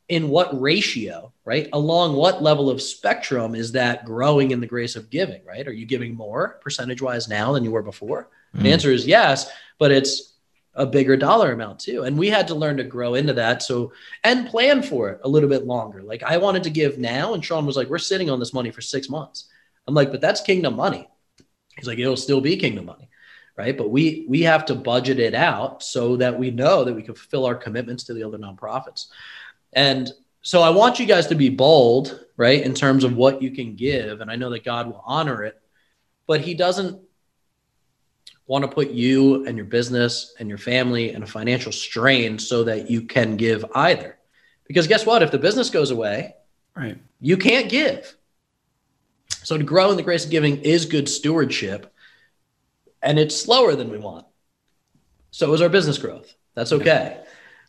in 0.08 0.30
what 0.30 0.58
ratio, 0.58 1.32
right? 1.48 1.70
Along 1.72 2.14
what 2.14 2.42
level 2.42 2.68
of 2.68 2.82
spectrum 2.82 3.54
is 3.54 3.72
that 3.72 4.04
growing 4.04 4.50
in 4.50 4.60
the 4.60 4.66
grace 4.66 4.96
of 4.96 5.08
giving, 5.08 5.42
right? 5.46 5.66
Are 5.66 5.72
you 5.72 5.86
giving 5.86 6.14
more 6.14 6.60
percentage 6.60 7.00
wise 7.00 7.26
now 7.26 7.52
than 7.52 7.64
you 7.64 7.70
were 7.70 7.82
before? 7.82 8.28
Mm. 8.54 8.64
The 8.64 8.72
answer 8.72 8.92
is 8.92 9.06
yes, 9.06 9.50
but 9.78 9.90
it's 9.90 10.34
a 10.74 10.84
bigger 10.84 11.16
dollar 11.16 11.52
amount 11.52 11.80
too. 11.80 12.02
And 12.02 12.18
we 12.18 12.28
had 12.28 12.46
to 12.48 12.54
learn 12.54 12.76
to 12.76 12.84
grow 12.84 13.14
into 13.14 13.32
that. 13.32 13.62
So, 13.62 13.92
and 14.24 14.46
plan 14.46 14.82
for 14.82 15.08
it 15.08 15.20
a 15.24 15.28
little 15.28 15.48
bit 15.48 15.64
longer. 15.64 16.02
Like 16.02 16.22
I 16.22 16.36
wanted 16.36 16.64
to 16.64 16.70
give 16.70 16.98
now, 16.98 17.32
and 17.32 17.42
Sean 17.42 17.64
was 17.64 17.78
like, 17.78 17.88
we're 17.88 17.96
sitting 17.96 18.28
on 18.28 18.38
this 18.38 18.52
money 18.52 18.70
for 18.70 18.82
six 18.82 19.08
months. 19.08 19.48
I'm 19.86 19.94
like, 19.94 20.10
but 20.10 20.20
that's 20.20 20.42
kingdom 20.42 20.76
money. 20.76 21.08
He's 21.78 21.88
like, 21.88 21.98
it'll 21.98 22.18
still 22.18 22.42
be 22.42 22.58
kingdom 22.58 22.84
money. 22.84 23.08
Right. 23.56 23.76
But 23.76 23.88
we 23.88 24.26
we 24.28 24.42
have 24.42 24.66
to 24.66 24.74
budget 24.74 25.18
it 25.18 25.34
out 25.34 25.82
so 25.82 26.16
that 26.16 26.38
we 26.38 26.50
know 26.50 26.84
that 26.84 26.94
we 26.94 27.02
can 27.02 27.14
fulfill 27.14 27.46
our 27.46 27.54
commitments 27.54 28.04
to 28.04 28.12
the 28.12 28.22
other 28.22 28.38
nonprofits. 28.38 29.06
And 29.72 30.12
so 30.48 30.62
I 30.62 30.70
want 30.70 30.98
you 30.98 31.04
guys 31.04 31.26
to 31.26 31.34
be 31.34 31.50
bold, 31.50 32.24
right, 32.38 32.62
in 32.62 32.72
terms 32.72 33.04
of 33.04 33.14
what 33.14 33.42
you 33.42 33.50
can 33.50 33.76
give. 33.76 34.22
And 34.22 34.30
I 34.30 34.36
know 34.36 34.48
that 34.48 34.64
God 34.64 34.86
will 34.86 35.02
honor 35.04 35.44
it, 35.44 35.60
but 36.26 36.40
He 36.40 36.54
doesn't 36.54 36.98
want 38.46 38.64
to 38.64 38.70
put 38.70 38.88
you 38.88 39.46
and 39.46 39.58
your 39.58 39.66
business 39.66 40.34
and 40.38 40.48
your 40.48 40.56
family 40.56 41.10
in 41.10 41.22
a 41.22 41.26
financial 41.26 41.70
strain 41.70 42.38
so 42.38 42.64
that 42.64 42.90
you 42.90 43.02
can 43.02 43.36
give 43.36 43.62
either. 43.74 44.16
Because 44.66 44.86
guess 44.86 45.04
what? 45.04 45.22
If 45.22 45.30
the 45.30 45.38
business 45.38 45.68
goes 45.68 45.90
away, 45.90 46.34
Right. 46.74 46.96
you 47.20 47.36
can't 47.36 47.68
give. 47.68 48.16
So 49.42 49.58
to 49.58 49.64
grow 49.64 49.90
in 49.90 49.98
the 49.98 50.02
grace 50.02 50.24
of 50.24 50.30
giving 50.30 50.62
is 50.62 50.86
good 50.86 51.10
stewardship, 51.10 51.92
and 53.02 53.18
it's 53.18 53.36
slower 53.36 53.74
than 53.74 53.90
we 53.90 53.98
want. 53.98 54.24
So 55.30 55.52
is 55.52 55.60
our 55.60 55.68
business 55.68 55.98
growth. 55.98 56.32
That's 56.54 56.72
okay. 56.72 57.22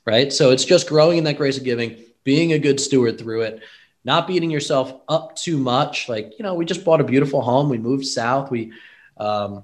Right. 0.05 0.31
So 0.31 0.51
it's 0.51 0.63
just 0.63 0.87
growing 0.87 1.17
in 1.17 1.25
that 1.25 1.35
grace 1.35 1.57
of 1.57 1.65
giving, 1.65 2.05
being 2.23 2.53
a 2.53 2.59
good 2.59 2.79
steward 2.79 3.17
through 3.17 3.41
it, 3.41 3.61
not 4.03 4.27
beating 4.27 4.51
yourself 4.51 4.93
up 5.07 5.35
too 5.35 5.57
much. 5.57 6.09
Like, 6.09 6.33
you 6.37 6.43
know, 6.43 6.53
we 6.53 6.65
just 6.65 6.85
bought 6.85 7.01
a 7.01 7.05
beautiful 7.05 7.41
home. 7.41 7.69
We 7.69 7.77
moved 7.77 8.05
south. 8.05 8.51
We, 8.51 8.71
um, 9.17 9.63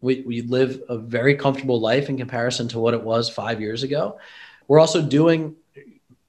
we, 0.00 0.22
we 0.22 0.42
live 0.42 0.82
a 0.88 0.98
very 0.98 1.36
comfortable 1.36 1.80
life 1.80 2.08
in 2.08 2.16
comparison 2.16 2.68
to 2.68 2.78
what 2.78 2.94
it 2.94 3.02
was 3.02 3.30
five 3.30 3.60
years 3.60 3.82
ago. 3.82 4.18
We're 4.68 4.80
also 4.80 5.02
doing 5.02 5.56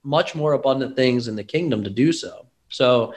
much 0.03 0.35
more 0.35 0.53
abundant 0.53 0.95
things 0.95 1.27
in 1.27 1.35
the 1.35 1.43
kingdom 1.43 1.83
to 1.83 1.89
do 1.89 2.11
so. 2.11 2.47
So, 2.69 3.13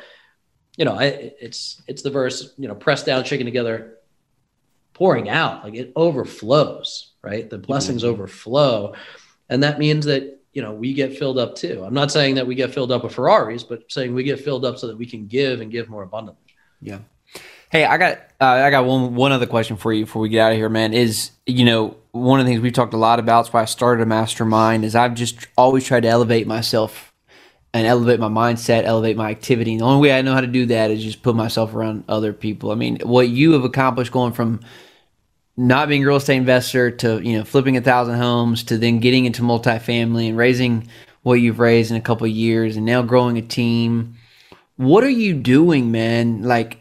you 0.77 0.85
know, 0.85 0.95
I, 0.95 1.33
it's 1.41 1.83
it's 1.87 2.03
the 2.03 2.11
verse, 2.11 2.53
you 2.59 2.69
know, 2.69 2.75
pressed 2.75 3.07
down, 3.07 3.25
shaken 3.25 3.47
together, 3.47 3.99
pouring 4.93 5.29
out, 5.29 5.65
like 5.65 5.75
it 5.75 5.93
overflows, 5.97 7.13
right? 7.23 7.49
The 7.49 7.59
blessings 7.59 8.05
overflow, 8.05 8.95
and 9.49 9.63
that 9.63 9.79
means 9.79 10.05
that 10.07 10.36
you 10.57 10.62
know 10.62 10.73
we 10.73 10.95
get 10.95 11.19
filled 11.19 11.38
up 11.38 11.55
too. 11.55 11.85
I'm 11.87 11.92
not 11.92 12.11
saying 12.11 12.37
that 12.37 12.47
we 12.47 12.55
get 12.55 12.73
filled 12.73 12.90
up 12.90 13.05
with 13.05 13.14
Ferraris, 13.14 13.62
but 13.62 13.92
saying 13.92 14.14
we 14.14 14.23
get 14.25 14.40
filled 14.40 14.64
up 14.64 14.79
so 14.79 14.87
that 14.87 14.97
we 14.97 15.05
can 15.05 15.27
give 15.27 15.61
and 15.61 15.71
give 15.71 15.90
more 15.90 16.03
abundantly. 16.03 16.55
Yeah. 16.81 17.01
Hey, 17.71 17.85
I 17.85 17.99
got 17.99 18.19
uh, 18.40 18.45
I 18.64 18.71
got 18.71 18.87
one 18.87 19.14
one 19.14 19.33
other 19.33 19.45
question 19.45 19.77
for 19.77 19.92
you 19.92 20.07
before 20.07 20.23
we 20.23 20.31
get 20.31 20.40
out 20.40 20.53
of 20.53 20.57
here, 20.57 20.71
man. 20.71 20.95
Is 20.95 21.33
you 21.45 21.66
know 21.66 21.99
one 22.12 22.40
of 22.40 22.47
the 22.47 22.53
things 22.53 22.62
we've 22.62 22.73
talked 22.73 22.95
a 22.95 22.97
lot 22.97 23.19
about. 23.19 23.42
That's 23.42 23.53
why 23.53 23.61
I 23.61 23.64
started 23.66 24.03
a 24.03 24.07
mastermind. 24.07 24.87
Is 24.87 24.95
I've 24.95 25.12
just 25.12 25.47
always 25.59 25.85
tried 25.85 26.05
to 26.05 26.09
elevate 26.09 26.47
myself 26.47 27.12
and 27.75 27.87
elevate 27.87 28.19
my 28.19 28.29
mindset, 28.29 28.85
elevate 28.85 29.19
my 29.19 29.31
activity. 29.31 29.73
And 29.73 29.83
the 29.83 29.85
only 29.85 30.09
way 30.09 30.16
I 30.16 30.23
know 30.23 30.33
how 30.33 30.40
to 30.40 30.47
do 30.47 30.64
that 30.66 30.90
is 30.90 31.03
just 31.05 31.23
put 31.23 31.37
myself 31.37 31.75
around 31.75 32.05
other 32.09 32.33
people. 32.33 32.71
I 32.71 32.77
mean, 32.77 32.99
what 33.03 33.29
you 33.29 33.53
have 33.53 33.64
accomplished 33.64 34.11
going 34.11 34.33
from 34.33 34.61
not 35.57 35.88
being 35.88 36.05
a 36.05 36.07
real 36.07 36.16
estate 36.16 36.37
investor 36.37 36.90
to 36.90 37.21
you 37.21 37.38
know 37.38 37.45
flipping 37.45 37.77
a 37.77 37.81
thousand 37.81 38.16
homes 38.16 38.62
to 38.64 38.79
then 38.79 39.01
getting 39.01 39.25
into 39.25 39.42
multifamily 39.42 40.29
and 40.29 40.37
raising 40.37 40.88
what 41.23 41.35
you've 41.35 41.59
raised 41.59 41.90
in 41.90 41.97
a 41.97 42.01
couple 42.01 42.27
years 42.27 42.77
and 42.77 42.87
now 42.87 43.03
growing 43.03 43.37
a 43.38 43.42
team. 43.42 44.14
What 44.77 45.03
are 45.03 45.11
you 45.11 45.35
doing, 45.35 45.90
man? 45.90 46.42
Like 46.42 46.79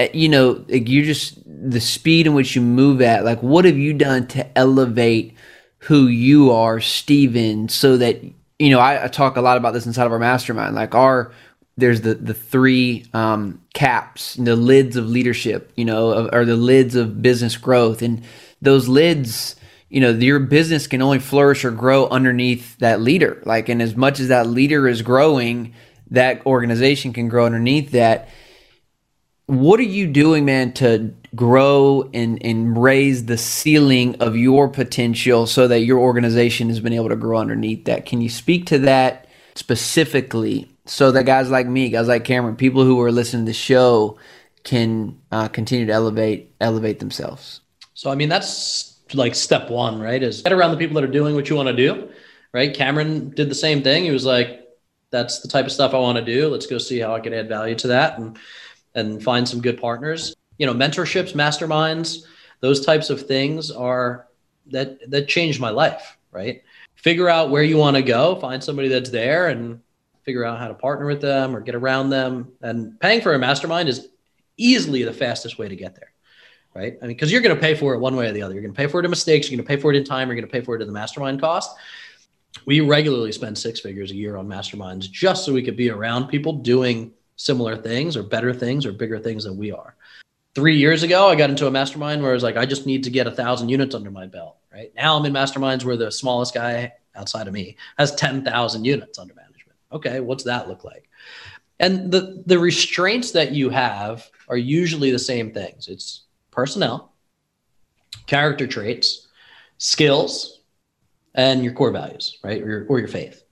uh, 0.00 0.08
you 0.14 0.30
know, 0.30 0.64
like 0.68 0.88
you 0.88 1.04
just 1.04 1.38
the 1.46 1.80
speed 1.80 2.26
in 2.26 2.32
which 2.34 2.56
you 2.56 2.62
move 2.62 3.02
at. 3.02 3.24
Like, 3.24 3.42
what 3.42 3.66
have 3.66 3.76
you 3.76 3.92
done 3.92 4.26
to 4.28 4.58
elevate 4.58 5.34
who 5.78 6.06
you 6.06 6.52
are, 6.52 6.80
Steven, 6.80 7.68
so 7.68 7.98
that 7.98 8.22
you 8.58 8.70
know? 8.70 8.78
I, 8.78 9.04
I 9.04 9.08
talk 9.08 9.36
a 9.36 9.42
lot 9.42 9.58
about 9.58 9.74
this 9.74 9.84
inside 9.84 10.06
of 10.06 10.12
our 10.12 10.18
mastermind. 10.18 10.74
Like, 10.74 10.94
our 10.94 11.32
there's 11.80 12.02
the 12.02 12.14
the 12.14 12.34
three 12.34 13.06
um, 13.12 13.60
caps, 13.74 14.34
the 14.34 14.56
lids 14.56 14.96
of 14.96 15.06
leadership, 15.08 15.72
you 15.76 15.84
know, 15.84 16.28
or 16.32 16.44
the 16.44 16.56
lids 16.56 16.94
of 16.94 17.22
business 17.22 17.56
growth, 17.56 18.02
and 18.02 18.22
those 18.62 18.88
lids, 18.88 19.56
you 19.88 20.00
know, 20.00 20.10
your 20.10 20.38
business 20.38 20.86
can 20.86 21.02
only 21.02 21.18
flourish 21.18 21.64
or 21.64 21.70
grow 21.70 22.06
underneath 22.08 22.76
that 22.78 23.00
leader. 23.00 23.42
Like, 23.44 23.68
and 23.68 23.82
as 23.82 23.96
much 23.96 24.20
as 24.20 24.28
that 24.28 24.46
leader 24.46 24.86
is 24.86 25.02
growing, 25.02 25.74
that 26.10 26.44
organization 26.46 27.12
can 27.12 27.28
grow 27.28 27.46
underneath 27.46 27.92
that. 27.92 28.28
What 29.46 29.80
are 29.80 29.84
you 29.84 30.06
doing, 30.06 30.44
man, 30.44 30.72
to 30.74 31.12
grow 31.34 32.08
and, 32.14 32.40
and 32.44 32.80
raise 32.80 33.26
the 33.26 33.36
ceiling 33.36 34.14
of 34.20 34.36
your 34.36 34.68
potential 34.68 35.46
so 35.46 35.66
that 35.66 35.80
your 35.80 35.98
organization 35.98 36.68
has 36.68 36.78
been 36.78 36.92
able 36.92 37.08
to 37.08 37.16
grow 37.16 37.38
underneath 37.38 37.86
that? 37.86 38.06
Can 38.06 38.20
you 38.20 38.28
speak 38.28 38.66
to 38.66 38.78
that 38.80 39.26
specifically 39.56 40.69
so 40.86 41.12
that 41.12 41.24
guys 41.24 41.50
like 41.50 41.66
me, 41.66 41.90
guys 41.90 42.08
like 42.08 42.24
Cameron, 42.24 42.56
people 42.56 42.84
who 42.84 43.00
are 43.00 43.12
listening 43.12 43.44
to 43.44 43.50
the 43.50 43.54
show 43.54 44.18
can 44.64 45.20
uh, 45.32 45.48
continue 45.48 45.86
to 45.86 45.92
elevate 45.92 46.54
elevate 46.60 46.98
themselves. 46.98 47.60
So 47.94 48.10
I 48.10 48.14
mean 48.14 48.28
that's 48.28 49.00
like 49.14 49.34
step 49.34 49.70
one, 49.70 50.00
right? 50.00 50.22
Is 50.22 50.42
get 50.42 50.52
around 50.52 50.72
the 50.72 50.76
people 50.76 50.94
that 50.94 51.04
are 51.04 51.12
doing 51.12 51.34
what 51.34 51.48
you 51.48 51.56
want 51.56 51.68
to 51.68 51.76
do, 51.76 52.10
right? 52.52 52.74
Cameron 52.74 53.30
did 53.30 53.50
the 53.50 53.54
same 53.54 53.82
thing. 53.82 54.04
He 54.04 54.10
was 54.10 54.24
like, 54.24 54.68
"That's 55.10 55.40
the 55.40 55.48
type 55.48 55.66
of 55.66 55.72
stuff 55.72 55.94
I 55.94 55.98
want 55.98 56.18
to 56.18 56.24
do. 56.24 56.48
Let's 56.48 56.66
go 56.66 56.78
see 56.78 56.98
how 56.98 57.14
I 57.14 57.20
can 57.20 57.34
add 57.34 57.48
value 57.48 57.74
to 57.76 57.88
that 57.88 58.18
and 58.18 58.38
and 58.94 59.22
find 59.22 59.48
some 59.48 59.60
good 59.60 59.80
partners." 59.80 60.34
You 60.58 60.66
know, 60.66 60.74
mentorships, 60.74 61.32
masterminds, 61.32 62.24
those 62.60 62.84
types 62.84 63.10
of 63.10 63.22
things 63.22 63.70
are 63.70 64.26
that 64.66 65.10
that 65.10 65.28
changed 65.28 65.60
my 65.60 65.70
life, 65.70 66.16
right? 66.30 66.62
Figure 66.96 67.28
out 67.28 67.50
where 67.50 67.62
you 67.62 67.78
want 67.78 67.96
to 67.96 68.02
go, 68.02 68.36
find 68.36 68.62
somebody 68.62 68.88
that's 68.88 69.10
there, 69.10 69.48
and 69.48 69.80
figure 70.30 70.44
out 70.44 70.60
how 70.60 70.68
to 70.68 70.74
partner 70.74 71.06
with 71.06 71.20
them 71.20 71.56
or 71.56 71.60
get 71.60 71.74
around 71.74 72.08
them. 72.08 72.52
And 72.62 72.98
paying 73.00 73.20
for 73.20 73.34
a 73.34 73.38
mastermind 73.38 73.88
is 73.88 74.06
easily 74.56 75.02
the 75.02 75.12
fastest 75.12 75.58
way 75.58 75.66
to 75.68 75.74
get 75.74 75.96
there. 75.96 76.12
Right. 76.72 76.96
I 77.02 77.06
mean, 77.06 77.16
because 77.16 77.32
you're 77.32 77.40
going 77.40 77.56
to 77.56 77.60
pay 77.60 77.74
for 77.74 77.94
it 77.94 77.98
one 77.98 78.14
way 78.14 78.28
or 78.28 78.32
the 78.32 78.42
other. 78.42 78.54
You're 78.54 78.62
going 78.62 78.72
to 78.72 78.76
pay 78.76 78.86
for 78.86 79.00
it 79.00 79.04
in 79.04 79.10
mistakes. 79.10 79.50
You're 79.50 79.56
going 79.56 79.66
to 79.66 79.68
pay 79.68 79.80
for 79.80 79.92
it 79.92 79.96
in 79.96 80.04
time. 80.04 80.28
You're 80.28 80.36
going 80.36 80.46
to 80.46 80.52
pay 80.52 80.60
for 80.60 80.76
it 80.76 80.80
in 80.80 80.86
the 80.86 80.94
mastermind 80.94 81.40
cost. 81.40 81.76
We 82.64 82.80
regularly 82.80 83.32
spend 83.32 83.58
six 83.58 83.80
figures 83.80 84.12
a 84.12 84.14
year 84.14 84.36
on 84.36 84.46
masterminds 84.46 85.10
just 85.10 85.44
so 85.44 85.52
we 85.52 85.64
could 85.64 85.76
be 85.76 85.90
around 85.90 86.28
people 86.28 86.52
doing 86.52 87.12
similar 87.34 87.76
things 87.76 88.16
or 88.16 88.22
better 88.22 88.54
things 88.54 88.86
or 88.86 88.92
bigger 88.92 89.18
things 89.18 89.42
than 89.42 89.56
we 89.56 89.72
are. 89.72 89.96
Three 90.54 90.76
years 90.76 91.02
ago, 91.02 91.26
I 91.26 91.34
got 91.34 91.50
into 91.50 91.66
a 91.66 91.72
mastermind 91.72 92.22
where 92.22 92.30
I 92.30 92.34
was 92.34 92.44
like, 92.44 92.56
I 92.56 92.66
just 92.66 92.86
need 92.86 93.02
to 93.02 93.10
get 93.10 93.26
a 93.26 93.32
thousand 93.32 93.68
units 93.68 93.96
under 93.96 94.12
my 94.12 94.26
belt. 94.26 94.58
Right 94.72 94.92
now, 94.94 95.16
I'm 95.16 95.26
in 95.26 95.32
masterminds 95.32 95.84
where 95.84 95.96
the 95.96 96.12
smallest 96.12 96.54
guy 96.54 96.92
outside 97.16 97.48
of 97.48 97.52
me 97.52 97.76
has 97.98 98.14
10,000 98.14 98.84
units 98.84 99.18
under 99.18 99.34
management 99.34 99.49
Okay, 99.92 100.20
what's 100.20 100.44
that 100.44 100.68
look 100.68 100.84
like? 100.84 101.08
And 101.78 102.12
the 102.12 102.42
the 102.46 102.58
restraints 102.58 103.32
that 103.32 103.52
you 103.52 103.70
have 103.70 104.30
are 104.48 104.56
usually 104.56 105.10
the 105.10 105.18
same 105.18 105.52
things. 105.52 105.88
It's 105.88 106.24
personnel, 106.50 107.14
character 108.26 108.66
traits, 108.66 109.28
skills, 109.78 110.60
and 111.34 111.64
your 111.64 111.72
core 111.72 111.90
values, 111.90 112.38
right? 112.42 112.60
Or 112.62 112.68
your, 112.68 112.86
or 112.86 112.98
your 112.98 113.08
faith. 113.08 113.44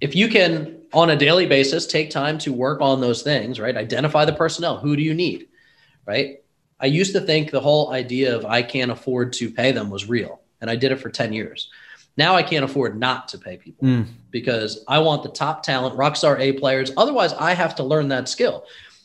If 0.00 0.16
you 0.16 0.28
can 0.28 0.82
on 0.92 1.10
a 1.10 1.16
daily 1.16 1.46
basis 1.46 1.86
take 1.86 2.10
time 2.10 2.38
to 2.38 2.52
work 2.52 2.80
on 2.80 3.00
those 3.00 3.22
things, 3.22 3.58
right? 3.58 3.76
Identify 3.76 4.24
the 4.24 4.32
personnel. 4.32 4.78
Who 4.78 4.96
do 4.96 5.02
you 5.02 5.14
need? 5.14 5.48
Right? 6.06 6.42
I 6.80 6.86
used 6.86 7.12
to 7.14 7.20
think 7.20 7.50
the 7.50 7.60
whole 7.60 7.92
idea 7.92 8.36
of 8.36 8.44
I 8.44 8.62
can't 8.62 8.90
afford 8.90 9.32
to 9.34 9.50
pay 9.50 9.72
them 9.72 9.90
was 9.90 10.08
real, 10.08 10.40
and 10.60 10.70
I 10.70 10.76
did 10.76 10.92
it 10.92 11.00
for 11.00 11.10
10 11.10 11.32
years. 11.32 11.70
Now 12.16 12.36
I 12.36 12.42
can't 12.42 12.64
afford 12.64 12.98
not 12.98 13.28
to 13.28 13.38
pay 13.38 13.56
people 13.56 13.86
mm. 13.86 14.06
because 14.30 14.84
I 14.86 14.98
want 15.00 15.22
the 15.22 15.30
top 15.30 15.62
talent, 15.62 15.96
rockstar 15.96 16.38
A 16.38 16.52
players. 16.52 16.92
Otherwise, 16.96 17.32
I 17.34 17.54
have 17.54 17.74
to 17.76 17.82
learn 17.82 18.08
that 18.08 18.28
skill. 18.28 18.64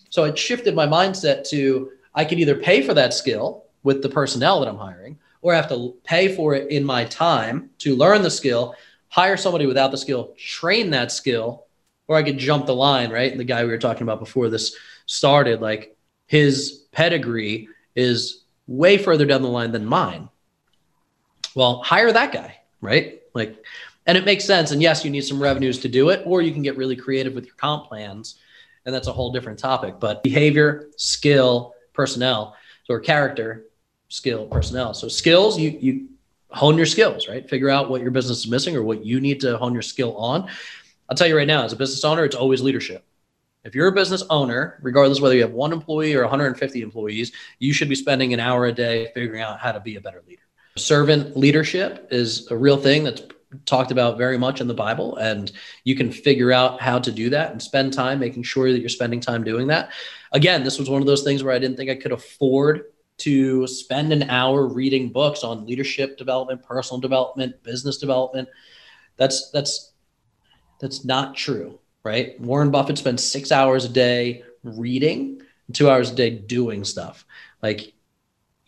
So 0.10 0.26
it 0.26 0.38
shifted 0.38 0.76
my 0.76 0.86
mindset 0.86 1.48
to 1.50 1.92
I 2.14 2.26
can 2.26 2.40
either 2.40 2.56
pay 2.56 2.82
for 2.82 2.94
that 2.94 3.14
skill 3.14 3.66
with 3.84 4.02
the 4.02 4.10
personnel 4.10 4.60
that 4.60 4.68
I'm 4.68 4.78
hiring, 4.78 5.18
or 5.42 5.54
I 5.54 5.56
have 5.56 5.70
to 5.70 5.96
pay 6.04 6.36
for 6.36 6.54
it 6.54 6.70
in 6.70 6.84
my 6.84 7.06
time 7.06 7.70
to 7.80 7.96
learn 7.96 8.22
the 8.22 8.32
skill, 8.32 8.76
hire 9.08 9.38
somebody 9.38 9.66
without 9.66 9.92
the 9.92 9.98
skill, 9.98 10.36
train 10.38 10.90
that 10.92 11.12
skill, 11.12 11.66
or 12.08 12.18
I 12.18 12.24
could 12.24 12.38
jump 12.38 12.66
the 12.66 12.76
line, 12.76 13.12
right? 13.12 13.36
The 13.36 13.44
guy 13.44 13.64
we 13.64 13.70
were 13.70 13.78
talking 13.78 14.04
about 14.04 14.20
before 14.20 14.50
this 14.50 14.76
started, 15.06 15.62
like 15.62 15.96
his 16.26 16.86
pedigree 16.92 17.70
is 17.96 18.44
way 18.68 18.98
further 18.98 19.26
down 19.26 19.42
the 19.42 19.48
line 19.48 19.72
than 19.72 19.86
mine. 19.86 20.30
Well, 21.56 21.82
hire 21.84 22.12
that 22.12 22.32
guy 22.32 22.59
right? 22.82 23.22
Like, 23.34 23.64
and 24.06 24.18
it 24.18 24.26
makes 24.26 24.46
sense. 24.46 24.72
And 24.72 24.82
yes, 24.82 25.06
you 25.06 25.12
need 25.12 25.22
some 25.22 25.42
revenues 25.42 25.80
to 25.80 25.88
do 25.88 26.10
it, 26.10 26.24
or 26.26 26.42
you 26.42 26.52
can 26.52 26.62
get 26.62 26.78
really 26.78 26.96
creative 26.96 27.34
with 27.34 27.46
your 27.46 27.56
comp 27.56 27.88
plans. 27.88 28.40
And 28.86 28.96
that's 28.96 29.08
a 29.08 29.14
whole 29.14 29.32
different 29.32 29.60
topic. 29.60 30.00
But 30.00 30.24
behavior, 30.24 30.90
skill, 30.98 31.74
personnel, 31.94 32.56
or 32.90 33.00
character, 33.00 33.66
skill, 34.08 34.48
personnel. 34.48 34.94
So 34.94 35.08
skills, 35.08 35.60
you 35.60 35.78
you 35.80 36.10
hone 36.52 36.78
your 36.78 36.86
skills, 36.86 37.28
right? 37.28 37.48
Figure 37.48 37.70
out 37.70 37.90
what 37.90 38.02
your 38.02 38.12
business 38.12 38.40
is 38.40 38.48
missing 38.48 38.76
or 38.76 38.84
what 38.84 39.06
you 39.06 39.22
need 39.22 39.40
to 39.42 39.58
hone 39.58 39.74
your 39.74 39.84
skill 39.84 40.18
on. 40.18 40.50
I'll 41.08 41.16
tell 41.16 41.28
you 41.28 41.38
right 41.38 41.48
now, 41.48 41.64
as 41.64 41.74
a 41.74 41.76
business 41.76 42.04
owner, 42.04 42.24
it's 42.26 42.36
always 42.36 42.62
leadership. 42.62 43.06
If 43.64 43.76
you're 43.76 43.88
a 43.88 43.92
business 43.92 44.24
owner, 44.30 44.80
regardless 44.82 45.20
whether 45.20 45.36
you 45.36 45.42
have 45.42 45.52
one 45.52 45.74
employee 45.74 46.16
or 46.16 46.22
150 46.22 46.82
employees, 46.82 47.32
you 47.60 47.74
should 47.74 47.90
be 47.90 47.96
spending 47.96 48.34
an 48.34 48.40
hour 48.40 48.66
a 48.66 48.72
day 48.72 49.12
figuring 49.14 49.42
out 49.42 49.60
how 49.60 49.72
to 49.74 49.80
be 49.80 49.98
a 49.98 50.02
better 50.02 50.24
leader. 50.28 50.42
Servant 50.80 51.38
leadership 51.38 52.08
is 52.12 52.50
a 52.52 52.58
real 52.58 52.78
thing 52.78 53.04
that's 53.04 53.22
talked 53.66 53.92
about 53.92 54.18
very 54.18 54.38
much 54.38 54.62
in 54.62 54.68
the 54.68 54.74
Bible, 54.74 55.16
and 55.18 55.52
you 55.84 55.96
can 55.96 56.12
figure 56.12 56.52
out 56.52 56.82
how 56.82 57.00
to 57.00 57.12
do 57.12 57.30
that 57.32 57.52
and 57.52 57.62
spend 57.62 57.94
time 57.94 58.20
making 58.20 58.44
sure 58.44 58.72
that 58.72 58.80
you're 58.80 58.90
spending 58.90 59.20
time 59.20 59.44
doing 59.44 59.68
that. 59.68 59.92
Again, 60.32 60.64
this 60.64 60.78
was 60.78 60.90
one 60.90 61.02
of 61.02 61.08
those 61.08 61.24
things 61.24 61.44
where 61.44 61.54
I 61.54 61.60
didn't 61.60 61.78
think 61.78 61.90
I 61.90 61.96
could 61.96 62.12
afford 62.12 62.86
to 63.20 63.68
spend 63.68 64.14
an 64.14 64.24
hour 64.30 64.66
reading 64.68 65.12
books 65.12 65.44
on 65.44 65.66
leadership 65.66 66.18
development, 66.18 66.64
personal 66.64 67.02
development, 67.02 67.62
business 67.64 67.98
development. 67.98 68.48
That's 69.18 69.50
that's 69.52 69.94
that's 70.80 71.04
not 71.04 71.36
true, 71.36 71.80
right? 72.04 72.40
Warren 72.40 72.72
Buffett 72.72 72.98
spends 72.98 73.24
six 73.24 73.52
hours 73.52 73.86
a 73.86 73.90
day 73.90 74.44
reading, 74.64 75.42
two 75.74 75.90
hours 75.90 76.12
a 76.12 76.16
day 76.16 76.30
doing 76.30 76.86
stuff. 76.86 77.26
Like 77.62 77.94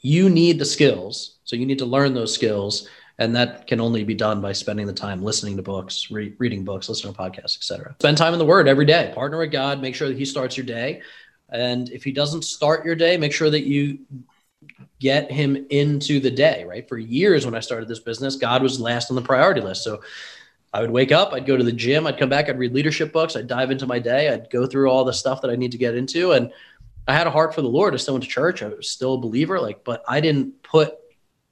you 0.01 0.29
need 0.29 0.59
the 0.59 0.65
skills 0.65 1.37
so 1.51 1.57
you 1.57 1.65
need 1.65 1.79
to 1.79 1.85
learn 1.85 2.13
those 2.13 2.33
skills, 2.33 2.87
and 3.17 3.35
that 3.35 3.67
can 3.67 3.81
only 3.81 4.05
be 4.05 4.13
done 4.13 4.39
by 4.39 4.53
spending 4.53 4.87
the 4.87 4.93
time 4.93 5.21
listening 5.21 5.57
to 5.57 5.61
books, 5.61 6.09
re- 6.09 6.33
reading 6.37 6.63
books, 6.63 6.87
listening 6.87 7.13
to 7.13 7.19
podcasts, 7.19 7.57
etc. 7.57 7.93
Spend 7.99 8.17
time 8.17 8.31
in 8.31 8.39
the 8.39 8.45
Word 8.45 8.69
every 8.69 8.85
day. 8.85 9.11
Partner 9.13 9.37
with 9.37 9.51
God. 9.51 9.81
Make 9.81 9.93
sure 9.93 10.07
that 10.07 10.17
He 10.17 10.23
starts 10.23 10.55
your 10.55 10.65
day, 10.65 11.01
and 11.49 11.89
if 11.89 12.05
He 12.05 12.13
doesn't 12.13 12.43
start 12.43 12.85
your 12.85 12.95
day, 12.95 13.17
make 13.17 13.33
sure 13.33 13.49
that 13.49 13.65
you 13.65 13.99
get 15.01 15.29
Him 15.29 15.65
into 15.71 16.21
the 16.21 16.31
day. 16.31 16.63
Right. 16.63 16.87
For 16.87 16.97
years, 16.97 17.45
when 17.45 17.53
I 17.53 17.59
started 17.59 17.89
this 17.89 17.99
business, 17.99 18.37
God 18.37 18.63
was 18.63 18.79
last 18.79 19.09
on 19.09 19.15
the 19.15 19.21
priority 19.21 19.59
list. 19.59 19.83
So 19.83 20.01
I 20.73 20.79
would 20.79 20.91
wake 20.91 21.11
up, 21.11 21.33
I'd 21.33 21.45
go 21.45 21.57
to 21.57 21.65
the 21.65 21.71
gym, 21.73 22.07
I'd 22.07 22.17
come 22.17 22.29
back, 22.29 22.47
I'd 22.47 22.57
read 22.57 22.73
leadership 22.73 23.11
books, 23.11 23.35
I'd 23.35 23.47
dive 23.47 23.71
into 23.71 23.87
my 23.87 23.99
day, 23.99 24.29
I'd 24.29 24.49
go 24.49 24.65
through 24.65 24.89
all 24.89 25.03
the 25.03 25.11
stuff 25.11 25.41
that 25.41 25.51
I 25.51 25.57
need 25.57 25.73
to 25.73 25.77
get 25.77 25.95
into. 25.95 26.31
And 26.31 26.49
I 27.07 27.13
had 27.13 27.27
a 27.27 27.31
heart 27.31 27.53
for 27.55 27.61
the 27.61 27.67
Lord. 27.67 27.93
I 27.93 27.97
still 27.97 28.13
went 28.13 28.23
to 28.23 28.29
church. 28.29 28.61
I 28.63 28.67
was 28.67 28.89
still 28.89 29.15
a 29.15 29.19
believer, 29.19 29.59
like, 29.59 29.83
but 29.83 30.03
I 30.07 30.21
didn't 30.21 30.61
put 30.63 30.95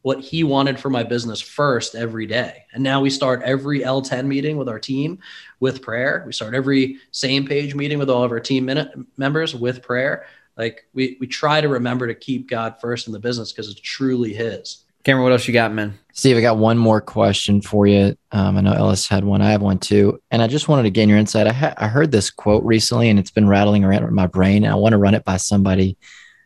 what 0.01 0.21
he 0.21 0.43
wanted 0.43 0.79
for 0.79 0.89
my 0.89 1.03
business 1.03 1.41
first 1.41 1.93
every 1.93 2.25
day. 2.25 2.63
And 2.73 2.83
now 2.83 3.01
we 3.01 3.09
start 3.09 3.41
every 3.43 3.81
L10 3.81 4.25
meeting 4.25 4.57
with 4.57 4.69
our 4.69 4.79
team 4.79 5.19
with 5.59 5.81
prayer. 5.81 6.23
We 6.25 6.31
start 6.31 6.53
every 6.53 6.99
same 7.11 7.45
page 7.45 7.75
meeting 7.75 7.99
with 7.99 8.09
all 8.09 8.23
of 8.23 8.31
our 8.31 8.39
team 8.39 8.65
minute 8.65 8.91
members 9.17 9.53
with 9.53 9.81
prayer. 9.81 10.25
Like 10.57 10.85
we 10.93 11.17
we 11.19 11.27
try 11.27 11.61
to 11.61 11.67
remember 11.67 12.07
to 12.07 12.15
keep 12.15 12.49
God 12.49 12.79
first 12.79 13.07
in 13.07 13.13
the 13.13 13.19
business 13.19 13.51
because 13.51 13.69
it's 13.69 13.81
truly 13.81 14.33
his. 14.33 14.85
Cameron, 15.09 15.23
what 15.23 15.31
else 15.31 15.47
you 15.47 15.55
got, 15.55 15.73
man? 15.73 15.97
Steve, 16.13 16.37
I 16.37 16.41
got 16.41 16.59
one 16.59 16.77
more 16.77 17.01
question 17.01 17.63
for 17.63 17.87
you. 17.87 18.15
Um, 18.31 18.57
I 18.59 18.61
know 18.61 18.73
Ellis 18.73 19.07
had 19.07 19.23
one. 19.23 19.41
I 19.41 19.49
have 19.49 19.63
one 19.63 19.79
too. 19.79 20.21
And 20.29 20.39
I 20.39 20.45
just 20.45 20.67
wanted 20.67 20.83
to 20.83 20.91
gain 20.91 21.09
your 21.09 21.17
insight. 21.17 21.47
I, 21.47 21.51
ha- 21.51 21.73
I 21.77 21.87
heard 21.87 22.11
this 22.11 22.29
quote 22.29 22.63
recently 22.63 23.09
and 23.09 23.17
it's 23.17 23.31
been 23.31 23.47
rattling 23.47 23.83
around 23.83 24.03
in 24.03 24.13
my 24.13 24.27
brain. 24.27 24.63
And 24.63 24.71
I 24.71 24.75
want 24.75 24.93
to 24.93 24.99
run 24.99 25.15
it 25.15 25.25
by 25.25 25.37
somebody 25.37 25.97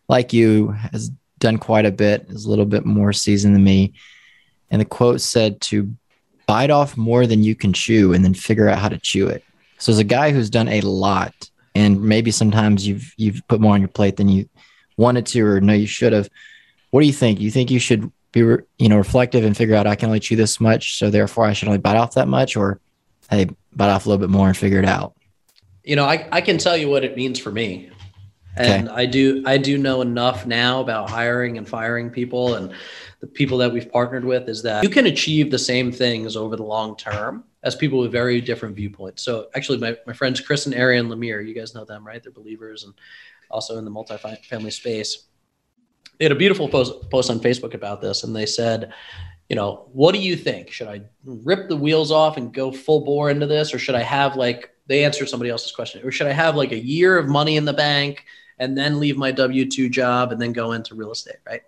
like 0.08 0.32
you, 0.32 0.70
has 0.94 1.12
done 1.40 1.58
quite 1.58 1.86
a 1.86 1.92
bit, 1.92 2.26
is 2.30 2.46
a 2.46 2.50
little 2.50 2.64
bit 2.64 2.86
more 2.86 3.12
seasoned 3.12 3.54
than 3.54 3.66
me. 3.66 3.96
And 4.72 4.80
the 4.80 4.86
quote 4.86 5.20
said 5.20 5.60
to 5.64 5.94
bite 6.48 6.72
off 6.72 6.96
more 6.96 7.28
than 7.28 7.44
you 7.44 7.56
can 7.56 7.74
chew 7.74 8.14
and 8.14 8.24
then 8.24 8.34
figure 8.34 8.70
out 8.70 8.80
how 8.80 8.88
to 8.88 8.98
chew 8.98 9.28
it. 9.28 9.44
So 9.78 9.92
as 9.92 10.00
a 10.00 10.06
guy 10.06 10.32
who's 10.32 10.50
done 10.50 10.70
a 10.70 10.80
lot, 10.80 11.34
and 11.76 12.02
maybe 12.02 12.32
sometimes 12.32 12.88
you've 12.88 13.14
you've 13.18 13.42
put 13.50 13.60
more 13.60 13.74
on 13.74 13.82
your 13.82 13.90
plate 13.90 14.16
than 14.16 14.30
you 14.30 14.48
wanted 14.96 15.26
to 15.26 15.46
or 15.46 15.60
no 15.60 15.74
you 15.74 15.86
should 15.86 16.14
have. 16.14 16.30
What 16.92 17.02
do 17.02 17.08
you 17.08 17.14
think? 17.14 17.42
You 17.42 17.52
think 17.52 17.70
you 17.70 17.80
should 17.80 18.10
be 18.34 18.40
you 18.40 18.90
know 18.90 18.98
reflective 18.98 19.46
and 19.46 19.56
figure 19.56 19.76
out 19.76 19.88
I 19.88 19.96
can 19.96 20.08
only 20.08 20.20
chew 20.20 20.36
this 20.36 20.60
much, 20.60 20.98
so 20.98 21.10
therefore 21.10 21.46
I 21.46 21.54
should 21.54 21.70
only 21.70 21.80
bite 21.80 21.96
off 21.96 22.16
that 22.16 22.28
much, 22.28 22.58
or 22.58 22.82
hey, 23.30 23.48
bite 23.74 23.90
off 23.90 24.06
a 24.06 24.10
little 24.10 24.20
bit 24.20 24.30
more 24.30 24.48
and 24.48 24.58
figure 24.58 24.80
it 24.80 24.86
out. 24.86 25.16
You 25.84 25.96
know, 25.96 26.06
I, 26.06 26.28
I 26.32 26.42
can 26.42 26.58
tell 26.58 26.76
you 26.76 26.90
what 26.90 27.06
it 27.06 27.16
means 27.16 27.40
for 27.40 27.52
me. 27.52 27.90
And 28.56 28.90
I 28.90 29.06
do 29.08 29.44
I 29.48 29.58
do 29.58 29.78
know 29.78 30.02
enough 30.02 30.46
now 30.46 30.82
about 30.82 31.10
hiring 31.10 31.58
and 31.58 31.68
firing 31.68 32.12
people 32.12 32.56
and 32.56 32.72
the 33.20 33.26
people 33.26 33.58
that 33.58 33.74
we've 33.74 33.92
partnered 33.92 34.24
with 34.24 34.48
is 34.48 34.62
that 34.62 34.84
you 34.84 34.90
can 34.90 35.08
achieve 35.08 35.50
the 35.50 35.58
same 35.58 35.92
things 35.92 36.36
over 36.36 36.56
the 36.56 36.64
long 36.64 36.96
term 36.96 37.46
as 37.64 37.76
people 37.76 37.98
with 37.98 38.12
very 38.12 38.42
different 38.42 38.76
viewpoints. 38.76 39.24
So 39.24 39.48
actually 39.56 39.80
my, 39.80 39.98
my 40.06 40.14
friends 40.14 40.40
Chris 40.40 40.68
and 40.68 40.76
Arian 40.76 41.08
Lemire, 41.08 41.46
you 41.46 41.56
guys 41.56 41.74
know 41.74 41.84
them, 41.84 42.06
right? 42.06 42.22
They're 42.22 42.32
believers 42.32 42.84
and 42.84 42.94
also 43.50 43.80
in 43.80 43.86
the 43.86 43.92
multifamily 43.92 44.72
space. 44.72 45.26
They 46.24 46.28
had 46.28 46.32
a 46.32 46.36
beautiful 46.36 46.70
post, 46.70 47.10
post 47.10 47.30
on 47.30 47.42
Facebook 47.42 47.74
about 47.74 48.00
this 48.00 48.24
and 48.24 48.34
they 48.34 48.46
said, 48.46 48.94
you 49.50 49.58
know, 49.58 49.90
what 49.92 50.14
do 50.14 50.22
you 50.22 50.38
think? 50.38 50.72
Should 50.72 50.88
I 50.88 51.02
rip 51.26 51.68
the 51.68 51.76
wheels 51.76 52.14
off 52.14 52.38
and 52.38 52.54
go 52.54 52.72
full 52.72 53.02
bore 53.02 53.30
into 53.30 53.46
this 53.46 53.74
or 53.74 53.78
should 53.78 53.96
I 53.96 54.04
have 54.04 54.38
like 54.38 54.74
they 54.88 55.04
answered 55.04 55.28
somebody 55.28 55.50
else's 55.50 55.74
question 55.74 56.02
or 56.02 56.12
should 56.12 56.28
I 56.28 56.32
have 56.32 56.56
like 56.56 56.72
a 56.72 56.80
year 56.80 57.18
of 57.18 57.28
money 57.28 57.58
in 57.58 57.66
the 57.66 57.74
bank 57.74 58.24
and 58.58 58.78
then 58.78 59.02
leave 59.02 59.18
my 59.18 59.32
W 59.32 59.70
2 59.70 59.90
job 59.90 60.32
and 60.32 60.42
then 60.42 60.54
go 60.54 60.72
into 60.72 60.96
real 60.96 61.12
estate, 61.12 61.40
right? 61.46 61.64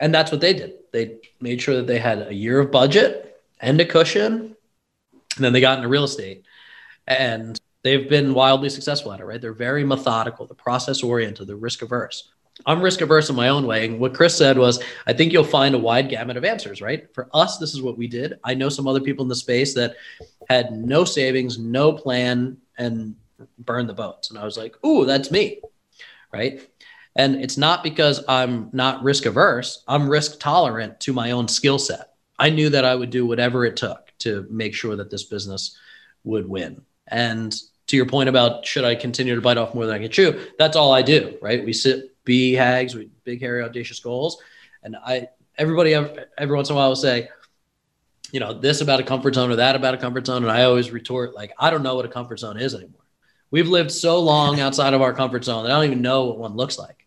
And 0.00 0.12
that's 0.12 0.32
what 0.32 0.40
they 0.40 0.52
did. 0.52 0.72
They 0.92 1.18
made 1.40 1.62
sure 1.62 1.76
that 1.76 1.86
they 1.86 2.00
had 2.00 2.26
a 2.26 2.34
year 2.34 2.58
of 2.58 2.72
budget 2.72 3.40
and 3.60 3.80
a 3.80 3.84
cushion, 3.84 4.56
and 5.36 5.44
then 5.44 5.52
they 5.52 5.60
got 5.60 5.78
into 5.78 5.88
real 5.88 6.02
estate. 6.02 6.42
And 7.06 7.60
they've 7.84 8.08
been 8.08 8.34
wildly 8.34 8.70
successful 8.70 9.12
at 9.12 9.20
it, 9.20 9.24
right? 9.24 9.40
They're 9.40 9.52
very 9.52 9.84
methodical, 9.84 10.46
they're 10.46 10.56
process 10.56 11.04
oriented, 11.04 11.46
they're 11.46 11.54
risk 11.54 11.80
averse. 11.80 12.33
I'm 12.66 12.80
risk 12.80 13.00
averse 13.00 13.28
in 13.30 13.36
my 13.36 13.48
own 13.48 13.66
way. 13.66 13.84
And 13.84 13.98
what 13.98 14.14
Chris 14.14 14.36
said 14.36 14.56
was, 14.56 14.82
I 15.06 15.12
think 15.12 15.32
you'll 15.32 15.44
find 15.44 15.74
a 15.74 15.78
wide 15.78 16.08
gamut 16.08 16.36
of 16.36 16.44
answers, 16.44 16.80
right? 16.80 17.12
For 17.12 17.28
us, 17.34 17.58
this 17.58 17.74
is 17.74 17.82
what 17.82 17.98
we 17.98 18.06
did. 18.06 18.38
I 18.44 18.54
know 18.54 18.68
some 18.68 18.86
other 18.86 19.00
people 19.00 19.24
in 19.24 19.28
the 19.28 19.34
space 19.34 19.74
that 19.74 19.96
had 20.48 20.72
no 20.72 21.04
savings, 21.04 21.58
no 21.58 21.92
plan, 21.92 22.56
and 22.78 23.16
burned 23.58 23.88
the 23.88 23.94
boats. 23.94 24.30
And 24.30 24.38
I 24.38 24.44
was 24.44 24.56
like, 24.56 24.76
ooh, 24.84 25.04
that's 25.04 25.30
me. 25.30 25.60
Right. 26.32 26.68
And 27.16 27.36
it's 27.36 27.56
not 27.56 27.82
because 27.82 28.24
I'm 28.28 28.70
not 28.72 29.02
risk 29.02 29.26
averse, 29.26 29.84
I'm 29.86 30.08
risk 30.08 30.40
tolerant 30.40 30.98
to 31.00 31.12
my 31.12 31.30
own 31.30 31.46
skill 31.46 31.78
set. 31.78 32.14
I 32.38 32.50
knew 32.50 32.68
that 32.70 32.84
I 32.84 32.94
would 32.94 33.10
do 33.10 33.26
whatever 33.26 33.64
it 33.64 33.76
took 33.76 34.12
to 34.20 34.46
make 34.50 34.74
sure 34.74 34.96
that 34.96 35.10
this 35.10 35.24
business 35.24 35.78
would 36.24 36.48
win. 36.48 36.82
And 37.08 37.54
to 37.86 37.96
your 37.96 38.06
point 38.06 38.28
about 38.28 38.66
should 38.66 38.84
I 38.84 38.94
continue 38.94 39.34
to 39.34 39.40
bite 39.40 39.58
off 39.58 39.74
more 39.74 39.86
than 39.86 39.94
I 39.94 39.98
can 39.98 40.10
chew, 40.10 40.44
that's 40.58 40.76
all 40.76 40.92
I 40.92 41.02
do, 41.02 41.38
right? 41.40 41.64
We 41.64 41.72
sit 41.72 42.13
BHAGs, 42.24 42.94
with 42.94 43.08
big, 43.24 43.40
hairy, 43.40 43.62
audacious 43.62 44.00
goals. 44.00 44.42
And 44.82 44.96
I, 44.96 45.28
everybody, 45.56 45.94
every, 45.94 46.24
every 46.38 46.56
once 46.56 46.68
in 46.68 46.74
a 46.74 46.76
while 46.76 46.88
will 46.88 46.96
say, 46.96 47.28
you 48.32 48.40
know, 48.40 48.52
this 48.52 48.80
about 48.80 49.00
a 49.00 49.04
comfort 49.04 49.34
zone 49.34 49.50
or 49.50 49.56
that 49.56 49.76
about 49.76 49.94
a 49.94 49.98
comfort 49.98 50.26
zone. 50.26 50.42
And 50.42 50.50
I 50.50 50.64
always 50.64 50.90
retort, 50.90 51.34
like, 51.34 51.52
I 51.58 51.70
don't 51.70 51.82
know 51.82 51.94
what 51.94 52.04
a 52.04 52.08
comfort 52.08 52.40
zone 52.40 52.58
is 52.58 52.74
anymore. 52.74 53.02
We've 53.50 53.68
lived 53.68 53.92
so 53.92 54.20
long 54.20 54.58
outside 54.60 54.94
of 54.94 55.02
our 55.02 55.12
comfort 55.12 55.44
zone 55.44 55.64
that 55.64 55.72
I 55.72 55.76
don't 55.76 55.84
even 55.84 56.02
know 56.02 56.24
what 56.24 56.38
one 56.38 56.56
looks 56.56 56.78
like. 56.78 57.06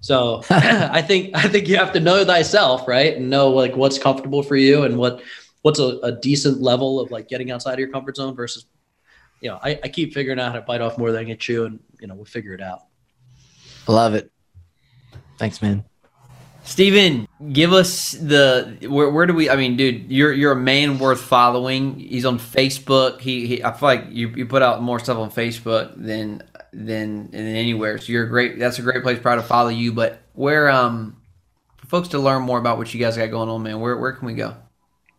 So 0.00 0.42
I 0.50 1.00
think 1.00 1.30
I 1.34 1.48
think 1.48 1.68
you 1.68 1.76
have 1.76 1.92
to 1.92 2.00
know 2.00 2.24
thyself, 2.24 2.86
right? 2.86 3.16
And 3.16 3.30
know 3.30 3.50
like 3.50 3.76
what's 3.76 3.98
comfortable 3.98 4.42
for 4.42 4.56
you 4.56 4.82
and 4.82 4.98
what 4.98 5.22
what's 5.62 5.78
a, 5.78 5.98
a 6.02 6.12
decent 6.12 6.60
level 6.60 7.00
of 7.00 7.10
like 7.10 7.26
getting 7.26 7.50
outside 7.50 7.72
of 7.74 7.78
your 7.78 7.88
comfort 7.88 8.16
zone 8.16 8.34
versus, 8.34 8.66
you 9.40 9.48
know, 9.48 9.58
I, 9.62 9.78
I 9.82 9.88
keep 9.88 10.12
figuring 10.12 10.38
out 10.38 10.52
how 10.52 10.58
to 10.58 10.60
bite 10.60 10.82
off 10.82 10.98
more 10.98 11.10
than 11.10 11.22
I 11.22 11.24
can 11.24 11.38
chew, 11.38 11.64
and 11.64 11.80
you 12.00 12.06
know 12.06 12.14
we'll 12.14 12.26
figure 12.26 12.52
it 12.52 12.60
out. 12.60 12.80
Love 13.88 14.14
it. 14.14 14.30
Thanks, 15.38 15.60
man. 15.60 15.84
Steven, 16.64 17.28
give 17.52 17.74
us 17.74 18.12
the 18.12 18.78
where, 18.88 19.10
where 19.10 19.26
do 19.26 19.34
we? 19.34 19.50
I 19.50 19.56
mean, 19.56 19.76
dude, 19.76 20.10
you're 20.10 20.32
you're 20.32 20.52
a 20.52 20.56
man 20.56 20.98
worth 20.98 21.20
following. 21.20 21.98
He's 21.98 22.24
on 22.24 22.38
Facebook. 22.38 23.20
He, 23.20 23.46
he 23.46 23.64
I 23.64 23.72
feel 23.72 23.88
like 23.88 24.06
you, 24.08 24.28
you 24.30 24.46
put 24.46 24.62
out 24.62 24.82
more 24.82 24.98
stuff 24.98 25.18
on 25.18 25.30
Facebook 25.30 25.92
than 25.94 26.42
than 26.72 27.30
than 27.30 27.46
anywhere. 27.46 27.98
So 27.98 28.12
you're 28.12 28.24
a 28.24 28.28
great. 28.28 28.58
That's 28.58 28.78
a 28.78 28.82
great 28.82 29.02
place. 29.02 29.18
Proud 29.18 29.36
to 29.36 29.42
follow 29.42 29.68
you. 29.68 29.92
But 29.92 30.22
where 30.32 30.70
um 30.70 31.20
for 31.76 31.86
folks 31.86 32.08
to 32.08 32.18
learn 32.18 32.42
more 32.42 32.58
about 32.58 32.78
what 32.78 32.94
you 32.94 33.00
guys 33.00 33.18
got 33.18 33.30
going 33.30 33.50
on, 33.50 33.62
man, 33.62 33.80
where 33.80 33.98
where 33.98 34.12
can 34.12 34.26
we 34.26 34.34
go? 34.34 34.56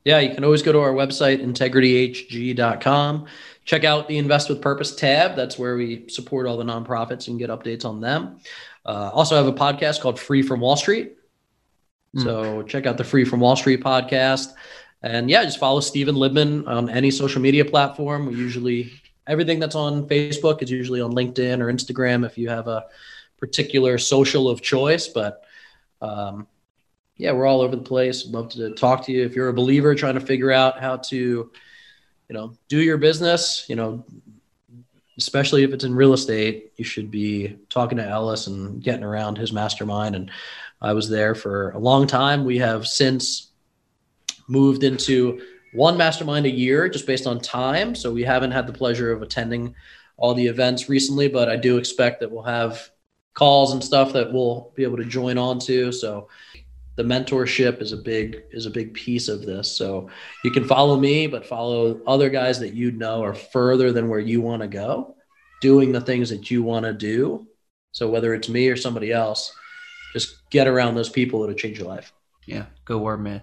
Yeah, 0.04 0.20
you 0.20 0.34
can 0.34 0.44
always 0.44 0.62
go 0.62 0.72
to 0.72 0.80
our 0.80 0.94
website, 0.94 1.44
integrityhg.com. 1.44 3.26
Check 3.66 3.84
out 3.84 4.08
the 4.08 4.18
Invest 4.18 4.50
with 4.50 4.62
Purpose 4.62 4.96
tab. 4.96 5.36
That's 5.36 5.58
where 5.58 5.76
we 5.76 6.08
support 6.08 6.48
all 6.48 6.56
the 6.56 6.64
nonprofits 6.64 7.28
and 7.28 7.38
get 7.40 7.50
updates 7.50 7.84
on 7.84 8.00
them. 8.00 8.40
Uh, 8.86 9.10
also, 9.12 9.36
have 9.36 9.48
a 9.48 9.54
podcast 9.54 10.02
called 10.02 10.20
Free 10.20 10.44
from 10.44 10.60
Wall 10.60 10.78
Street. 10.78 11.18
Mm. 12.16 12.24
So 12.24 12.64
check 12.64 12.86
out 12.86 12.98
the 12.98 13.04
Free 13.04 13.26
from 13.26 13.40
Wall 13.40 13.56
Street 13.56 13.82
podcast. 13.82 14.54
And 15.02 15.30
yeah, 15.30 15.44
just 15.44 15.60
follow 15.60 15.80
Steven 15.80 16.16
Libman 16.16 16.68
on 16.68 16.90
any 16.90 17.12
social 17.12 17.42
media 17.42 17.66
platform. 17.66 18.28
We 18.28 18.36
usually, 18.36 18.92
everything 19.28 19.60
that's 19.60 19.76
on 19.76 20.08
Facebook 20.08 20.62
is 20.64 20.72
usually 20.72 21.02
on 21.02 21.14
LinkedIn 21.14 21.60
or 21.60 21.72
Instagram 21.72 22.26
if 22.26 22.38
you 22.38 22.50
have 22.50 22.68
a 22.68 22.86
particular 23.38 23.98
social 23.98 24.50
of 24.50 24.62
choice. 24.62 25.08
But 25.08 25.44
um, 26.02 26.48
yeah, 27.18 27.32
we're 27.32 27.46
all 27.46 27.62
over 27.62 27.76
the 27.76 27.84
place. 27.84 28.28
love 28.28 28.50
to 28.50 28.74
talk 28.76 29.06
to 29.06 29.12
you. 29.12 29.24
If 29.24 29.36
you're 29.36 29.50
a 29.50 29.54
believer 29.54 29.96
trying 29.96 30.16
to 30.16 30.22
figure 30.22 30.52
out 30.52 30.80
how 30.80 30.98
to, 30.98 31.52
you 32.30 32.34
know, 32.34 32.54
do 32.68 32.82
your 32.82 32.98
business, 32.98 33.66
you 33.70 33.76
know, 33.76 34.04
especially 35.18 35.64
if 35.64 35.72
it's 35.72 35.84
in 35.84 35.96
real 35.96 36.14
estate, 36.14 36.74
you 36.78 36.84
should 36.84 37.10
be 37.10 37.58
talking 37.70 37.98
to 37.98 38.08
Ellis 38.08 38.48
and 38.48 38.84
getting 38.84 39.04
around 39.04 39.38
his 39.38 39.54
mastermind. 39.54 40.16
And 40.16 40.32
I 40.82 40.94
was 40.94 41.10
there 41.10 41.36
for 41.36 41.72
a 41.72 41.80
long 41.80 42.08
time. 42.08 42.44
We 42.44 42.58
have 42.58 42.88
since 42.88 43.52
moved 44.48 44.84
into 44.84 45.42
one 45.74 45.98
mastermind 45.98 46.46
a 46.46 46.52
year 46.52 46.90
just 46.90 47.08
based 47.08 47.28
on 47.28 47.40
time. 47.40 47.96
So 47.96 48.12
we 48.12 48.24
haven't 48.24 48.52
had 48.52 48.68
the 48.68 48.74
pleasure 48.74 49.12
of 49.12 49.22
attending 49.22 49.76
all 50.18 50.34
the 50.34 50.48
events 50.48 50.90
recently, 50.90 51.28
but 51.28 51.50
I 51.50 51.56
do 51.56 51.78
expect 51.78 52.20
that 52.22 52.32
we'll 52.32 52.44
have 52.44 52.90
calls 53.34 53.74
and 53.74 53.84
stuff 53.84 54.14
that 54.14 54.32
we'll 54.32 54.72
be 54.76 54.84
able 54.84 54.98
to 54.98 55.06
join 55.06 55.38
on 55.38 55.60
to. 55.60 55.92
So 55.92 56.30
the 56.96 57.04
mentorship 57.04 57.82
is 57.82 57.92
a 57.92 57.98
big 57.98 58.44
is 58.52 58.66
a 58.66 58.72
big 58.72 58.94
piece 58.94 59.28
of 59.28 59.46
this. 59.46 59.72
So 59.72 60.10
you 60.44 60.52
can 60.52 60.66
follow 60.66 60.98
me, 60.98 61.28
but 61.28 61.46
follow 61.46 62.00
other 62.08 62.30
guys 62.30 62.60
that 62.60 62.74
you 62.74 62.92
know 62.92 63.24
are 63.24 63.34
further 63.34 63.92
than 63.92 64.08
where 64.10 64.20
you 64.20 64.42
want 64.42 64.62
to 64.62 64.68
go, 64.68 65.16
doing 65.62 65.92
the 65.92 66.02
things 66.02 66.30
that 66.30 66.50
you 66.50 66.64
want 66.64 66.86
to 66.86 66.94
do. 66.94 67.48
So 67.92 68.10
whether 68.10 68.34
it's 68.34 68.50
me 68.50 68.68
or 68.70 68.76
somebody 68.76 69.12
else, 69.12 69.54
just 70.14 70.50
get 70.50 70.68
around 70.68 70.96
those 70.96 71.10
people 71.10 71.42
that'll 71.42 71.56
change 71.56 71.78
your 71.78 71.88
life. 71.88 72.14
Yeah, 72.46 72.66
good 72.86 73.02
word, 73.02 73.22
man. 73.22 73.42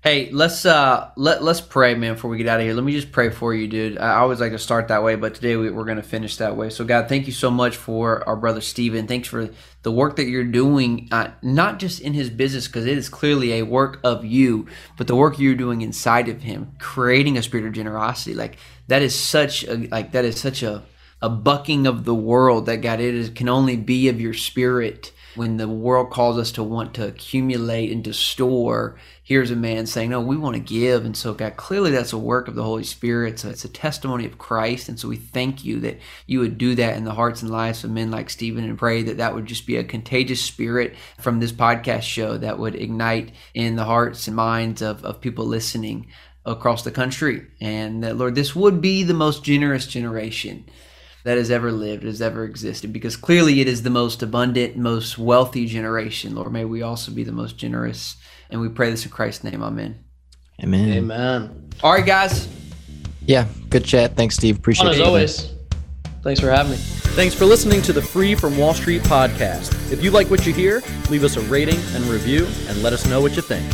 Hey, 0.00 0.30
let's 0.30 0.64
uh 0.64 1.10
let 1.16 1.42
let's 1.42 1.60
pray, 1.60 1.96
man, 1.96 2.14
before 2.14 2.30
we 2.30 2.38
get 2.38 2.46
out 2.46 2.60
of 2.60 2.66
here. 2.66 2.72
Let 2.72 2.84
me 2.84 2.92
just 2.92 3.10
pray 3.10 3.30
for 3.30 3.52
you, 3.52 3.66
dude. 3.66 3.98
I 3.98 4.18
always 4.18 4.38
like 4.38 4.52
to 4.52 4.58
start 4.58 4.86
that 4.88 5.02
way, 5.02 5.16
but 5.16 5.34
today 5.34 5.56
we, 5.56 5.66
are 5.66 5.72
going 5.72 5.96
to 5.96 6.04
finish 6.04 6.36
that 6.36 6.56
way. 6.56 6.70
So, 6.70 6.84
God, 6.84 7.08
thank 7.08 7.26
you 7.26 7.32
so 7.32 7.50
much 7.50 7.74
for 7.74 8.26
our 8.28 8.36
brother 8.36 8.60
Stephen. 8.60 9.08
Thanks 9.08 9.26
for 9.26 9.50
the 9.82 9.90
work 9.90 10.14
that 10.14 10.28
you're 10.28 10.44
doing, 10.44 11.08
uh, 11.10 11.32
not 11.42 11.80
just 11.80 12.00
in 12.00 12.14
his 12.14 12.30
business, 12.30 12.68
because 12.68 12.86
it 12.86 12.96
is 12.96 13.08
clearly 13.08 13.54
a 13.54 13.64
work 13.64 13.98
of 14.04 14.24
you, 14.24 14.68
but 14.96 15.08
the 15.08 15.16
work 15.16 15.36
you're 15.40 15.56
doing 15.56 15.82
inside 15.82 16.28
of 16.28 16.42
him, 16.42 16.76
creating 16.78 17.36
a 17.36 17.42
spirit 17.42 17.66
of 17.66 17.72
generosity. 17.72 18.34
Like 18.34 18.56
that 18.86 19.02
is 19.02 19.18
such 19.18 19.64
a 19.64 19.88
like 19.88 20.12
that 20.12 20.24
is 20.24 20.38
such 20.38 20.62
a 20.62 20.84
a 21.20 21.28
bucking 21.28 21.88
of 21.88 22.04
the 22.04 22.14
world 22.14 22.66
that 22.66 22.82
God 22.82 23.00
it 23.00 23.14
is 23.16 23.30
can 23.30 23.48
only 23.48 23.76
be 23.76 24.08
of 24.08 24.20
your 24.20 24.34
spirit 24.34 25.10
when 25.34 25.56
the 25.56 25.68
world 25.68 26.10
calls 26.10 26.38
us 26.38 26.52
to 26.52 26.62
want 26.62 26.94
to 26.94 27.06
accumulate 27.06 27.92
and 27.92 28.04
to 28.04 28.12
store, 28.12 28.98
here's 29.22 29.50
a 29.50 29.56
man 29.56 29.86
saying, 29.86 30.10
No, 30.10 30.20
we 30.20 30.36
want 30.36 30.54
to 30.54 30.60
give. 30.60 31.04
And 31.04 31.16
so, 31.16 31.34
God, 31.34 31.56
clearly 31.56 31.90
that's 31.90 32.12
a 32.12 32.18
work 32.18 32.48
of 32.48 32.54
the 32.54 32.62
Holy 32.62 32.84
Spirit. 32.84 33.38
So 33.38 33.48
it's 33.48 33.64
a 33.64 33.68
testimony 33.68 34.24
of 34.24 34.38
Christ. 34.38 34.88
And 34.88 34.98
so 34.98 35.08
we 35.08 35.16
thank 35.16 35.64
you 35.64 35.80
that 35.80 35.98
you 36.26 36.40
would 36.40 36.58
do 36.58 36.74
that 36.74 36.96
in 36.96 37.04
the 37.04 37.14
hearts 37.14 37.42
and 37.42 37.50
lives 37.50 37.84
of 37.84 37.90
men 37.90 38.10
like 38.10 38.30
Stephen 38.30 38.64
and 38.64 38.78
pray 38.78 39.02
that 39.02 39.18
that 39.18 39.34
would 39.34 39.46
just 39.46 39.66
be 39.66 39.76
a 39.76 39.84
contagious 39.84 40.40
spirit 40.40 40.94
from 41.18 41.40
this 41.40 41.52
podcast 41.52 42.02
show 42.02 42.38
that 42.38 42.58
would 42.58 42.74
ignite 42.74 43.32
in 43.54 43.76
the 43.76 43.84
hearts 43.84 44.26
and 44.26 44.36
minds 44.36 44.82
of, 44.82 45.04
of 45.04 45.20
people 45.20 45.44
listening 45.44 46.06
across 46.44 46.82
the 46.82 46.90
country. 46.90 47.46
And 47.60 48.02
that, 48.02 48.16
Lord, 48.16 48.34
this 48.34 48.56
would 48.56 48.80
be 48.80 49.02
the 49.02 49.14
most 49.14 49.44
generous 49.44 49.86
generation 49.86 50.64
that 51.28 51.36
has 51.36 51.50
ever 51.50 51.70
lived, 51.70 52.04
has 52.04 52.22
ever 52.22 52.42
existed, 52.42 52.90
because 52.90 53.14
clearly 53.14 53.60
it 53.60 53.68
is 53.68 53.82
the 53.82 53.90
most 53.90 54.22
abundant, 54.22 54.78
most 54.78 55.18
wealthy 55.18 55.66
generation. 55.66 56.34
Lord, 56.34 56.50
may 56.50 56.64
we 56.64 56.80
also 56.80 57.12
be 57.12 57.22
the 57.22 57.32
most 57.32 57.58
generous. 57.58 58.16
And 58.48 58.62
we 58.62 58.70
pray 58.70 58.90
this 58.90 59.04
in 59.04 59.10
Christ's 59.10 59.44
name. 59.44 59.62
Amen. 59.62 60.02
Amen. 60.62 60.96
Amen. 60.96 61.68
All 61.82 61.92
right, 61.92 62.06
guys. 62.06 62.48
Yeah, 63.26 63.46
good 63.68 63.84
chat. 63.84 64.16
Thanks, 64.16 64.36
Steve. 64.36 64.56
Appreciate 64.56 64.86
it. 64.86 64.94
As 64.94 65.00
always. 65.02 65.52
Thanks 66.22 66.40
for 66.40 66.50
having 66.50 66.72
me. 66.72 66.78
Thanks 66.78 67.34
for 67.34 67.44
listening 67.44 67.82
to 67.82 67.92
the 67.92 68.00
Free 68.00 68.34
from 68.34 68.56
Wall 68.56 68.72
Street 68.72 69.02
podcast. 69.02 69.92
If 69.92 70.02
you 70.02 70.10
like 70.10 70.30
what 70.30 70.46
you 70.46 70.54
hear, 70.54 70.82
leave 71.10 71.24
us 71.24 71.36
a 71.36 71.42
rating 71.42 71.78
and 71.94 72.04
review 72.04 72.46
and 72.68 72.82
let 72.82 72.94
us 72.94 73.04
know 73.06 73.20
what 73.20 73.36
you 73.36 73.42
think. 73.42 73.66